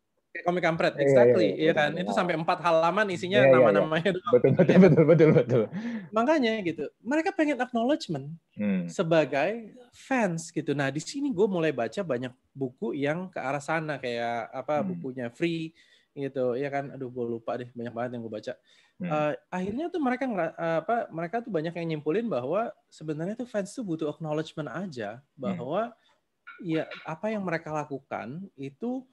komik 0.41 0.65
kampret, 0.65 0.97
iya, 0.97 1.05
exactly, 1.05 1.49
iya, 1.53 1.53
iya, 1.53 1.65
iya 1.69 1.73
kan. 1.77 1.91
Itu 1.93 2.17
sampai 2.17 2.41
empat 2.41 2.65
halaman 2.65 3.05
isinya 3.13 3.45
iya, 3.45 3.53
nama-namanya. 3.53 4.17
Iya, 4.17 4.17
iya. 4.17 4.33
Betul, 4.33 4.51
betul, 4.57 4.77
betul, 4.81 5.05
betul, 5.05 5.31
betul. 5.37 5.63
Makanya 6.09 6.53
gitu, 6.65 6.89
mereka 7.05 7.37
pengen 7.37 7.61
acknowledgement 7.61 8.33
hmm. 8.57 8.89
sebagai 8.89 9.77
fans 9.93 10.49
gitu. 10.49 10.73
Nah 10.73 10.89
di 10.89 11.05
sini 11.05 11.29
gue 11.29 11.45
mulai 11.45 11.69
baca 11.69 12.01
banyak 12.01 12.33
buku 12.57 12.97
yang 12.97 13.29
ke 13.29 13.37
arah 13.37 13.61
sana 13.61 14.01
kayak 14.01 14.49
apa 14.57 14.81
hmm. 14.81 14.89
bukunya 14.97 15.27
Free 15.29 15.77
gitu, 16.17 16.57
ya 16.57 16.73
kan. 16.73 16.97
Aduh 16.97 17.13
gue 17.13 17.25
lupa 17.37 17.61
deh, 17.61 17.69
banyak 17.77 17.93
banget 17.93 18.11
yang 18.17 18.25
gue 18.25 18.33
baca. 18.33 18.53
Hmm. 18.97 19.11
Uh, 19.13 19.33
akhirnya 19.53 19.93
tuh 19.93 20.01
mereka 20.01 20.25
uh, 20.33 20.79
apa 20.81 21.13
mereka 21.13 21.45
tuh 21.45 21.53
banyak 21.53 21.77
yang 21.77 21.87
nyimpulin 21.93 22.25
bahwa 22.25 22.73
sebenarnya 22.89 23.37
tuh 23.37 23.49
fans 23.49 23.77
tuh 23.77 23.85
butuh 23.85 24.09
acknowledgement 24.09 24.73
aja 24.73 25.21
bahwa 25.37 25.93
hmm. 25.93 26.73
ya 26.73 26.85
apa 27.05 27.29
yang 27.29 27.45
mereka 27.45 27.69
lakukan 27.69 28.49
itu 28.57 29.05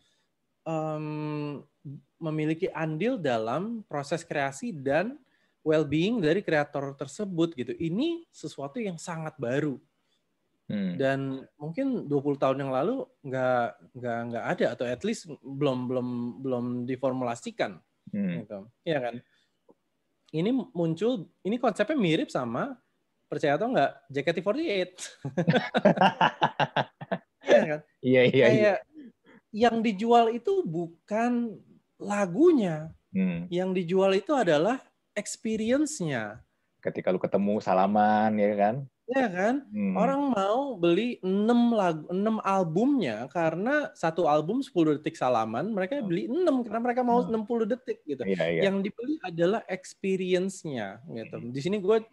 um, 0.67 1.63
memiliki 2.19 2.67
andil 2.75 3.15
dalam 3.15 3.81
proses 3.87 4.27
kreasi 4.27 4.75
dan 4.75 5.15
well-being 5.63 6.19
dari 6.19 6.43
kreator 6.43 6.95
tersebut 6.95 7.55
gitu. 7.55 7.73
Ini 7.75 8.27
sesuatu 8.31 8.79
yang 8.79 8.99
sangat 8.99 9.35
baru. 9.39 9.79
Hmm. 10.69 11.01
Dan 11.01 11.19
mungkin 11.57 12.05
20 12.05 12.37
tahun 12.37 12.61
yang 12.61 12.69
lalu 12.69 13.01
nggak 13.25 13.65
nggak 13.97 14.19
nggak 14.29 14.45
ada 14.45 14.65
atau 14.77 14.85
at 14.85 15.01
least 15.01 15.25
belum 15.41 15.89
belum 15.89 16.07
belum 16.45 16.65
diformulasikan. 16.85 17.81
Hmm. 18.13 18.45
Gitu. 18.45 18.59
Ya 18.85 19.01
kan? 19.01 19.15
Ini 20.29 20.53
muncul 20.77 21.25
ini 21.41 21.57
konsepnya 21.57 21.97
mirip 21.97 22.29
sama 22.29 22.77
percaya 23.25 23.57
atau 23.57 23.73
enggak 23.73 23.97
JKT48. 24.13 24.93
ya 27.49 27.65
kan? 27.65 27.79
Iya 28.05 28.21
iya. 28.29 28.45
Kayak 28.45 28.53
iya 28.53 28.73
yang 29.49 29.81
dijual 29.81 30.29
itu 30.33 30.61
bukan 30.65 31.57
lagunya. 31.99 32.93
Hmm. 33.09 33.49
Yang 33.49 33.69
dijual 33.83 34.11
itu 34.13 34.31
adalah 34.37 34.77
experience-nya. 35.17 36.41
Ketika 36.79 37.11
lu 37.11 37.19
ketemu 37.19 37.59
salaman 37.59 38.37
ya 38.37 38.53
kan? 38.55 38.75
Ya 39.09 39.25
kan? 39.25 39.65
Hmm. 39.73 39.97
Orang 39.97 40.21
mau 40.37 40.77
beli 40.77 41.17
6 41.25 41.73
lagu 41.73 42.05
6 42.13 42.45
albumnya 42.45 43.25
karena 43.33 43.89
satu 43.97 44.29
album 44.29 44.61
10 44.61 45.01
detik 45.01 45.17
salaman, 45.17 45.73
mereka 45.73 45.97
hmm. 45.97 46.05
beli 46.05 46.23
6 46.29 46.69
karena 46.69 46.81
mereka 46.85 47.01
mau 47.01 47.25
hmm. 47.25 47.41
60 47.41 47.73
detik 47.73 47.99
gitu. 48.05 48.21
Iya, 48.21 48.45
iya. 48.53 48.61
Yang 48.69 48.77
dibeli 48.85 49.17
adalah 49.25 49.65
experience-nya 49.65 51.01
gitu. 51.09 51.35
Hmm. 51.41 51.49
Di 51.49 51.59
sini 51.59 51.81
gue 51.81 52.05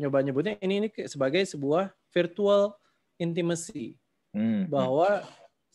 nyoba 0.00 0.24
nyebutnya 0.24 0.56
ini 0.64 0.74
ini 0.80 0.88
sebagai 1.04 1.44
sebuah 1.44 1.92
virtual 2.16 2.72
intimacy. 3.20 4.00
Hmm. 4.32 4.72
Bahwa 4.72 5.28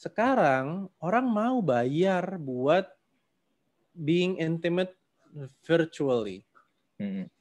sekarang 0.04 0.92
orang 1.00 1.24
mau 1.24 1.64
bayar 1.64 2.36
buat 2.36 2.92
being 3.96 4.36
intimate 4.36 4.92
virtually. 5.64 6.44
Hmm. 7.00 7.32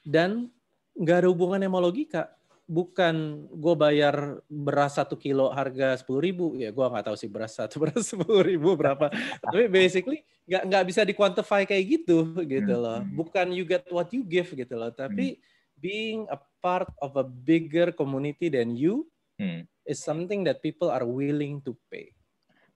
Dan 0.00 0.48
nggak 0.96 1.16
ada 1.20 1.28
hubungannya 1.28 1.68
sama 1.68 1.84
logika. 1.84 2.32
Bukan 2.64 3.44
gue 3.52 3.74
bayar 3.76 4.40
beras 4.48 4.96
satu 4.96 5.20
kilo 5.20 5.52
harga 5.52 6.00
sepuluh 6.00 6.24
ribu, 6.24 6.56
ya 6.56 6.72
gue 6.72 6.80
nggak 6.80 7.12
tahu 7.12 7.16
sih 7.20 7.28
beras 7.28 7.60
satu 7.60 7.76
beras 7.84 8.08
sepuluh 8.08 8.40
ribu 8.40 8.72
berapa. 8.72 9.12
Tapi 9.44 9.68
basically 9.68 10.24
nggak 10.48 10.62
nggak 10.72 10.84
bisa 10.88 11.04
dikuantify 11.04 11.68
kayak 11.68 11.84
gitu 12.00 12.32
gitu 12.48 12.72
loh. 12.72 13.04
Hmm. 13.04 13.12
Bukan 13.12 13.52
you 13.52 13.68
get 13.68 13.84
what 13.92 14.08
you 14.16 14.24
give 14.24 14.48
gitu 14.48 14.74
loh. 14.80 14.88
Tapi 14.88 15.36
hmm. 15.36 15.40
being 15.76 16.24
a 16.32 16.40
part 16.64 16.88
of 17.04 17.20
a 17.20 17.26
bigger 17.26 17.92
community 17.92 18.48
than 18.48 18.72
you 18.72 19.04
hmm 19.42 19.66
is 19.86 19.98
something 20.02 20.46
that 20.46 20.62
people 20.62 20.88
are 20.88 21.06
willing 21.06 21.62
to 21.66 21.74
pay. 21.90 22.10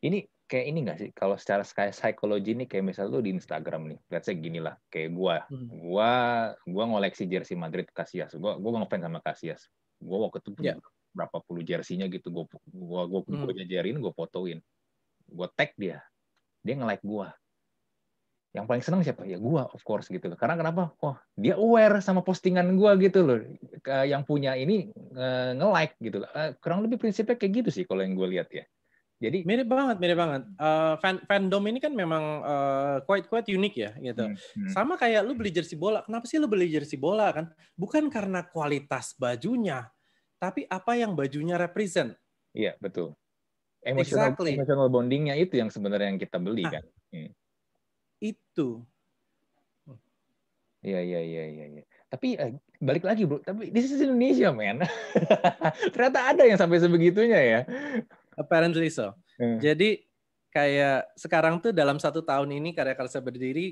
Ini 0.02 0.26
kayak 0.46 0.66
ini 0.70 0.78
nggak 0.86 0.98
sih 1.02 1.10
kalau 1.10 1.34
secara 1.34 1.66
psikologi 1.66 2.54
nih 2.54 2.70
kayak 2.70 2.94
misalnya 2.94 3.18
lu 3.18 3.22
di 3.22 3.34
Instagram 3.34 3.90
nih, 3.90 3.98
let's 4.14 4.30
say 4.30 4.38
gini 4.38 4.62
lah, 4.62 4.78
kayak 4.92 5.14
gua, 5.14 5.42
hmm. 5.50 5.90
gua 5.90 6.10
gua 6.66 6.84
ngoleksi 6.86 7.26
jersey 7.26 7.58
Madrid 7.58 7.90
Casillas. 7.90 8.34
Gua 8.38 8.58
gua 8.58 8.82
ngefans 8.82 9.02
sama 9.02 9.18
Casillas. 9.22 9.62
Gua 9.98 10.28
waktu 10.30 10.44
itu 10.44 10.50
yeah. 10.62 10.78
berapa 11.16 11.40
puluh 11.48 11.66
jersey-nya 11.66 12.06
gitu, 12.12 12.30
gua 12.30 12.44
gua 12.70 13.02
gua, 13.10 13.20
hmm. 13.26 13.42
gua 13.42 13.52
jajarin, 13.56 13.96
gua 13.98 14.12
fotoin. 14.14 14.58
Gua 15.26 15.50
tag 15.54 15.74
dia. 15.74 16.04
Dia 16.62 16.74
nge-like 16.78 17.02
gua 17.02 17.34
yang 18.56 18.64
paling 18.64 18.80
seneng 18.80 19.04
siapa? 19.04 19.28
Ya 19.28 19.36
gue 19.36 19.62
of 19.68 19.82
course 19.84 20.08
gitu 20.08 20.32
loh. 20.32 20.38
Karena 20.40 20.56
kenapa? 20.56 20.88
Oh 21.04 21.12
dia 21.36 21.60
aware 21.60 22.00
sama 22.00 22.24
postingan 22.24 22.72
gue 22.80 22.90
gitu 23.04 23.20
loh. 23.20 23.38
Yang 23.84 24.22
punya 24.24 24.56
ini 24.56 24.88
nge 25.12 25.66
like 25.68 25.94
gitu 26.00 26.24
loh. 26.24 26.30
Eh, 26.32 26.56
kurang 26.64 26.80
lebih 26.80 26.96
prinsipnya 26.96 27.36
kayak 27.36 27.52
gitu 27.60 27.70
sih 27.70 27.84
kalau 27.84 28.00
yang 28.00 28.16
gue 28.16 28.24
lihat 28.32 28.48
ya. 28.48 28.64
Jadi 29.20 29.44
mirip 29.44 29.68
banget 29.68 29.96
mirip 30.00 30.16
banget. 30.16 30.42
Uh, 30.56 30.96
fan 31.00 31.20
fandom 31.28 31.64
ini 31.68 31.80
kan 31.80 31.92
memang 31.92 32.24
uh, 32.44 32.96
quite 33.04 33.28
quite 33.28 33.48
unik 33.48 33.74
ya 33.76 33.90
gitu. 34.00 34.24
Hmm, 34.24 34.36
hmm. 34.36 34.72
sama 34.72 34.96
kayak 34.96 35.20
lu 35.28 35.36
beli 35.36 35.52
jersey 35.52 35.76
bola. 35.76 36.00
Kenapa 36.08 36.24
sih 36.24 36.40
lu 36.40 36.48
beli 36.48 36.72
jersey 36.72 36.96
bola 36.96 37.28
kan? 37.36 37.52
Bukan 37.76 38.08
karena 38.08 38.40
kualitas 38.48 39.12
bajunya 39.20 39.84
tapi 40.40 40.64
apa 40.68 40.96
yang 40.96 41.12
bajunya 41.12 41.60
represent. 41.60 42.16
Iya 42.56 42.76
betul. 42.80 43.12
Emotional 43.84 44.32
exactly. 44.32 44.56
emotional 44.56 44.88
bondingnya 44.88 45.36
itu 45.36 45.60
yang 45.60 45.68
sebenarnya 45.68 46.08
yang 46.12 46.20
kita 46.20 46.40
beli 46.40 46.64
nah, 46.64 46.80
kan? 46.80 46.84
Hmm 47.12 47.30
itu. 48.20 48.82
Iya 50.86 51.02
iya 51.02 51.20
iya 51.20 51.44
iya. 51.50 51.64
Ya. 51.82 51.84
Tapi 52.06 52.38
eh, 52.38 52.54
balik 52.78 53.02
lagi 53.02 53.26
bro, 53.26 53.42
tapi 53.42 53.74
di 53.74 53.80
sisi 53.82 54.06
Indonesia 54.06 54.54
men. 54.54 54.86
Ternyata 55.92 56.20
ada 56.30 56.42
yang 56.46 56.58
sampai 56.60 56.78
sebegitunya 56.78 57.40
ya. 57.42 57.60
Apparently 58.38 58.86
so. 58.86 59.10
Hmm. 59.34 59.58
Jadi 59.58 60.06
kayak 60.54 61.10
sekarang 61.18 61.58
tuh 61.58 61.74
dalam 61.74 61.98
satu 61.98 62.22
tahun 62.22 62.54
ini 62.54 62.70
karya 62.70 62.94
karya 62.94 63.20
berdiri, 63.20 63.66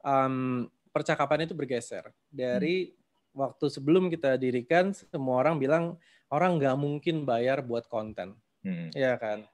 um, 0.00 0.66
percakapan 0.88 1.44
itu 1.44 1.52
bergeser 1.52 2.08
dari 2.32 2.90
hmm. 2.90 3.36
waktu 3.36 3.66
sebelum 3.68 4.08
kita 4.08 4.40
dirikan 4.40 4.96
semua 4.96 5.44
orang 5.44 5.60
bilang 5.60 5.84
orang 6.32 6.56
nggak 6.56 6.76
mungkin 6.80 7.28
bayar 7.28 7.60
buat 7.60 7.86
konten, 7.92 8.34
hmm. 8.64 8.96
ya 8.96 9.20
kan. 9.20 9.44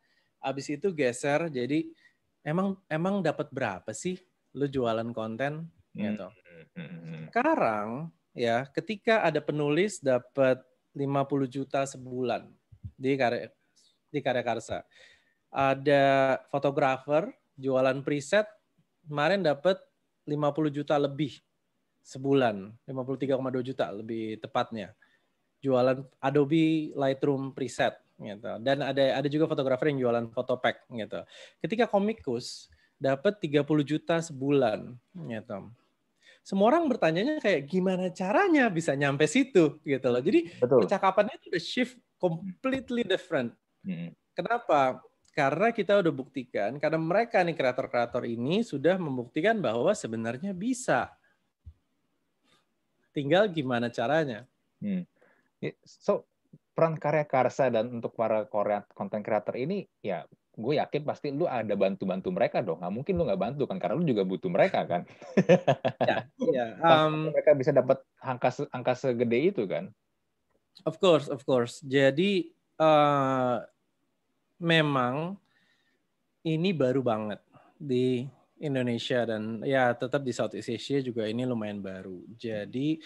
Abis 0.40 0.72
itu 0.72 0.94
geser 0.94 1.50
jadi 1.52 1.84
emang 2.46 2.78
emang 2.88 3.20
dapat 3.20 3.50
berapa 3.52 3.92
sih 3.92 4.16
lu 4.54 4.66
jualan 4.66 5.10
konten 5.14 5.70
hmm. 5.94 6.00
gitu. 6.00 6.28
Sekarang 7.30 8.10
ya 8.34 8.66
ketika 8.70 9.26
ada 9.26 9.42
penulis 9.42 9.98
dapat 9.98 10.62
50 10.94 11.46
juta 11.46 11.86
sebulan 11.86 12.50
di 12.98 13.14
karya 13.14 13.50
di 14.10 14.18
karya 14.18 14.42
karsa. 14.42 14.82
Ada 15.50 16.38
fotografer 16.50 17.30
jualan 17.58 17.98
preset 18.06 18.46
kemarin 19.06 19.42
dapat 19.42 19.78
50 20.26 20.70
juta 20.70 20.94
lebih 20.94 21.42
sebulan, 22.06 22.70
53,2 22.86 23.68
juta 23.74 23.86
lebih 23.90 24.38
tepatnya. 24.38 24.94
Jualan 25.60 26.00
Adobe 26.22 26.94
Lightroom 26.96 27.52
preset 27.52 27.98
gitu. 28.16 28.50
Dan 28.62 28.80
ada 28.84 29.20
ada 29.20 29.28
juga 29.28 29.50
fotografer 29.50 29.92
yang 29.92 30.08
jualan 30.08 30.26
fotopack 30.32 30.88
gitu. 30.88 31.20
Ketika 31.60 31.84
komikus 31.90 32.70
dapat 33.00 33.40
30 33.40 33.64
juta 33.80 34.20
sebulan 34.20 34.92
gitu. 35.16 35.58
Semua 36.44 36.72
orang 36.72 36.84
bertanyanya 36.88 37.40
kayak 37.40 37.64
gimana 37.64 38.12
caranya 38.12 38.68
bisa 38.68 38.92
nyampe 38.92 39.24
situ 39.24 39.80
gitu 39.80 40.06
loh. 40.12 40.20
Jadi 40.20 40.52
Betul. 40.60 40.84
percakapannya 40.84 41.34
itu 41.40 41.46
udah 41.48 41.64
shift 41.64 41.96
completely 42.20 43.00
different. 43.04 43.56
Hmm. 43.80 44.12
Kenapa? 44.36 45.00
Karena 45.32 45.72
kita 45.72 45.96
udah 46.00 46.12
buktikan, 46.12 46.76
karena 46.76 46.98
mereka 46.98 47.40
nih 47.40 47.54
kreator-kreator 47.54 48.26
ini 48.28 48.60
sudah 48.66 48.98
membuktikan 49.00 49.56
bahwa 49.62 49.94
sebenarnya 49.96 50.52
bisa. 50.52 51.08
Tinggal 53.16 53.48
gimana 53.48 53.88
caranya. 53.88 54.44
Hmm. 54.82 55.06
So 55.86 56.28
peran 56.74 56.96
karya 56.96 57.28
karsa 57.28 57.68
dan 57.68 57.92
untuk 57.92 58.16
para 58.16 58.48
konten 58.96 59.20
kreator 59.20 59.54
ini 59.60 59.84
ya 60.00 60.24
gue 60.60 60.76
yakin 60.78 61.02
pasti 61.02 61.32
lu 61.32 61.48
ada 61.48 61.72
bantu-bantu 61.74 62.28
mereka 62.30 62.60
dong. 62.60 62.84
Nggak 62.84 62.94
mungkin 62.94 63.14
lu 63.16 63.24
nggak 63.26 63.40
bantu 63.40 63.64
kan, 63.66 63.80
karena 63.80 63.96
lu 63.96 64.04
juga 64.04 64.22
butuh 64.22 64.50
mereka 64.52 64.84
kan. 64.84 65.02
ya, 66.04 66.28
ya. 66.56 66.66
Um, 66.78 67.32
mereka 67.32 67.56
bisa 67.56 67.72
dapat 67.72 68.04
angka 68.20 68.68
angka 68.70 68.92
segede 68.94 69.38
itu 69.40 69.64
kan. 69.64 69.90
Of 70.84 71.00
course, 71.00 71.26
of 71.26 71.42
course. 71.44 71.80
Jadi 71.84 72.52
uh, 72.80 73.60
memang 74.60 75.36
ini 76.44 76.70
baru 76.72 77.04
banget 77.04 77.40
di 77.76 78.24
Indonesia 78.60 79.24
dan 79.24 79.64
ya 79.64 79.96
tetap 79.96 80.20
di 80.20 80.32
Southeast 80.36 80.68
Asia 80.68 81.00
juga 81.00 81.24
ini 81.24 81.48
lumayan 81.48 81.80
baru. 81.80 82.20
Jadi 82.36 83.00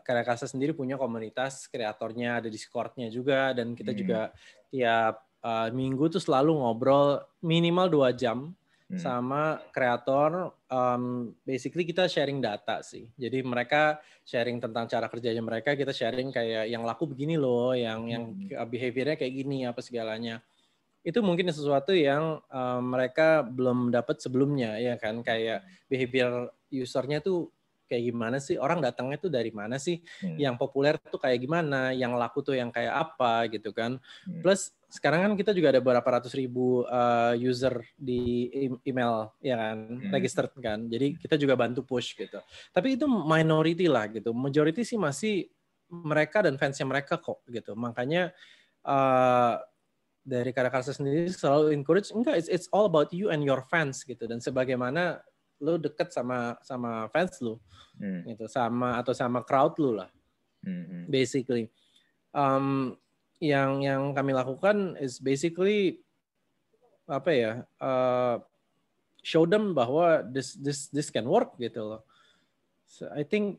Karya 0.00 0.24
Kasa 0.24 0.48
sendiri 0.48 0.72
punya 0.72 0.96
komunitas 0.96 1.68
kreatornya, 1.68 2.40
ada 2.40 2.48
Discord-nya 2.48 3.12
juga, 3.12 3.52
dan 3.52 3.76
kita 3.76 3.92
hmm. 3.92 3.98
juga 3.98 4.20
tiap 4.72 5.29
uh, 5.44 5.68
minggu 5.72 6.12
tuh 6.12 6.22
selalu 6.22 6.56
ngobrol 6.56 7.20
minimal 7.40 7.86
dua 7.88 8.08
jam 8.12 8.52
hmm. 8.90 9.00
sama 9.00 9.62
kreator. 9.70 10.54
Um, 10.70 11.34
basically 11.46 11.86
kita 11.86 12.06
sharing 12.06 12.42
data 12.42 12.82
sih. 12.82 13.06
Jadi 13.14 13.42
mereka 13.42 13.98
sharing 14.26 14.58
tentang 14.58 14.86
cara 14.86 15.06
kerjanya 15.06 15.42
mereka, 15.42 15.74
kita 15.74 15.94
sharing 15.94 16.30
kayak 16.30 16.70
yang 16.70 16.82
laku 16.82 17.06
begini 17.06 17.38
loh, 17.38 17.72
yang 17.74 18.06
hmm. 18.06 18.12
yang 18.12 18.24
behaviornya 18.66 19.16
kayak 19.18 19.34
gini 19.34 19.66
apa 19.66 19.80
segalanya. 19.82 20.42
Itu 21.00 21.24
mungkin 21.24 21.48
sesuatu 21.48 21.96
yang 21.96 22.44
um, 22.52 22.82
mereka 22.92 23.40
belum 23.40 23.88
dapat 23.88 24.20
sebelumnya 24.20 24.76
ya 24.76 25.00
kan, 25.00 25.24
kayak 25.24 25.64
behavior 25.88 26.52
usernya 26.70 27.24
tuh 27.24 27.50
kayak 27.90 28.14
gimana 28.14 28.38
sih 28.38 28.54
orang 28.54 28.78
datangnya 28.78 29.18
tuh 29.18 29.34
dari 29.34 29.50
mana 29.50 29.74
sih 29.74 29.98
hmm. 29.98 30.38
yang 30.38 30.54
populer 30.54 30.94
tuh 31.10 31.18
kayak 31.18 31.42
gimana 31.42 31.90
yang 31.90 32.14
laku 32.14 32.38
tuh 32.38 32.54
yang 32.54 32.70
kayak 32.70 32.94
apa 32.94 33.50
gitu 33.50 33.74
kan 33.74 33.98
hmm. 33.98 34.46
plus 34.46 34.70
sekarang 34.90 35.22
kan 35.22 35.32
kita 35.38 35.54
juga 35.54 35.70
ada 35.70 35.78
beberapa 35.78 36.18
ratus 36.18 36.34
ribu 36.34 36.82
uh, 36.82 37.32
user 37.38 37.78
di 37.94 38.50
email 38.82 39.30
ya 39.38 39.54
kan 39.54 39.78
hmm. 39.86 40.10
registered 40.10 40.50
kan 40.58 40.90
jadi 40.90 41.14
kita 41.14 41.38
juga 41.38 41.54
bantu 41.54 41.86
push 41.86 42.18
gitu 42.18 42.42
tapi 42.74 42.98
itu 42.98 43.06
minority 43.06 43.86
lah 43.86 44.10
gitu 44.10 44.34
majority 44.34 44.82
sih 44.82 44.98
masih 44.98 45.46
mereka 45.90 46.42
dan 46.42 46.58
fansnya 46.58 46.90
mereka 46.90 47.22
kok 47.22 47.46
gitu 47.46 47.78
makanya 47.78 48.34
uh, 48.82 49.62
dari 50.26 50.50
karya-karya 50.50 50.90
sendiri 50.90 51.30
selalu 51.30 51.70
encourage 51.70 52.10
enggak 52.10 52.34
it's, 52.42 52.50
it's 52.50 52.68
all 52.74 52.90
about 52.90 53.14
you 53.14 53.30
and 53.30 53.46
your 53.46 53.62
fans 53.70 54.02
gitu 54.02 54.26
dan 54.26 54.42
sebagaimana 54.42 55.22
lu 55.62 55.78
deket 55.78 56.10
sama 56.10 56.58
sama 56.66 57.06
fans 57.14 57.38
lu 57.38 57.62
hmm. 58.02 58.26
gitu 58.34 58.50
sama 58.50 58.98
atau 58.98 59.14
sama 59.14 59.46
crowd 59.46 59.78
lu 59.78 60.02
lah 60.02 60.10
hmm. 60.66 60.82
hmm. 60.82 61.02
basically 61.06 61.70
um, 62.34 62.98
yang 63.40 63.80
yang 63.80 64.12
kami 64.12 64.36
lakukan 64.36 64.94
is 65.00 65.16
basically 65.18 65.98
apa 67.08 67.30
ya 67.32 67.52
uh, 67.80 68.36
show 69.24 69.48
them 69.48 69.72
bahwa 69.74 70.22
this 70.28 70.54
this 70.60 70.92
this 70.92 71.08
can 71.08 71.26
work 71.26 71.56
gitu 71.56 71.82
loh 71.82 72.02
so 72.86 73.08
I 73.10 73.26
think 73.26 73.58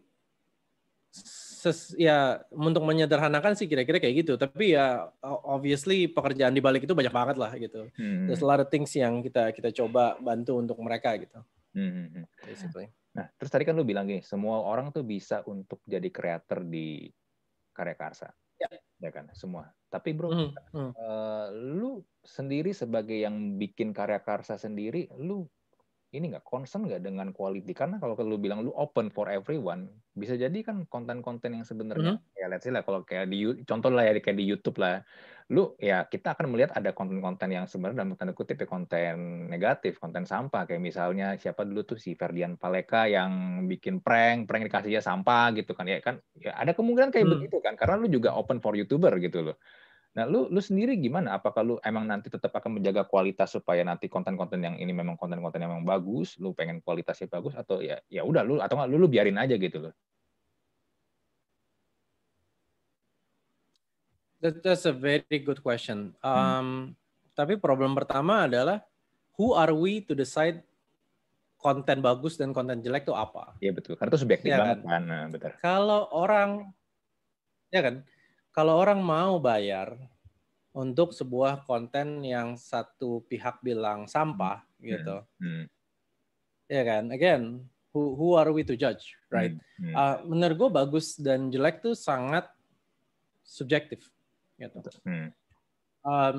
ses, 1.11 1.91
ya 1.99 2.39
untuk 2.53 2.85
menyederhanakan 2.85 3.57
sih 3.57 3.67
kira-kira 3.67 3.99
kayak 3.99 4.23
gitu 4.23 4.33
tapi 4.39 4.77
ya 4.77 5.11
obviously 5.25 6.07
pekerjaan 6.07 6.55
di 6.55 6.63
balik 6.63 6.87
itu 6.87 6.95
banyak 6.95 7.11
banget 7.11 7.37
lah 7.41 7.51
gitu 7.57 7.91
hmm. 7.97 8.31
there's 8.31 8.45
a 8.45 8.47
lot 8.47 8.61
of 8.61 8.71
things 8.71 8.93
yang 8.95 9.19
kita 9.19 9.51
kita 9.51 9.73
coba 9.75 10.15
bantu 10.21 10.61
untuk 10.61 10.79
mereka 10.79 11.17
gitu 11.19 11.41
Hmm, 11.71 11.91
hmm, 11.91 12.07
hmm. 12.11 12.25
Basically. 12.43 12.87
Nah, 13.15 13.27
terus 13.35 13.51
tadi 13.51 13.63
kan 13.67 13.75
lu 13.75 13.83
bilang 13.83 14.07
gini, 14.07 14.23
semua 14.23 14.63
orang 14.63 14.91
tuh 14.91 15.03
bisa 15.03 15.43
untuk 15.47 15.83
jadi 15.83 16.07
creator 16.11 16.63
di 16.63 17.07
karya 17.71 17.95
karsa. 17.95 18.29
Ya. 18.61 18.69
ya 19.01 19.09
kan, 19.09 19.25
semua. 19.33 19.73
Tapi 19.89 20.13
bro, 20.13 20.29
mm 20.29 20.49
-hmm. 20.71 20.89
uh, 20.93 21.47
lu 21.51 22.05
sendiri 22.21 22.71
sebagai 22.71 23.17
yang 23.17 23.57
bikin 23.57 23.91
karya 23.91 24.21
karsa 24.21 24.61
sendiri, 24.61 25.09
lu 25.17 25.49
ini 26.11 26.27
nggak 26.35 26.43
concern 26.43 26.83
nggak 26.83 27.07
dengan 27.07 27.31
quality 27.31 27.71
karena 27.71 27.95
kalau 27.95 28.19
lu 28.19 28.35
bilang 28.35 28.67
lu 28.67 28.75
open 28.75 29.07
for 29.07 29.31
everyone 29.31 29.87
bisa 30.11 30.35
jadi 30.35 30.59
kan 30.59 30.83
konten-konten 30.91 31.55
yang 31.55 31.63
sebenarnya 31.63 32.19
mm 32.19 32.21
-hmm. 32.35 32.39
ya 32.39 32.51
let's 32.51 32.67
say 32.67 32.71
lah 32.75 32.83
kalau 32.83 33.07
kayak 33.07 33.31
di 33.31 33.63
contoh 33.63 33.87
lah 33.87 34.03
ya 34.03 34.19
kayak 34.19 34.35
di 34.35 34.43
YouTube 34.43 34.75
lah 34.75 34.99
lu 35.51 35.75
ya 35.75 36.07
kita 36.07 36.31
akan 36.31 36.55
melihat 36.55 36.71
ada 36.79 36.95
konten-konten 36.95 37.51
yang 37.51 37.67
sebenarnya 37.67 38.07
dalam 38.07 38.15
tanda 38.15 38.31
kutip 38.31 38.55
ya 38.55 38.67
konten 38.71 39.45
negatif 39.51 39.99
konten 39.99 40.23
sampah 40.23 40.63
kayak 40.63 40.79
misalnya 40.79 41.35
siapa 41.35 41.67
dulu 41.67 41.83
tuh 41.83 41.99
si 41.99 42.15
Ferdian 42.15 42.55
Paleka 42.55 43.11
yang 43.11 43.63
bikin 43.67 43.99
prank 43.99 44.47
prank 44.47 44.63
dikasihnya 44.71 45.03
sampah 45.03 45.51
gitu 45.51 45.75
kan 45.75 45.91
ya 45.91 45.99
kan 45.99 46.23
ya 46.39 46.55
ada 46.55 46.71
kemungkinan 46.71 47.11
kayak 47.11 47.27
hmm. 47.27 47.33
begitu 47.35 47.57
kan 47.59 47.75
karena 47.75 47.99
lu 47.99 48.07
juga 48.07 48.31
open 48.31 48.63
for 48.63 48.79
youtuber 48.79 49.11
gitu 49.19 49.51
loh 49.51 49.59
Nah, 50.11 50.27
lu 50.27 50.51
lu 50.51 50.59
sendiri 50.59 50.99
gimana? 50.99 51.39
Apakah 51.39 51.63
lu 51.63 51.75
emang 51.87 52.03
nanti 52.03 52.27
tetap 52.27 52.51
akan 52.51 52.83
menjaga 52.83 53.07
kualitas 53.07 53.55
supaya 53.55 53.79
nanti 53.87 54.11
konten-konten 54.11 54.59
yang 54.59 54.75
ini 54.75 54.91
memang 54.91 55.15
konten-konten 55.15 55.63
yang 55.63 55.71
memang 55.71 55.87
bagus, 55.87 56.35
lu 56.35 56.51
pengen 56.51 56.83
kualitasnya 56.83 57.31
bagus 57.31 57.55
atau 57.55 57.79
ya 57.79 57.95
ya 58.11 58.27
udah 58.27 58.43
lu 58.43 58.59
atau 58.59 58.75
nggak 58.75 58.91
lu 58.91 58.97
lu 58.99 59.07
biarin 59.07 59.39
aja 59.39 59.55
gitu 59.55 59.87
loh. 59.87 59.95
That, 64.41 64.65
that's 64.65 64.89
a 64.89 64.93
very 64.93 65.39
good 65.41 65.61
question. 65.61 66.17
Hmm. 66.19 66.27
Um, 66.27 66.37
hmm. 66.41 66.83
Tapi 67.37 67.53
problem 67.61 67.95
pertama 67.95 68.49
adalah 68.49 68.83
who 69.39 69.55
are 69.55 69.71
we 69.71 70.03
to 70.05 70.13
decide 70.13 70.61
konten 71.61 72.01
bagus 72.01 72.35
dan 72.35 72.51
konten 72.51 72.81
jelek 72.81 73.05
itu 73.05 73.13
apa? 73.13 73.53
Iya 73.61 73.71
betul. 73.71 73.93
Karena 73.95 74.09
itu 74.11 74.19
subjektif 74.19 74.49
ya 74.49 74.57
banget 74.57 74.79
kan. 74.81 75.01
Nah, 75.05 75.23
betul. 75.29 75.53
Kalau 75.61 76.09
orang 76.09 76.73
ya 77.69 77.81
kan 77.85 77.95
kalau 78.51 78.81
orang 78.81 78.99
mau 78.99 79.39
bayar 79.39 79.95
untuk 80.75 81.15
sebuah 81.15 81.63
konten 81.63 82.25
yang 82.25 82.57
satu 82.57 83.23
pihak 83.29 83.61
bilang 83.63 84.09
sampah 84.09 84.63
hmm. 84.81 84.87
gitu, 84.87 85.17
hmm. 85.39 85.63
ya 86.67 86.83
kan? 86.83 87.03
Again, 87.13 87.63
who 87.91 88.15
who 88.15 88.35
are 88.35 88.51
we 88.51 88.63
to 88.63 88.75
judge, 88.75 89.15
right? 89.31 89.55
Hmm. 89.79 89.91
Hmm. 89.91 89.95
Uh, 89.95 90.15
menurut 90.27 90.55
gue 90.57 90.69
bagus 90.71 91.15
dan 91.19 91.51
jelek 91.51 91.83
tuh 91.83 91.95
sangat 91.95 92.47
subjektif, 93.43 94.07
gitu. 94.61 94.77
Hmm. 95.01 95.33
Um, 96.05 96.37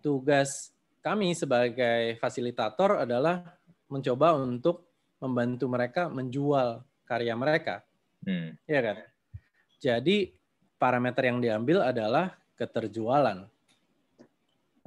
tugas 0.00 0.72
kami 1.04 1.36
sebagai 1.36 2.16
fasilitator 2.20 3.04
adalah 3.04 3.56
mencoba 3.88 4.36
untuk 4.36 4.88
membantu 5.20 5.66
mereka 5.68 6.08
menjual 6.08 6.80
karya 7.04 7.34
mereka, 7.36 7.84
hmm. 8.24 8.56
ya 8.64 8.80
kan? 8.80 8.96
Jadi 9.80 10.32
parameter 10.80 11.28
yang 11.28 11.40
diambil 11.44 11.84
adalah 11.84 12.36
keterjualan. 12.56 13.44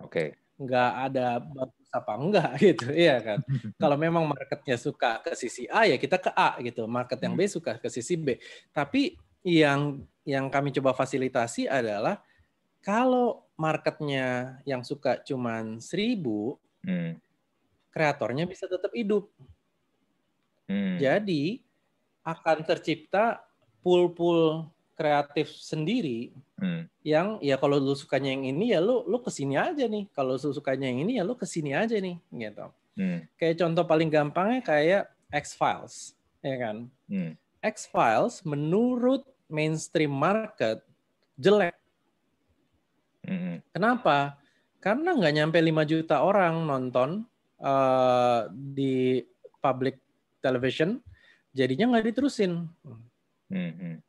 Oke. 0.01 0.09
Okay. 0.09 0.29
Nggak 0.53 0.91
ada 1.09 1.41
bagus 1.41 1.89
apa 1.89 2.13
enggak 2.17 2.49
gitu, 2.65 2.87
iya 2.93 3.17
kan. 3.21 3.39
Kalau 3.81 3.97
memang 3.97 4.25
marketnya 4.25 4.77
suka 4.77 5.21
ke 5.21 5.33
sisi 5.33 5.65
A 5.69 5.85
ya 5.85 5.97
kita 5.97 6.17
ke 6.21 6.31
A 6.33 6.57
gitu. 6.61 6.85
Market 6.89 7.19
yang 7.21 7.33
B 7.37 7.45
hmm. 7.45 7.53
suka 7.53 7.77
ke 7.81 7.89
sisi 7.89 8.17
B. 8.17 8.37
Tapi 8.73 9.17
yang 9.43 10.01
yang 10.23 10.47
kami 10.47 10.71
coba 10.71 10.95
fasilitasi 10.95 11.67
adalah 11.67 12.19
kalau 12.83 13.47
marketnya 13.55 14.59
yang 14.67 14.83
suka 14.83 15.23
cuman 15.23 15.79
seribu, 15.79 16.59
hmm. 16.83 17.15
kreatornya 17.91 18.43
bisa 18.43 18.67
tetap 18.67 18.91
hidup. 18.91 19.31
Hmm. 20.67 20.99
Jadi 20.99 21.63
akan 22.23 22.57
tercipta 22.63 23.43
pool-pool 23.83 24.71
kreatif 24.95 25.51
sendiri 25.59 26.31
hmm. 26.61 26.87
yang 27.03 27.41
ya 27.43 27.57
kalau 27.59 27.81
lu 27.81 27.97
sukanya 27.97 28.31
yang 28.31 28.45
ini 28.45 28.71
ya 28.71 28.79
lu 28.79 29.03
lu 29.09 29.19
ke 29.19 29.33
sini 29.33 29.57
aja 29.57 29.89
nih 29.89 30.07
kalau 30.13 30.37
lu 30.37 30.51
sukanya 30.53 30.87
yang 30.87 31.03
ini 31.03 31.19
ya 31.19 31.23
lu 31.25 31.33
ke 31.35 31.49
sini 31.49 31.73
aja 31.73 31.97
nih 31.97 32.15
gitu 32.31 32.65
hmm. 33.01 33.19
kayak 33.35 33.57
contoh 33.59 33.83
paling 33.83 34.07
gampangnya 34.13 34.61
kayak 34.61 35.03
X 35.33 35.57
Files 35.57 36.13
ya 36.45 36.55
kan 36.61 36.87
hmm. 37.09 37.33
X 37.65 37.89
Files 37.89 38.45
menurut 38.45 39.25
mainstream 39.49 40.11
market 40.11 40.83
jelek 41.39 41.75
kenapa 43.73 44.37
karena 44.77 45.15
nggak 45.15 45.33
nyampe 45.33 45.57
5 45.57 45.91
juta 45.91 46.21
orang 46.21 46.67
nonton 46.67 47.25
uh, 47.63 48.51
di 48.51 49.23
public 49.63 49.97
television 50.43 50.99
jadinya 51.55 51.95
nggak 51.95 52.13
diterusin. 52.13 52.67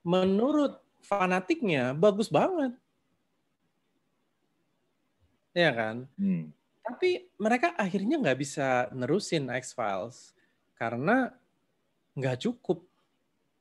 Menurut 0.03 0.83
fanatiknya 1.05 1.95
bagus 1.95 2.29
banget. 2.29 2.75
Ya 5.55 5.71
kan? 5.71 6.11
Hmm. 6.19 6.51
Tapi 6.85 7.31
mereka 7.39 7.73
akhirnya 7.79 8.19
nggak 8.19 8.39
bisa 8.41 8.91
nerusin 8.91 9.47
X-Files 9.49 10.35
karena 10.75 11.31
nggak 12.19 12.51
cukup 12.51 12.83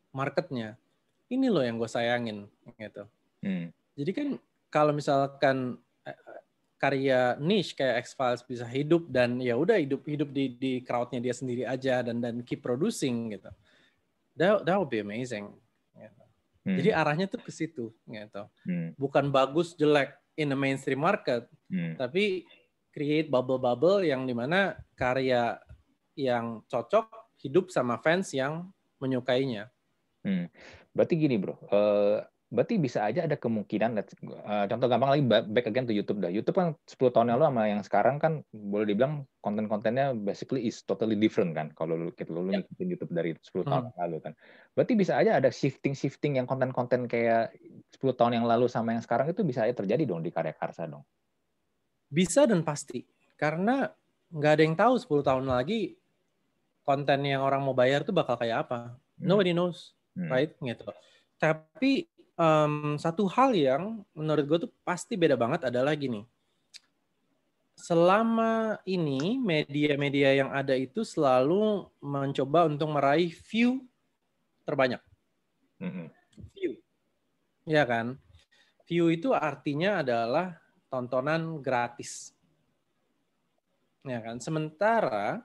marketnya. 0.10 0.82
Ini 1.32 1.48
loh 1.48 1.64
yang 1.64 1.80
gue 1.80 1.90
sayangin 1.90 2.50
gitu. 2.80 3.04
Hmm. 3.44 3.72
Jadi 3.96 4.12
kan 4.12 4.28
kalau 4.68 4.92
misalkan 4.92 5.78
eh, 6.04 6.18
karya 6.82 7.40
niche 7.40 7.80
kayak 7.80 8.08
X-Files 8.10 8.44
bisa 8.44 8.68
hidup 8.68 9.08
dan 9.08 9.40
ya 9.40 9.56
udah 9.56 9.80
hidup 9.80 10.04
hidup 10.04 10.30
di 10.36 10.56
di 10.60 10.72
crowdnya 10.84 11.24
dia 11.24 11.36
sendiri 11.36 11.64
aja 11.64 12.04
dan 12.04 12.20
dan 12.20 12.44
keep 12.44 12.60
producing 12.60 13.34
gitu. 13.34 13.50
That 14.36 14.68
that 14.68 14.76
would 14.76 14.92
be 14.92 15.00
amazing. 15.00 15.54
Hmm. 16.64 16.80
Jadi 16.80 16.90
arahnya 16.96 17.28
tuh 17.28 17.44
ke 17.44 17.52
situ 17.52 17.92
gitu. 18.08 18.44
Hmm. 18.64 18.96
Bukan 18.96 19.28
bagus 19.30 19.76
jelek 19.76 20.16
in 20.40 20.50
the 20.50 20.58
mainstream 20.58 21.04
market, 21.04 21.46
hmm. 21.68 22.00
tapi 22.00 22.48
create 22.96 23.28
bubble-bubble 23.28 24.08
yang 24.08 24.24
di 24.24 24.32
mana 24.32 24.80
karya 24.96 25.60
yang 26.16 26.64
cocok 26.72 27.36
hidup 27.44 27.68
sama 27.68 28.00
fans 28.00 28.32
yang 28.32 28.72
menyukainya. 29.04 29.68
Hmm. 30.24 30.48
Berarti 30.94 31.14
gini 31.18 31.42
bro, 31.42 31.58
uh, 31.74 32.22
berarti 32.54 32.78
bisa 32.78 33.02
aja 33.02 33.26
ada 33.26 33.34
kemungkinan 33.34 33.98
uh, 33.98 34.70
contoh 34.70 34.86
gampang 34.86 35.10
lagi 35.18 35.26
back 35.26 35.66
again 35.66 35.90
to 35.90 35.94
YouTube 35.94 36.22
dah. 36.22 36.30
YouTube 36.30 36.54
kan 36.54 36.78
10 36.86 37.10
tahun 37.10 37.34
yang 37.34 37.38
lalu 37.42 37.50
sama 37.50 37.64
yang 37.66 37.82
sekarang 37.82 38.16
kan 38.22 38.34
boleh 38.54 38.94
dibilang 38.94 39.26
konten-kontennya 39.42 40.14
basically 40.14 40.70
is 40.70 40.86
totally 40.86 41.18
different 41.18 41.58
kan 41.58 41.74
kalau 41.74 41.98
lu 41.98 42.14
kita 42.14 42.30
lu 42.30 42.54
yeah. 42.54 42.62
ngikutin 42.62 42.88
YouTube 42.94 43.12
dari 43.12 43.34
10 43.34 43.66
tahun 43.66 43.84
hmm. 43.90 43.98
lalu 44.06 44.18
kan. 44.22 44.34
Berarti 44.78 44.94
bisa 44.94 45.18
aja 45.18 45.42
ada 45.42 45.50
shifting-shifting 45.50 46.38
yang 46.38 46.46
konten-konten 46.46 47.10
kayak 47.10 47.58
10 47.98 48.14
tahun 48.14 48.38
yang 48.38 48.46
lalu 48.46 48.70
sama 48.70 48.94
yang 48.94 49.02
sekarang 49.02 49.34
itu 49.34 49.42
bisa 49.42 49.66
aja 49.66 49.74
terjadi 49.74 50.06
dong 50.06 50.22
di 50.22 50.30
karya 50.30 50.54
Karsa 50.54 50.86
dong. 50.86 51.02
Bisa 52.14 52.46
dan 52.46 52.62
pasti. 52.62 53.02
Karena 53.34 53.90
nggak 54.30 54.52
ada 54.54 54.62
yang 54.62 54.78
tahu 54.78 54.94
10 55.02 55.26
tahun 55.26 55.46
lagi 55.50 55.98
konten 56.86 57.26
yang 57.26 57.42
orang 57.42 57.66
mau 57.66 57.74
bayar 57.74 58.06
tuh 58.06 58.14
bakal 58.14 58.38
kayak 58.38 58.70
apa. 58.70 58.94
Hmm. 58.94 59.26
Nobody 59.26 59.58
knows, 59.58 59.98
hmm. 60.18 60.30
right? 60.30 60.52
Gitu. 60.58 60.88
Tapi 61.38 62.08
um, 62.38 62.96
satu 62.98 63.30
hal 63.30 63.54
yang 63.54 64.02
menurut 64.14 64.46
gue 64.46 64.60
tuh 64.68 64.72
pasti 64.82 65.18
beda 65.18 65.38
banget 65.38 65.70
adalah 65.70 65.94
gini. 65.94 66.26
Selama 67.74 68.80
ini 68.88 69.42
media-media 69.42 70.46
yang 70.46 70.50
ada 70.54 70.72
itu 70.78 71.04
selalu 71.04 71.90
mencoba 72.00 72.70
untuk 72.70 72.88
meraih 72.94 73.34
view 73.50 73.84
terbanyak. 74.64 75.02
Mm-hmm. 75.84 76.08
View, 76.56 76.72
ya 77.68 77.84
kan? 77.84 78.16
View 78.88 79.12
itu 79.12 79.36
artinya 79.36 80.00
adalah 80.00 80.56
tontonan 80.88 81.60
gratis, 81.60 82.32
ya 84.08 84.24
kan? 84.24 84.40
Sementara 84.40 85.44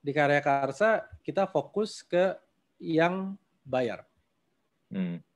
di 0.00 0.16
karya 0.16 0.40
karsa 0.40 1.04
kita 1.20 1.44
fokus 1.44 2.00
ke 2.00 2.40
yang 2.80 3.36
bayar. 3.70 4.02
Mm 4.90 5.30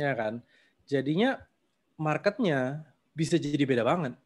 ya 0.00 0.16
kan? 0.16 0.40
Jadinya 0.88 1.36
marketnya 2.00 2.88
bisa 3.12 3.36
jadi 3.36 3.62
beda 3.68 3.84
banget. 3.84 4.16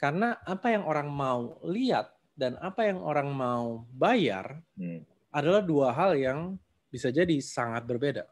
Karena 0.00 0.34
apa 0.42 0.74
yang 0.74 0.84
orang 0.88 1.08
mau 1.12 1.60
lihat 1.62 2.10
dan 2.34 2.58
apa 2.58 2.88
yang 2.88 2.98
orang 3.04 3.30
mau 3.30 3.84
bayar 3.92 4.58
hmm. 4.74 5.04
adalah 5.30 5.62
dua 5.62 5.92
hal 5.92 6.16
yang 6.18 6.58
bisa 6.90 7.12
jadi 7.12 7.38
sangat 7.38 7.86
berbeda. 7.86 8.24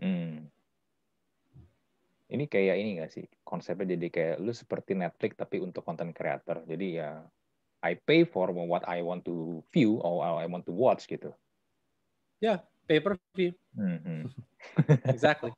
Hmm. 0.00 0.48
Ini 2.32 2.48
kayak 2.48 2.76
ini 2.80 2.90
gak 3.04 3.12
sih? 3.12 3.26
Konsepnya 3.44 3.92
jadi 3.98 4.08
kayak 4.08 4.36
lu 4.40 4.56
seperti 4.56 4.96
Netflix 4.96 5.36
tapi 5.36 5.60
untuk 5.60 5.84
konten 5.84 6.16
creator. 6.16 6.64
Jadi 6.64 6.96
ya 6.96 7.20
I 7.82 7.98
pay 7.98 8.24
for 8.24 8.54
what 8.54 8.86
I 8.88 9.02
want 9.02 9.26
to 9.26 9.60
view 9.74 9.98
or 10.00 10.22
I 10.24 10.46
want 10.48 10.64
to 10.70 10.72
watch 10.72 11.04
gitu. 11.10 11.34
Ya, 12.38 12.62
pay 12.92 13.00
per 13.00 13.16
view. 13.32 13.56
Mm 13.72 13.98
-hmm. 14.04 14.20
exactly. 15.12 15.56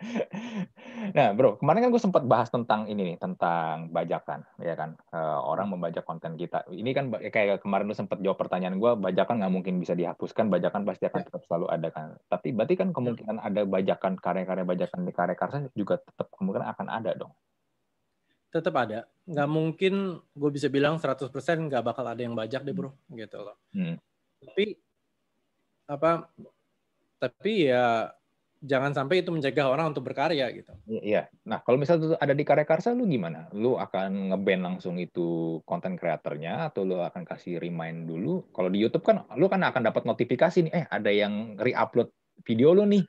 Nah, 1.16 1.32
bro, 1.36 1.60
kemarin 1.60 1.84
kan 1.84 1.90
gue 1.92 2.02
sempat 2.02 2.24
bahas 2.24 2.48
tentang 2.48 2.88
ini 2.88 3.12
nih, 3.12 3.16
tentang 3.20 3.92
bajakan, 3.92 4.44
ya 4.60 4.72
kan? 4.76 4.96
Uh, 5.12 5.40
orang 5.44 5.72
membajak 5.72 6.04
konten 6.04 6.36
kita. 6.40 6.64
Ini 6.72 6.90
kan 6.96 7.12
kayak 7.12 7.60
kemarin 7.60 7.88
lu 7.88 7.96
sempat 7.96 8.20
jawab 8.20 8.40
pertanyaan 8.40 8.80
gue, 8.80 8.92
bajakan 8.96 9.44
nggak 9.44 9.52
mungkin 9.52 9.74
bisa 9.80 9.96
dihapuskan, 9.96 10.48
bajakan 10.48 10.88
pasti 10.88 11.08
akan 11.08 11.20
tetap 11.24 11.42
selalu 11.44 11.66
ada 11.68 11.88
kan. 11.92 12.16
Tapi 12.28 12.52
berarti 12.56 12.74
kan 12.80 12.88
kemungkinan 12.92 13.44
ada 13.44 13.64
bajakan, 13.64 14.16
karya-karya 14.16 14.64
bajakan 14.64 15.00
di 15.04 15.12
karya 15.12 15.36
karsa 15.36 15.68
juga 15.76 16.00
tetap 16.00 16.32
kemungkinan 16.36 16.68
akan 16.68 16.86
ada 16.88 17.10
dong. 17.16 17.32
Tetap 18.50 18.74
ada. 18.76 19.06
Nggak 19.28 19.48
mungkin 19.52 19.94
gue 20.32 20.50
bisa 20.52 20.72
bilang 20.72 20.96
100% 20.96 21.28
nggak 21.68 21.84
bakal 21.84 22.04
ada 22.08 22.20
yang 22.20 22.34
bajak 22.36 22.64
deh, 22.64 22.74
bro. 22.74 22.92
Gitu 23.12 23.36
loh. 23.36 23.56
Hmm. 23.76 23.96
Tapi, 24.40 24.76
apa, 25.90 26.28
tapi 27.20 27.68
ya 27.68 28.08
jangan 28.60 28.92
sampai 28.92 29.24
itu 29.24 29.32
mencegah 29.32 29.72
orang 29.72 29.96
untuk 29.96 30.04
berkarya 30.04 30.52
gitu. 30.52 30.72
Iya. 30.84 31.32
Nah, 31.48 31.64
kalau 31.64 31.80
misalnya 31.80 32.16
ada 32.20 32.36
di 32.36 32.44
karya 32.44 32.68
karsa 32.68 32.92
lu 32.92 33.08
gimana? 33.08 33.48
Lu 33.56 33.80
akan 33.80 34.32
ngeband 34.32 34.62
langsung 34.62 35.00
itu 35.00 35.58
konten 35.64 35.96
kreatornya 35.96 36.68
atau 36.68 36.84
lu 36.84 37.00
akan 37.00 37.24
kasih 37.24 37.56
remind 37.56 38.04
dulu? 38.04 38.44
Kalau 38.52 38.68
di 38.68 38.84
YouTube 38.84 39.04
kan 39.04 39.24
lu 39.36 39.48
kan 39.48 39.64
akan 39.64 39.80
dapat 39.80 40.04
notifikasi 40.04 40.68
nih, 40.68 40.72
eh 40.76 40.84
ada 40.92 41.08
yang 41.08 41.56
re-upload 41.56 42.12
video 42.44 42.76
lu 42.76 42.84
nih. 42.84 43.04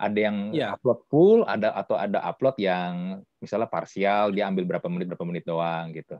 Ada 0.00 0.18
yang 0.18 0.36
ya. 0.56 0.74
upload 0.74 1.00
full, 1.12 1.40
ada 1.44 1.76
atau 1.76 1.94
ada 1.94 2.24
upload 2.24 2.56
yang 2.58 3.20
misalnya 3.38 3.68
parsial, 3.68 4.32
dia 4.32 4.48
ambil 4.48 4.64
berapa 4.64 4.88
menit 4.90 5.06
berapa 5.12 5.26
menit 5.28 5.44
doang 5.46 5.92
gitu. 5.92 6.18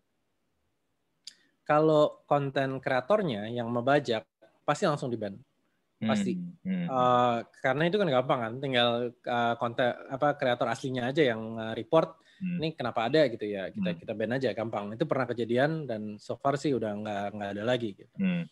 Kalau 1.64 2.22
konten 2.28 2.78
kreatornya 2.78 3.48
yang 3.50 3.72
membajak 3.72 4.26
pasti 4.62 4.84
langsung 4.84 5.08
di 5.10 5.16
ban 5.16 5.34
pasti 6.00 6.32
hmm, 6.32 6.64
hmm. 6.64 6.86
Uh, 6.88 7.36
karena 7.60 7.82
itu 7.92 7.96
kan 8.00 8.08
gampang 8.08 8.40
kan 8.40 8.52
tinggal 8.56 8.90
uh, 9.12 9.54
konten 9.60 9.92
apa 10.08 10.32
kreator 10.40 10.64
aslinya 10.72 11.12
aja 11.12 11.28
yang 11.28 11.60
uh, 11.60 11.76
report 11.76 12.16
hmm. 12.40 12.56
ini 12.56 12.68
kenapa 12.72 13.12
ada 13.12 13.28
gitu 13.28 13.44
ya 13.44 13.68
kita 13.68 13.90
hmm. 13.92 13.98
kita 14.00 14.12
ban 14.16 14.32
aja 14.32 14.48
gampang 14.56 14.96
itu 14.96 15.04
pernah 15.04 15.28
kejadian 15.28 15.84
dan 15.84 16.16
so 16.16 16.40
far 16.40 16.56
sih 16.56 16.72
udah 16.72 16.96
nggak 17.04 17.24
nggak 17.36 17.50
ada 17.52 17.64
lagi 17.68 17.92
gitu 17.92 18.16
hmm. 18.16 18.48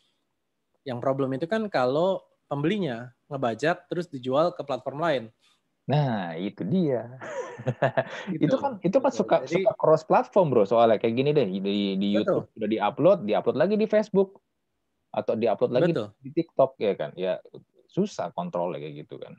yang 0.84 1.01
problem 1.01 1.32
itu 1.32 1.49
kan 1.49 1.72
kalau 1.72 2.20
pembelinya 2.53 3.09
ngebajak 3.32 3.88
terus 3.88 4.12
dijual 4.12 4.53
ke 4.53 4.61
platform 4.61 5.01
lain 5.01 5.24
nah 5.88 6.36
itu 6.36 6.68
dia 6.68 7.16
gitu. 8.36 8.44
itu 8.44 8.57
kan 8.61 8.72
itu 8.84 8.96
kan 9.01 9.12
suka 9.12 9.36
Jadi, 9.49 9.64
suka 9.64 9.72
cross 9.80 10.05
platform 10.05 10.53
bro 10.53 10.68
soalnya 10.68 11.01
kayak 11.01 11.16
gini 11.16 11.32
deh 11.32 11.49
di 11.49 11.96
di 11.96 12.09
YouTube 12.12 12.44
betul. 12.53 12.57
udah 12.61 12.68
diupload 12.68 13.18
diupload 13.24 13.57
lagi 13.57 13.74
di 13.80 13.88
Facebook 13.88 14.36
atau 15.09 15.34
diupload 15.34 15.72
lagi 15.72 15.92
Betul. 15.92 16.09
di 16.20 16.30
TikTok 16.34 16.72
ya 16.80 16.92
kan 16.94 17.11
ya 17.16 17.40
susah 17.88 18.30
kontrol 18.36 18.76
kayak 18.76 19.04
gitu 19.06 19.16
kan 19.16 19.34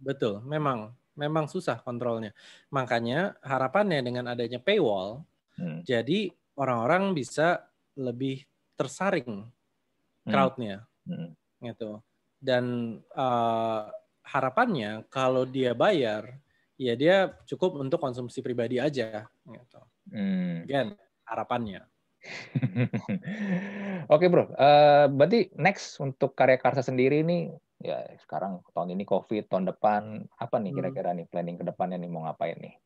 Betul, 0.00 0.40
memang 0.48 0.96
memang 1.12 1.44
susah 1.44 1.76
kontrolnya. 1.84 2.32
Makanya 2.72 3.36
harapannya 3.44 4.00
dengan 4.00 4.32
adanya 4.32 4.56
paywall, 4.56 5.20
hmm. 5.60 5.84
jadi 5.84 6.32
orang-orang 6.56 7.12
bisa 7.12 7.68
lebih 8.00 8.48
tersaring 8.80 9.44
hmm. 9.44 10.30
crowdnya, 10.32 10.88
hmm. 11.04 11.36
gitu. 11.68 12.00
Dan 12.40 12.96
uh, 13.12 13.92
harapannya 14.24 15.04
kalau 15.12 15.44
dia 15.44 15.76
bayar, 15.76 16.32
ya 16.80 16.96
dia 16.96 17.36
cukup 17.44 17.76
untuk 17.76 18.00
konsumsi 18.00 18.40
pribadi 18.40 18.80
aja, 18.80 19.28
gitu. 19.44 19.80
Hmm. 20.08 20.64
Again, 20.64 20.96
harapannya. 21.28 21.84
Oke 24.14 24.26
bro, 24.28 24.52
uh, 24.52 25.06
berarti 25.08 25.48
next 25.56 25.96
untuk 26.00 26.36
karya 26.36 26.60
karsa 26.60 26.84
sendiri 26.84 27.24
nih, 27.24 27.52
ya 27.80 28.04
sekarang 28.20 28.60
tahun 28.76 28.92
ini 28.92 29.08
COVID, 29.08 29.48
tahun 29.48 29.72
depan 29.72 30.28
apa 30.36 30.56
nih 30.60 30.70
hmm. 30.70 30.78
kira-kira 30.78 31.10
nih 31.16 31.26
planning 31.28 31.56
ke 31.56 31.64
depannya 31.64 31.96
nih 31.96 32.10
mau 32.12 32.28
ngapain 32.28 32.60
nih? 32.60 32.76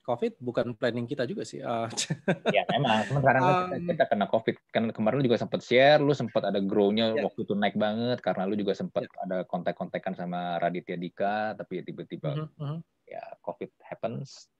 COVID 0.00 0.42
bukan 0.42 0.74
planning 0.74 1.06
kita 1.06 1.22
juga 1.28 1.46
sih. 1.46 1.62
Uh, 1.62 1.86
ya 2.56 2.66
memang, 2.72 3.06
sekarang 3.06 3.42
um, 3.44 3.52
kita, 3.52 3.76
kita 3.94 4.04
kena 4.10 4.26
COVID. 4.26 4.56
Kan 4.74 4.84
kemarin 4.90 5.22
lu 5.22 5.24
juga 5.30 5.38
sempat 5.38 5.60
share, 5.62 6.02
lu 6.02 6.10
sempat 6.16 6.42
ada 6.48 6.58
grow-nya 6.58 7.14
yeah. 7.14 7.22
waktu 7.22 7.46
itu 7.46 7.54
naik 7.54 7.78
banget 7.78 8.18
karena 8.18 8.48
lu 8.48 8.58
juga 8.58 8.74
sempat 8.74 9.06
yeah. 9.06 9.22
ada 9.28 9.38
kontak-kontakan 9.46 10.18
sama 10.18 10.58
Raditya 10.58 10.98
Dika, 10.98 11.54
tapi 11.54 11.84
tiba-tiba 11.86 12.32
uh 12.32 12.48
-huh. 12.58 12.78
ya 13.06 13.22
COVID 13.44 13.70
happens. 13.86 14.50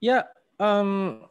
Ya, 0.00 0.24
yeah, 0.24 0.24
um, 0.60 1.29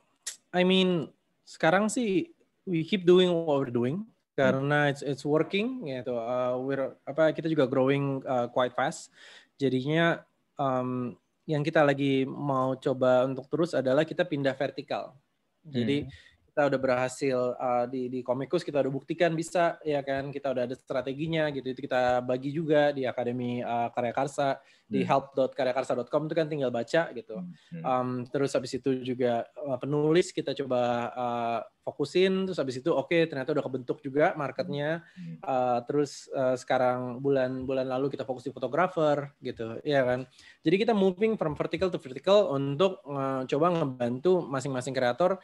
I 0.49 0.65
mean 0.65 1.09
sekarang 1.45 1.89
sih 1.89 2.33
we 2.65 2.85
keep 2.85 3.05
doing 3.05 3.29
what 3.33 3.57
we're 3.57 3.73
doing 3.73 4.05
karena 4.39 4.87
it's 4.87 5.03
it's 5.03 5.27
working 5.27 5.83
gitu. 5.83 6.15
Uh, 6.15 6.55
we're 6.63 6.95
apa 7.03 7.35
kita 7.35 7.51
juga 7.51 7.67
growing 7.67 8.23
uh, 8.23 8.47
quite 8.47 8.71
fast. 8.71 9.11
Jadinya 9.59 10.23
um, 10.55 11.17
yang 11.43 11.65
kita 11.65 11.83
lagi 11.83 12.23
mau 12.23 12.77
coba 12.79 13.27
untuk 13.27 13.49
terus 13.51 13.75
adalah 13.75 14.07
kita 14.07 14.23
pindah 14.23 14.55
vertikal. 14.55 15.17
Jadi 15.65 16.07
hmm. 16.07 16.11
Kita 16.59 16.75
udah 16.75 16.81
berhasil 16.83 17.39
uh, 17.55 17.87
di 17.87 18.11
di 18.11 18.19
komikus 18.19 18.67
kita 18.67 18.83
udah 18.83 18.91
buktikan 18.91 19.31
bisa 19.31 19.79
ya 19.79 20.03
kan 20.03 20.27
kita 20.27 20.51
udah 20.51 20.67
ada 20.67 20.75
strateginya 20.75 21.47
gitu 21.55 21.71
itu 21.71 21.87
kita 21.87 22.19
bagi 22.19 22.51
juga 22.51 22.91
di 22.91 23.07
akademi 23.07 23.63
uh, 23.63 23.87
karya 23.95 24.11
karsa 24.11 24.59
di 24.89 25.05
hmm. 25.05 25.07
help.karyakarsa.com 25.07 26.25
itu 26.25 26.35
kan 26.35 26.49
tinggal 26.49 26.73
baca 26.73 27.13
gitu. 27.13 27.45
Um, 27.85 28.25
terus 28.25 28.57
habis 28.57 28.73
itu 28.73 29.05
juga 29.05 29.45
uh, 29.61 29.77
penulis 29.77 30.33
kita 30.33 30.57
coba 30.57 30.81
uh, 31.13 31.59
fokusin 31.85 32.49
terus 32.49 32.57
habis 32.57 32.81
itu 32.81 32.89
oke 32.89 33.05
okay, 33.05 33.29
ternyata 33.29 33.53
udah 33.53 33.61
kebentuk 33.61 34.01
juga 34.01 34.33
marketnya. 34.33 35.05
Uh, 35.45 35.85
terus 35.85 36.25
uh, 36.33 36.57
sekarang 36.57 37.21
bulan-bulan 37.21 37.85
lalu 37.85 38.09
kita 38.09 38.25
fokus 38.25 38.49
di 38.49 38.51
fotografer 38.51 39.29
gitu, 39.45 39.77
ya 39.85 40.01
kan. 40.01 40.25
Jadi 40.65 40.75
kita 40.81 40.97
moving 40.97 41.37
from 41.37 41.53
vertical 41.53 41.93
to 41.93 42.01
vertical 42.01 42.57
untuk 42.57 43.05
uh, 43.05 43.45
coba 43.45 43.65
ngebantu 43.69 44.41
masing-masing 44.41 44.97
kreator 44.97 45.37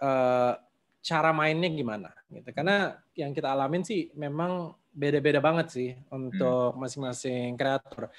uh, 0.00 0.56
cara 1.00 1.30
mainnya 1.32 1.70
gimana 1.72 2.10
gitu. 2.28 2.48
Karena 2.52 2.96
yang 3.16 3.32
kita 3.32 3.52
alamin 3.52 3.84
sih 3.84 4.12
memang 4.16 4.76
beda-beda 4.90 5.38
banget 5.38 5.66
sih 5.70 5.90
untuk 6.10 6.74
masing-masing 6.76 7.54
kreator 7.54 8.10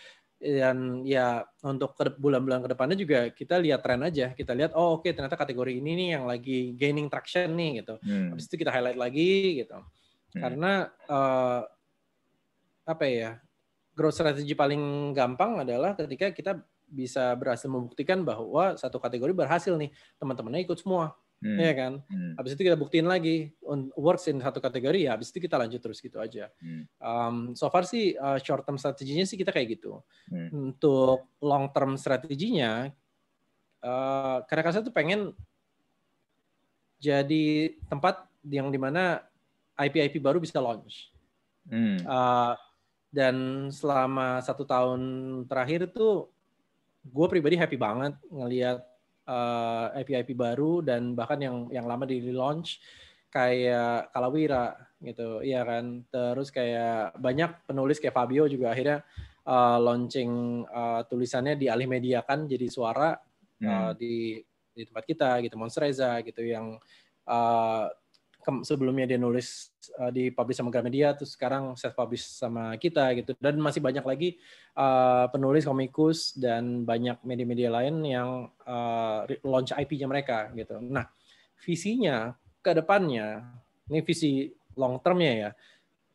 dan 0.42 1.06
ya 1.06 1.46
untuk 1.62 1.94
bulan-bulan 2.18 2.66
ke 2.66 2.70
depannya 2.74 2.98
juga 2.98 3.30
kita 3.30 3.62
lihat 3.62 3.86
tren 3.86 4.02
aja 4.02 4.34
kita 4.34 4.58
lihat 4.58 4.74
oh 4.74 4.98
oke 4.98 5.06
okay, 5.06 5.14
ternyata 5.14 5.38
kategori 5.38 5.78
ini 5.78 5.92
nih 5.94 6.08
yang 6.18 6.26
lagi 6.26 6.74
gaining 6.74 7.06
traction 7.14 7.54
nih 7.54 7.86
gitu 7.86 8.02
hmm. 8.02 8.34
habis 8.34 8.50
itu 8.50 8.58
kita 8.58 8.74
highlight 8.74 8.98
lagi 8.98 9.62
gitu 9.62 9.78
hmm. 9.78 10.42
karena 10.42 10.90
uh, 11.06 11.62
apa 12.90 13.06
ya 13.06 13.38
growth 13.94 14.18
strategy 14.18 14.58
paling 14.58 15.14
gampang 15.14 15.62
adalah 15.62 15.94
ketika 15.94 16.34
kita 16.34 16.58
bisa 16.90 17.38
berhasil 17.38 17.70
membuktikan 17.70 18.26
bahwa 18.26 18.74
satu 18.82 18.98
kategori 18.98 19.38
berhasil 19.38 19.78
nih 19.78 19.94
teman-temannya 20.18 20.66
ikut 20.66 20.82
semua 20.82 21.14
Hmm. 21.42 21.58
Ya 21.58 21.74
kan? 21.74 21.94
Hmm. 22.06 22.38
Habis 22.38 22.54
itu 22.54 22.62
kita 22.70 22.78
buktiin 22.78 23.10
lagi 23.10 23.50
works 23.98 24.30
in 24.30 24.38
satu 24.38 24.62
kategori 24.62 25.10
ya, 25.10 25.18
habis 25.18 25.34
itu 25.34 25.42
kita 25.42 25.58
lanjut 25.58 25.82
terus 25.82 25.98
gitu 25.98 26.22
aja. 26.22 26.54
Hmm. 26.62 26.86
Um, 27.02 27.36
so 27.58 27.66
far 27.74 27.82
sih 27.82 28.14
uh, 28.14 28.38
short 28.38 28.62
term 28.62 28.78
strateginya 28.78 29.26
sih 29.26 29.42
kita 29.42 29.50
kayak 29.50 29.82
gitu. 29.82 30.06
Hmm. 30.30 30.70
Untuk 30.70 31.26
long 31.42 31.74
term 31.74 31.98
strateginya 31.98 32.94
uh, 33.82 34.38
karena 34.46 34.70
saya 34.70 34.86
tuh 34.86 34.94
pengen 34.94 35.34
jadi 37.02 37.74
tempat 37.90 38.30
yang 38.46 38.70
di 38.70 38.78
mana 38.78 39.26
IP-IP 39.82 40.22
baru 40.22 40.38
bisa 40.38 40.62
launch. 40.62 41.10
Hmm. 41.66 41.98
Uh, 42.06 42.54
dan 43.10 43.68
selama 43.74 44.46
satu 44.46 44.62
tahun 44.62 45.02
terakhir 45.50 45.90
itu 45.90 46.30
gue 47.02 47.28
pribadi 47.28 47.58
happy 47.58 47.82
banget 47.82 48.14
ngelihat 48.30 48.86
uh, 49.28 49.94
eh, 49.94 50.02
IP-IP 50.02 50.34
baru 50.38 50.82
dan 50.82 51.14
bahkan 51.14 51.38
yang 51.42 51.68
yang 51.70 51.86
lama 51.86 52.08
di 52.08 52.32
launch 52.32 52.82
kayak 53.32 54.12
Kalawira 54.12 54.76
gitu, 55.00 55.40
iya 55.42 55.64
kan. 55.64 56.04
Terus 56.12 56.52
kayak 56.52 57.16
banyak 57.18 57.66
penulis 57.66 57.98
kayak 57.98 58.16
Fabio 58.16 58.46
juga 58.46 58.76
akhirnya 58.76 59.02
uh, 59.48 59.80
launching 59.80 60.64
uh, 60.68 61.02
tulisannya 61.08 61.56
di 61.56 61.72
alih 61.72 61.88
media 61.88 62.22
kan 62.22 62.46
jadi 62.46 62.68
suara 62.68 63.16
hmm. 63.62 63.68
uh, 63.68 63.92
di 63.96 64.40
di 64.72 64.82
tempat 64.88 65.04
kita 65.04 65.30
gitu, 65.44 65.56
Monstereza 65.60 66.20
gitu 66.24 66.44
yang 66.44 66.80
uh, 67.28 67.86
sebelumnya 68.66 69.06
dia 69.06 69.20
nulis 69.22 69.72
uh, 70.02 70.10
di 70.10 70.34
publish 70.34 70.60
sama 70.60 70.74
Gramedia 70.74 71.14
terus 71.14 71.38
sekarang 71.38 71.78
self 71.78 71.94
publish 71.94 72.26
sama 72.26 72.76
kita 72.76 73.14
gitu 73.18 73.38
dan 73.38 73.58
masih 73.62 73.80
banyak 73.80 74.04
lagi 74.04 74.30
uh, 74.76 75.30
penulis 75.30 75.66
komikus 75.66 76.36
dan 76.36 76.84
banyak 76.84 77.22
media-media 77.22 77.70
lain 77.70 78.02
yang 78.06 78.30
uh, 78.66 79.26
launch 79.46 79.74
IP-nya 79.74 80.08
mereka 80.10 80.50
gitu. 80.54 80.82
Nah, 80.82 81.08
visinya 81.62 82.34
ke 82.62 82.74
depannya 82.78 83.46
ini 83.90 84.00
visi 84.06 84.50
long 84.78 84.98
termnya 85.02 85.32
ya. 85.34 85.50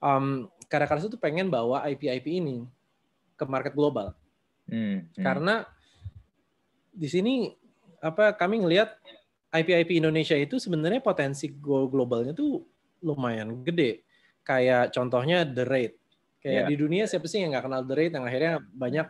Um, 0.01 0.49
karya-karya 0.67 1.09
itu 1.09 1.19
pengen 1.19 1.49
bawa 1.49 1.87
IP-IP 1.89 2.27
ini 2.43 2.67
ke 3.37 3.45
market 3.47 3.73
global. 3.77 4.17
Hmm, 4.67 5.07
hmm. 5.07 5.23
Karena 5.23 5.63
di 6.91 7.07
sini 7.07 7.53
apa 8.01 8.33
kami 8.35 8.65
ngelihat 8.65 8.97
IP-IP 9.53 10.03
Indonesia 10.03 10.35
itu 10.35 10.59
sebenarnya 10.59 11.01
potensi 11.01 11.51
go 11.55 11.87
globalnya 11.87 12.35
tuh 12.35 12.63
lumayan 13.03 13.63
gede. 13.63 14.07
Kayak 14.43 14.95
contohnya 14.95 15.47
The 15.47 15.65
Raid. 15.67 15.93
Kayak 16.43 16.63
yeah. 16.67 16.69
di 16.71 16.77
dunia 16.79 17.05
siapa 17.11 17.27
sih 17.27 17.43
yang 17.43 17.55
nggak 17.55 17.67
kenal 17.67 17.83
The 17.83 17.95
Raid 17.95 18.13
yang 18.15 18.25
akhirnya 18.27 18.55
banyak 18.63 19.07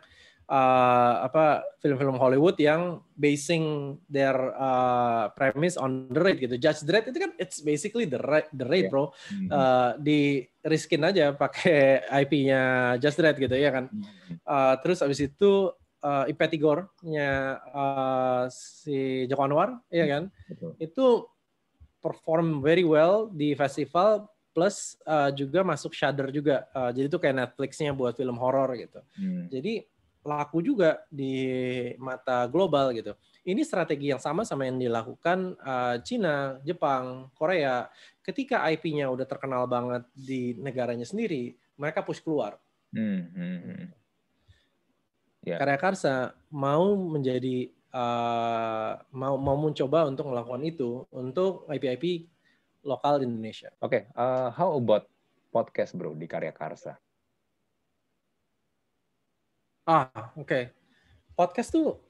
uh, 0.51 1.15
apa 1.27 1.67
film-film 1.83 2.17
Hollywood 2.17 2.57
yang 2.59 3.03
basing 3.19 3.97
their 4.07 4.35
uh, 4.57 5.31
premise 5.35 5.77
on 5.77 6.09
The 6.11 6.21
Raid 6.23 6.39
gitu. 6.43 6.57
Judge 6.57 6.87
Dredd 6.87 7.11
itu 7.11 7.19
kan 7.19 7.33
it's 7.37 7.61
basically 7.61 8.07
The 8.07 8.21
Raid, 8.23 8.49
the 8.55 8.67
raid 8.67 8.89
yeah. 8.89 8.93
bro. 8.93 9.05
Mm-hmm. 9.11 9.49
Uh, 9.51 9.91
di 10.01 10.21
riskin 10.67 11.03
aja 11.05 11.35
pakai 11.35 12.07
IP-nya 12.27 12.95
Judge 13.03 13.19
Dredd 13.19 13.37
gitu 13.37 13.57
ya 13.59 13.71
kan. 13.75 13.85
Uh, 14.47 14.75
terus 14.81 15.03
abis 15.03 15.27
itu 15.27 15.71
uh, 16.03 16.25
Ipetigor-nya 16.29 17.61
uh, 17.73 18.45
si 18.51 19.25
Joko 19.31 19.43
Anwar, 19.47 19.81
ya 19.89 20.05
kan? 20.09 20.23
Betul. 20.49 20.73
Itu 20.81 21.07
perform 22.03 22.63
very 22.63 22.85
well 22.87 23.31
di 23.33 23.57
festival 23.57 24.29
plus 24.57 24.97
uh, 25.05 25.29
juga 25.33 25.61
masuk 25.61 25.93
Shudder 25.93 26.33
juga. 26.33 26.65
Uh, 26.73 26.91
jadi 26.93 27.07
itu 27.13 27.19
kayak 27.21 27.37
Netflix-nya 27.37 27.93
buat 27.93 28.17
film 28.17 28.37
horor 28.41 28.73
gitu. 28.77 29.01
Hmm. 29.17 29.53
Jadi 29.53 29.85
laku 30.27 30.59
juga 30.59 31.07
di 31.07 31.93
mata 32.03 32.51
global 32.51 32.91
gitu. 32.97 33.15
Ini 33.47 33.63
strategi 33.63 34.11
yang 34.11 34.19
sama 34.19 34.43
sama 34.43 34.67
yang 34.67 34.81
dilakukan 34.81 35.55
uh, 35.63 36.03
Cina, 36.03 36.59
Jepang, 36.67 37.31
Korea. 37.37 37.87
Ketika 38.25 38.67
IP-nya 38.75 39.07
udah 39.07 39.23
terkenal 39.23 39.71
banget 39.71 40.03
di 40.11 40.59
negaranya 40.59 41.07
sendiri, 41.07 41.55
mereka 41.79 42.03
push 42.03 42.19
keluar. 42.19 42.59
Hmm, 42.91 43.31
hmm, 43.31 43.59
hmm 43.63 44.06
yeah. 45.47 45.59
karya 45.63 45.79
karsa 45.79 46.35
mau 46.51 46.99
menjadi 46.99 47.71
uh, 47.95 48.99
mau 49.15 49.39
mau 49.39 49.57
mencoba 49.57 50.11
untuk 50.11 50.29
melakukan 50.29 50.63
itu 50.67 51.07
untuk 51.15 51.65
IP-IP 51.71 52.27
lokal 52.83 53.23
di 53.23 53.31
Indonesia. 53.31 53.71
Oke, 53.79 54.11
okay. 54.11 54.19
uh, 54.19 54.51
how 54.51 54.75
about 54.75 55.07
podcast 55.55 55.95
bro 55.95 56.13
di 56.13 56.27
karya 56.27 56.51
karsa? 56.51 56.99
Ah, 59.87 60.11
oke. 60.35 60.47
Okay. 60.47 60.65
Podcast 61.39 61.71
tuh 61.71 62.03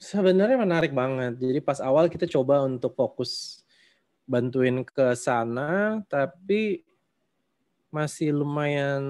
sebenarnya 0.00 0.56
menarik 0.56 0.96
banget. 0.96 1.36
Jadi 1.36 1.60
pas 1.60 1.82
awal 1.82 2.08
kita 2.08 2.24
coba 2.24 2.64
untuk 2.64 2.96
fokus 2.96 3.62
bantuin 4.24 4.80
ke 4.80 5.12
sana, 5.12 6.00
tapi 6.08 6.84
masih 7.92 8.32
lumayan 8.32 9.02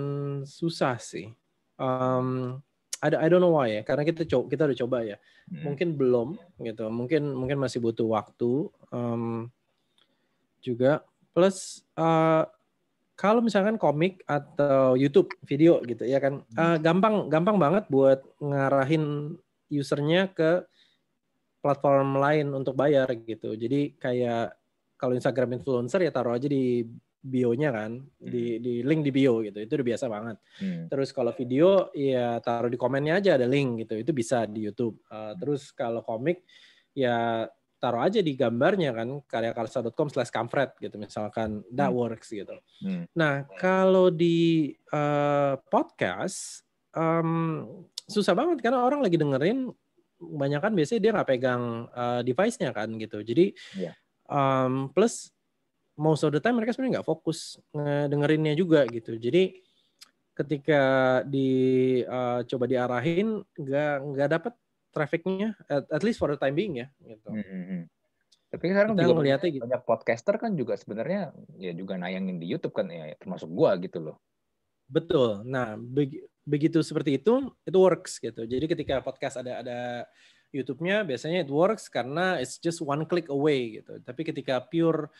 susah 0.46 0.98
sih. 0.98 1.34
Um, 1.78 2.58
I, 2.98 3.08
I 3.14 3.26
don't 3.30 3.42
know 3.42 3.54
why 3.54 3.80
ya 3.80 3.82
karena 3.86 4.02
kita 4.02 4.26
coba 4.26 4.44
kita 4.50 4.62
udah 4.68 4.78
coba 4.86 4.98
ya. 5.06 5.16
Hmm. 5.48 5.64
mungkin 5.72 5.88
belum 5.96 6.28
gitu. 6.60 6.84
Mungkin 6.92 7.22
mungkin 7.32 7.56
masih 7.56 7.80
butuh 7.80 8.04
waktu 8.04 8.68
um, 8.92 9.48
juga. 10.60 11.00
Plus 11.32 11.86
uh, 11.96 12.44
kalau 13.18 13.42
misalkan 13.42 13.80
komik 13.80 14.22
atau 14.30 14.94
YouTube 14.94 15.34
video 15.42 15.82
gitu 15.82 16.06
ya 16.06 16.22
kan 16.22 16.46
uh, 16.54 16.78
gampang 16.78 17.26
gampang 17.26 17.58
banget 17.58 17.84
buat 17.90 18.22
ngarahin 18.38 19.34
usernya 19.72 20.30
ke 20.30 20.62
platform 21.58 22.18
lain 22.18 22.54
untuk 22.54 22.78
bayar 22.78 23.10
gitu. 23.26 23.58
Jadi 23.58 23.98
kayak 23.98 24.54
kalau 24.98 25.14
Instagram 25.14 25.58
influencer 25.58 26.02
ya 26.02 26.10
taruh 26.14 26.34
aja 26.34 26.46
di 26.46 26.86
bio-nya 27.28 27.70
kan 27.70 28.00
hmm. 28.00 28.28
di 28.28 28.44
di 28.58 28.74
link 28.80 29.04
di 29.04 29.12
bio 29.12 29.44
gitu 29.44 29.60
itu 29.60 29.72
udah 29.76 29.86
biasa 29.92 30.04
banget 30.08 30.36
hmm. 30.64 30.84
terus 30.88 31.12
kalau 31.12 31.32
video 31.36 31.92
ya 31.92 32.40
taruh 32.40 32.72
di 32.72 32.80
komennya 32.80 33.20
aja 33.20 33.36
ada 33.36 33.44
link 33.44 33.86
gitu 33.86 34.00
itu 34.00 34.10
bisa 34.16 34.48
di 34.48 34.64
YouTube 34.64 34.98
uh, 35.12 35.36
terus 35.36 35.70
kalau 35.76 36.00
komik 36.00 36.42
ya 36.96 37.46
taruh 37.78 38.02
aja 38.02 38.18
di 38.18 38.34
gambarnya 38.34 38.90
kan 38.90 39.22
karyakarsa.com 39.22 40.10
slash 40.10 40.34
kamfret 40.34 40.74
gitu 40.82 40.96
misalkan 40.98 41.62
that 41.70 41.92
hmm. 41.92 42.00
works 42.00 42.32
gitu 42.32 42.56
hmm. 42.82 43.06
nah 43.12 43.44
kalau 43.60 44.08
di 44.08 44.72
uh, 44.90 45.60
podcast 45.68 46.66
um, 46.96 47.68
susah 48.08 48.32
banget 48.32 48.64
karena 48.64 48.80
orang 48.82 49.04
lagi 49.04 49.20
dengerin 49.20 49.68
kebanyakan 50.18 50.72
biasanya 50.74 51.00
dia 51.00 51.14
nggak 51.14 51.28
pegang 51.30 51.62
uh, 51.94 52.20
device-nya 52.26 52.70
kan 52.74 52.90
gitu. 52.98 53.22
Jadi 53.22 53.54
yeah. 53.78 53.94
um, 54.26 54.90
plus 54.90 55.30
most 55.98 56.22
of 56.22 56.30
the 56.30 56.38
time 56.38 56.56
mereka 56.56 56.72
sebenarnya 56.72 57.02
nggak 57.02 57.10
fokus 57.10 57.58
ngedengerinnya 57.74 58.54
juga 58.54 58.86
gitu. 58.86 59.18
Jadi 59.18 59.58
ketika 60.38 60.82
di 61.26 61.50
uh, 62.06 62.46
coba 62.46 62.64
diarahin 62.70 63.42
nggak 63.58 63.94
nggak 64.14 64.28
dapat 64.30 64.54
trafficnya 64.94 65.58
at, 65.66 65.84
at 65.90 66.02
least 66.06 66.22
for 66.22 66.30
the 66.30 66.38
time 66.38 66.54
being 66.54 66.78
ya 66.78 66.86
gitu. 67.02 67.28
Mm 67.34 67.42
-hmm. 67.42 67.82
Tapi 68.48 68.64
sekarang 68.72 68.96
Kita 68.96 69.02
juga 69.04 69.14
banyak, 69.20 69.40
gitu. 69.44 69.62
banyak 69.68 69.82
podcaster 69.84 70.34
kan 70.40 70.56
juga 70.56 70.74
sebenarnya 70.80 71.36
ya 71.60 71.76
juga 71.76 72.00
nayangin 72.00 72.40
di 72.40 72.48
YouTube 72.48 72.72
kan 72.72 72.88
ya 72.88 73.12
termasuk 73.20 73.50
gua 73.52 73.76
gitu 73.76 74.00
loh. 74.00 74.16
Betul. 74.88 75.44
Nah, 75.44 75.76
begitu 76.48 76.80
seperti 76.80 77.20
itu 77.20 77.52
itu 77.68 77.76
works 77.78 78.16
gitu. 78.16 78.48
Jadi 78.48 78.64
ketika 78.64 79.04
podcast 79.04 79.36
ada 79.36 79.60
ada 79.60 79.80
YouTube-nya 80.48 81.04
biasanya 81.04 81.44
it 81.44 81.52
works 81.52 81.92
karena 81.92 82.40
it's 82.40 82.56
just 82.56 82.80
one 82.80 83.04
click 83.04 83.28
away 83.28 83.84
gitu. 83.84 84.00
Tapi 84.00 84.24
ketika 84.24 84.64
pure 84.64 85.12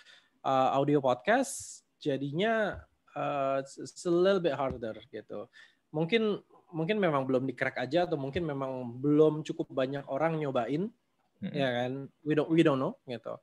uh, 0.49 0.73
audio 0.81 1.05
podcast 1.05 1.85
jadinya 2.01 2.81
uh, 3.13 3.61
it's 3.61 4.09
a 4.09 4.13
little 4.13 4.41
bit 4.41 4.57
harder 4.57 4.97
gitu. 5.13 5.45
Mungkin 5.93 6.41
mungkin 6.73 6.97
memang 7.01 7.25
belum 7.25 7.49
di 7.49 7.57
crack 7.57 7.81
aja 7.81 8.05
atau 8.05 8.21
mungkin 8.21 8.45
memang 8.45 9.01
belum 9.01 9.41
cukup 9.45 9.73
banyak 9.73 10.05
orang 10.09 10.37
nyobain 10.37 10.93
mm-hmm. 11.41 11.57
ya 11.57 11.69
kan 11.83 11.93
we 12.25 12.33
don't 12.37 12.51
we 12.53 12.61
don't 12.61 12.81
know 12.81 12.93
gitu 13.09 13.41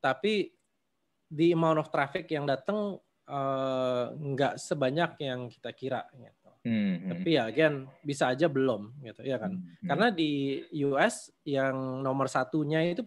tapi 0.00 0.56
the 1.28 1.52
amount 1.52 1.80
of 1.80 1.92
traffic 1.92 2.28
yang 2.32 2.48
datang 2.48 2.96
uh, 3.28 4.04
nggak 4.16 4.56
sebanyak 4.56 5.20
yang 5.20 5.52
kita 5.52 5.70
kira 5.76 6.02
gitu 6.16 6.50
mm-hmm. 6.64 7.08
tapi 7.12 7.28
ya 7.36 7.42
again 7.48 7.84
bisa 8.00 8.32
aja 8.32 8.48
belum 8.48 8.96
gitu 9.04 9.20
ya 9.20 9.36
kan 9.36 9.52
mm-hmm. 9.52 9.86
karena 9.92 10.08
di 10.08 10.64
US 10.88 11.28
yang 11.44 12.00
nomor 12.00 12.32
satunya 12.32 12.88
itu 12.88 13.04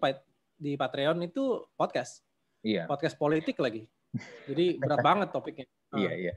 di 0.56 0.78
Patreon 0.78 1.26
itu 1.26 1.66
podcast 1.74 2.25
Iya. 2.66 2.90
Podcast 2.90 3.14
politik 3.22 3.62
lagi. 3.62 3.86
Jadi 4.50 4.82
berat 4.82 5.06
banget 5.06 5.30
topiknya. 5.30 5.70
Iya, 5.96 6.12
iya. 6.12 6.34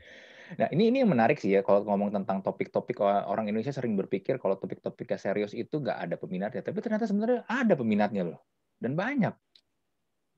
Nah, 0.54 0.70
ini 0.70 0.94
ini 0.94 1.02
yang 1.02 1.10
menarik 1.10 1.42
sih 1.42 1.50
ya 1.50 1.66
kalau 1.66 1.82
ngomong 1.82 2.14
tentang 2.14 2.38
topik-topik 2.46 3.02
orang 3.02 3.50
Indonesia 3.50 3.74
sering 3.74 3.98
berpikir 3.98 4.38
kalau 4.38 4.54
topik-topiknya 4.54 5.18
serius 5.18 5.50
itu 5.50 5.82
nggak 5.82 5.98
ada 5.98 6.14
peminatnya, 6.14 6.62
tapi 6.62 6.78
ternyata 6.78 7.10
sebenarnya 7.10 7.42
ada 7.50 7.74
peminatnya 7.74 8.22
loh. 8.22 8.38
Dan 8.78 8.94
banyak. 8.94 9.34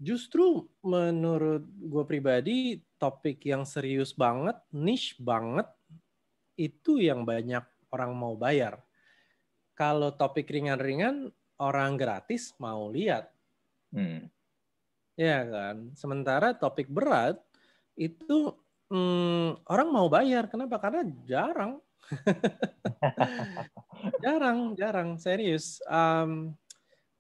Justru 0.00 0.64
menurut 0.80 1.68
gue 1.68 2.04
pribadi 2.08 2.80
topik 2.96 3.44
yang 3.44 3.68
serius 3.68 4.16
banget, 4.16 4.56
niche 4.72 5.20
banget 5.20 5.68
itu 6.56 6.96
yang 6.96 7.28
banyak 7.28 7.62
orang 7.92 8.16
mau 8.16 8.40
bayar. 8.40 8.80
Kalau 9.76 10.16
topik 10.16 10.48
ringan-ringan 10.48 11.28
orang 11.60 12.00
gratis 12.00 12.56
mau 12.56 12.88
lihat. 12.88 13.28
Hmm. 13.92 14.32
Ya 15.18 15.42
kan. 15.46 15.94
Sementara 15.94 16.54
topik 16.54 16.90
berat 16.90 17.38
itu 17.94 18.54
hmm, 18.90 19.62
orang 19.66 19.88
mau 19.88 20.06
bayar. 20.10 20.50
Kenapa? 20.50 20.78
Karena 20.78 21.06
jarang. 21.26 21.78
jarang, 24.24 24.74
jarang, 24.74 25.08
serius. 25.20 25.78
Um, 25.86 26.54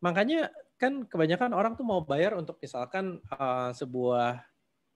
makanya 0.02 0.50
kan 0.80 1.04
kebanyakan 1.04 1.52
orang 1.52 1.76
tuh 1.76 1.84
mau 1.84 2.00
bayar 2.02 2.34
untuk 2.34 2.56
misalkan 2.56 3.20
uh, 3.30 3.70
sebuah 3.76 4.40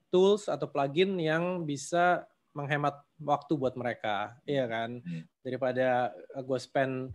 tools 0.09 0.49
atau 0.49 0.65
plugin 0.71 1.21
yang 1.21 1.69
bisa 1.69 2.25
menghemat 2.55 3.03
waktu 3.19 3.59
buat 3.59 3.75
mereka, 3.75 4.39
iya 4.47 4.65
kan? 4.71 5.03
Hmm. 5.03 5.27
Daripada 5.43 6.15
gue 6.39 6.59
spend 6.63 7.11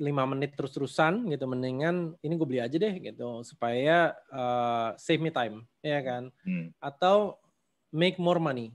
lima 0.00 0.24
menit 0.24 0.56
terus-terusan 0.56 1.28
gitu 1.28 1.44
mendingan 1.44 2.16
ini 2.24 2.32
gue 2.36 2.48
beli 2.48 2.60
aja 2.64 2.76
deh 2.80 2.94
gitu 2.96 3.44
supaya 3.44 4.16
uh, 4.32 4.96
save 4.96 5.20
me 5.20 5.28
time 5.28 5.68
ya 5.84 6.00
kan 6.00 6.32
hmm. 6.48 6.72
atau 6.80 7.36
make 7.92 8.16
more 8.16 8.40
money 8.40 8.72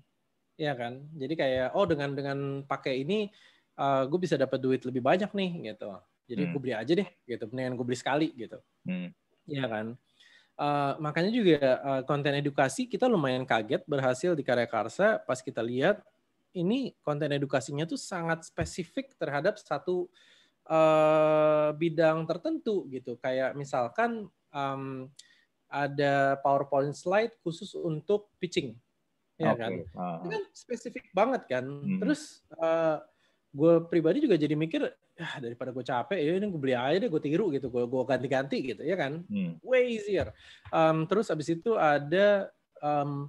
ya 0.58 0.78
kan 0.78 1.02
jadi 1.18 1.34
kayak 1.34 1.68
oh 1.74 1.90
dengan 1.90 2.14
dengan 2.14 2.38
pakai 2.66 3.02
ini 3.02 3.34
uh, 3.82 4.06
gue 4.06 4.20
bisa 4.22 4.38
dapat 4.38 4.62
duit 4.62 4.82
lebih 4.86 5.02
banyak 5.02 5.34
nih 5.34 5.74
gitu 5.74 5.90
jadi 6.30 6.42
hmm. 6.46 6.52
gue 6.54 6.60
beli 6.62 6.76
aja 6.78 6.94
deh 6.94 7.10
gitu 7.26 7.44
mendingan 7.50 7.74
gue 7.74 7.86
beli 7.86 7.98
sekali 7.98 8.28
gitu 8.38 8.62
hmm. 8.86 9.10
ya 9.50 9.66
kan 9.66 9.98
uh, 10.62 11.02
makanya 11.02 11.32
juga 11.34 11.82
uh, 11.82 12.02
konten 12.06 12.38
edukasi 12.38 12.86
kita 12.86 13.10
lumayan 13.10 13.42
kaget 13.42 13.82
berhasil 13.90 14.38
di 14.38 14.46
karya 14.46 14.70
karsa 14.70 15.18
pas 15.18 15.42
kita 15.42 15.66
lihat 15.66 15.98
ini 16.54 16.94
konten 17.06 17.30
edukasinya 17.34 17.86
tuh 17.86 17.98
sangat 17.98 18.46
spesifik 18.46 19.14
terhadap 19.18 19.58
satu 19.62 20.10
uh, 20.68 21.74
bidang 21.74 22.28
tertentu 22.28 22.86
gitu. 22.92 23.16
Kayak 23.18 23.56
misalkan 23.56 24.28
um, 24.52 25.10
ada 25.68 26.40
PowerPoint 26.44 26.96
slide 26.96 27.36
khusus 27.44 27.76
untuk 27.76 28.32
pitching, 28.40 28.72
ya 29.36 29.52
okay. 29.52 29.60
kan? 29.60 29.72
Uh. 29.96 30.18
Itu 30.24 30.28
kan 30.32 30.44
spesifik 30.56 31.06
banget 31.12 31.44
kan. 31.48 31.66
Hmm. 31.68 32.00
Terus 32.00 32.44
uh, 32.56 33.04
gue 33.52 33.84
pribadi 33.92 34.24
juga 34.24 34.40
jadi 34.40 34.56
mikir, 34.56 34.88
ya 35.18 35.30
daripada 35.42 35.74
gue 35.74 35.82
capek 35.82 36.20
ya 36.22 36.40
ini 36.40 36.48
gue 36.48 36.62
beli 36.62 36.76
aja 36.78 37.04
deh, 37.04 37.10
gue 37.12 37.22
tiru 37.24 37.52
gitu, 37.52 37.68
gue 37.68 37.84
gue 37.84 38.04
ganti-ganti 38.08 38.58
gitu, 38.64 38.82
ya 38.84 38.96
kan? 38.96 39.28
Hmm. 39.28 39.60
Way 39.60 40.00
easier. 40.00 40.32
Um, 40.72 41.04
terus 41.04 41.28
abis 41.28 41.52
itu 41.52 41.76
ada 41.76 42.48
um, 42.80 43.28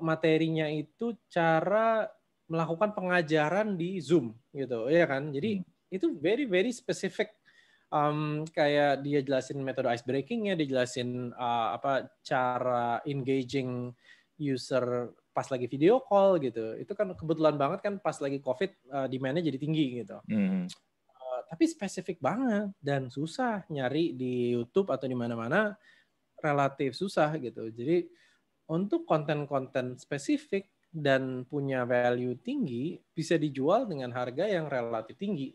materinya 0.00 0.68
itu 0.72 1.16
cara 1.28 2.08
melakukan 2.48 2.92
pengajaran 2.92 3.76
di 3.76 4.00
Zoom 4.00 4.32
gitu, 4.56 4.88
ya 4.88 5.04
kan? 5.04 5.28
Jadi 5.32 5.60
hmm 5.60 5.72
itu 5.94 6.10
very 6.18 6.44
very 6.44 6.74
specific 6.74 7.30
um, 7.94 8.42
kayak 8.50 9.06
dia 9.06 9.22
jelasin 9.22 9.62
metode 9.62 9.90
ice 9.94 10.02
breakingnya, 10.02 10.58
dia 10.58 10.66
jelasin 10.66 11.30
uh, 11.38 11.78
apa 11.78 12.10
cara 12.26 12.98
engaging 13.06 13.94
user 14.34 15.14
pas 15.30 15.46
lagi 15.50 15.70
video 15.70 16.02
call 16.02 16.42
gitu. 16.42 16.74
Itu 16.78 16.94
kan 16.98 17.14
kebetulan 17.14 17.54
banget 17.54 17.86
kan 17.86 17.94
pas 18.02 18.18
lagi 18.18 18.42
COVID 18.42 18.70
uh, 18.90 19.06
demandnya 19.06 19.46
jadi 19.46 19.58
tinggi 19.58 20.02
gitu. 20.02 20.18
Mm. 20.26 20.66
Uh, 21.10 21.40
tapi 21.46 21.64
spesifik 21.70 22.18
banget 22.18 22.70
dan 22.82 23.10
susah 23.10 23.62
nyari 23.70 24.14
di 24.14 24.54
YouTube 24.58 24.90
atau 24.90 25.06
di 25.06 25.14
mana-mana 25.14 25.74
relatif 26.42 26.98
susah 26.98 27.34
gitu. 27.38 27.70
Jadi 27.70 28.06
untuk 28.70 29.04
konten-konten 29.04 30.00
spesifik 30.00 30.70
dan 30.94 31.42
punya 31.50 31.82
value 31.82 32.38
tinggi 32.38 32.94
bisa 33.10 33.34
dijual 33.34 33.90
dengan 33.90 34.14
harga 34.14 34.46
yang 34.46 34.70
relatif 34.70 35.18
tinggi. 35.18 35.50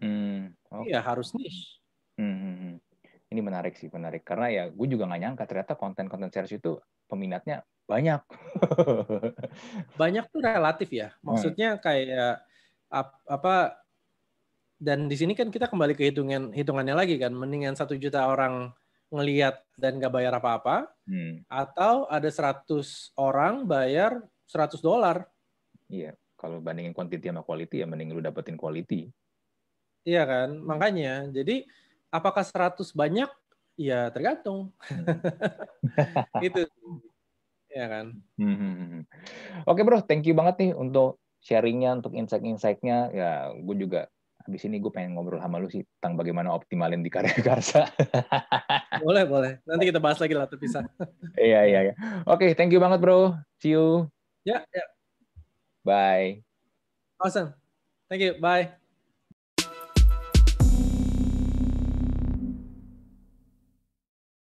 Hmm, 0.00 0.56
okay. 0.72 0.92
Iya 0.92 1.00
harus 1.04 1.36
niche. 1.36 1.80
Hmm, 2.16 2.36
hmm, 2.36 2.56
hmm, 2.56 2.74
Ini 3.30 3.40
menarik 3.40 3.76
sih, 3.76 3.88
menarik. 3.92 4.24
Karena 4.24 4.48
ya 4.50 4.64
gue 4.68 4.86
juga 4.88 5.06
nggak 5.06 5.20
nyangka 5.20 5.44
ternyata 5.46 5.74
konten-konten 5.76 6.32
series 6.32 6.56
itu 6.56 6.80
peminatnya 7.06 7.62
banyak. 7.84 8.22
banyak 10.00 10.24
tuh 10.32 10.40
relatif 10.40 10.88
ya. 10.90 11.12
Hmm. 11.20 11.34
Maksudnya 11.34 11.78
kayak 11.78 12.42
apa 12.90 13.78
dan 14.80 15.06
di 15.06 15.14
sini 15.14 15.36
kan 15.36 15.52
kita 15.52 15.70
kembali 15.70 15.94
ke 15.94 16.10
hitungan 16.10 16.50
hitungannya 16.50 16.96
lagi 16.96 17.20
kan 17.20 17.30
mendingan 17.30 17.78
satu 17.78 17.94
juta 17.94 18.26
orang 18.26 18.74
ngeliat 19.10 19.62
dan 19.76 19.98
nggak 19.98 20.10
bayar 20.10 20.32
apa-apa 20.38 20.90
hmm. 21.04 21.46
atau 21.50 22.06
ada 22.10 22.26
100 22.26 23.14
orang 23.18 23.66
bayar 23.66 24.22
100 24.46 24.80
dolar. 24.80 25.26
Iya, 25.90 26.14
kalau 26.38 26.62
bandingin 26.62 26.94
quantity 26.94 27.26
sama 27.28 27.42
quality 27.42 27.82
ya 27.82 27.86
mending 27.90 28.14
lu 28.14 28.22
dapetin 28.22 28.54
quality. 28.54 29.10
Iya 30.04 30.22
kan, 30.24 30.48
makanya. 30.64 31.28
Jadi 31.28 31.68
apakah 32.08 32.42
100 32.44 32.92
banyak? 32.92 33.28
Ya 33.76 34.08
tergantung. 34.12 34.72
Hmm. 35.90 36.44
itu. 36.44 36.62
Ya 37.72 37.86
kan. 37.88 38.06
Hmm, 38.36 38.56
hmm, 38.56 39.02
Oke 39.64 39.80
bro, 39.84 40.00
thank 40.04 40.24
you 40.28 40.36
banget 40.36 40.56
nih 40.60 40.70
untuk 40.76 41.20
sharingnya, 41.40 41.96
untuk 41.96 42.12
insight-insightnya. 42.16 43.12
Ya, 43.12 43.30
gue 43.52 43.76
juga 43.80 44.10
habis 44.44 44.64
ini 44.64 44.80
gue 44.80 44.92
pengen 44.92 45.14
ngobrol 45.14 45.40
sama 45.40 45.60
lu 45.60 45.68
sih 45.68 45.84
tentang 45.98 46.16
bagaimana 46.16 46.50
optimalin 46.56 47.04
di 47.04 47.12
karya 47.12 47.32
karsa. 47.48 47.88
boleh, 49.00 49.24
boleh. 49.28 49.52
Nanti 49.64 49.84
kita 49.88 50.00
bahas 50.00 50.18
lagi 50.20 50.34
lah 50.36 50.48
terpisah. 50.48 50.84
iya, 51.40 51.68
iya, 51.68 51.80
iya. 51.90 51.94
Oke, 52.28 52.52
thank 52.56 52.72
you 52.72 52.80
banget 52.80 53.00
bro. 53.00 53.36
See 53.60 53.76
you. 53.76 54.08
Ya, 54.44 54.64
ya. 54.72 54.84
Bye. 55.84 56.44
Awesome. 57.20 57.52
Thank 58.08 58.24
you. 58.24 58.32
Bye. 58.40 58.79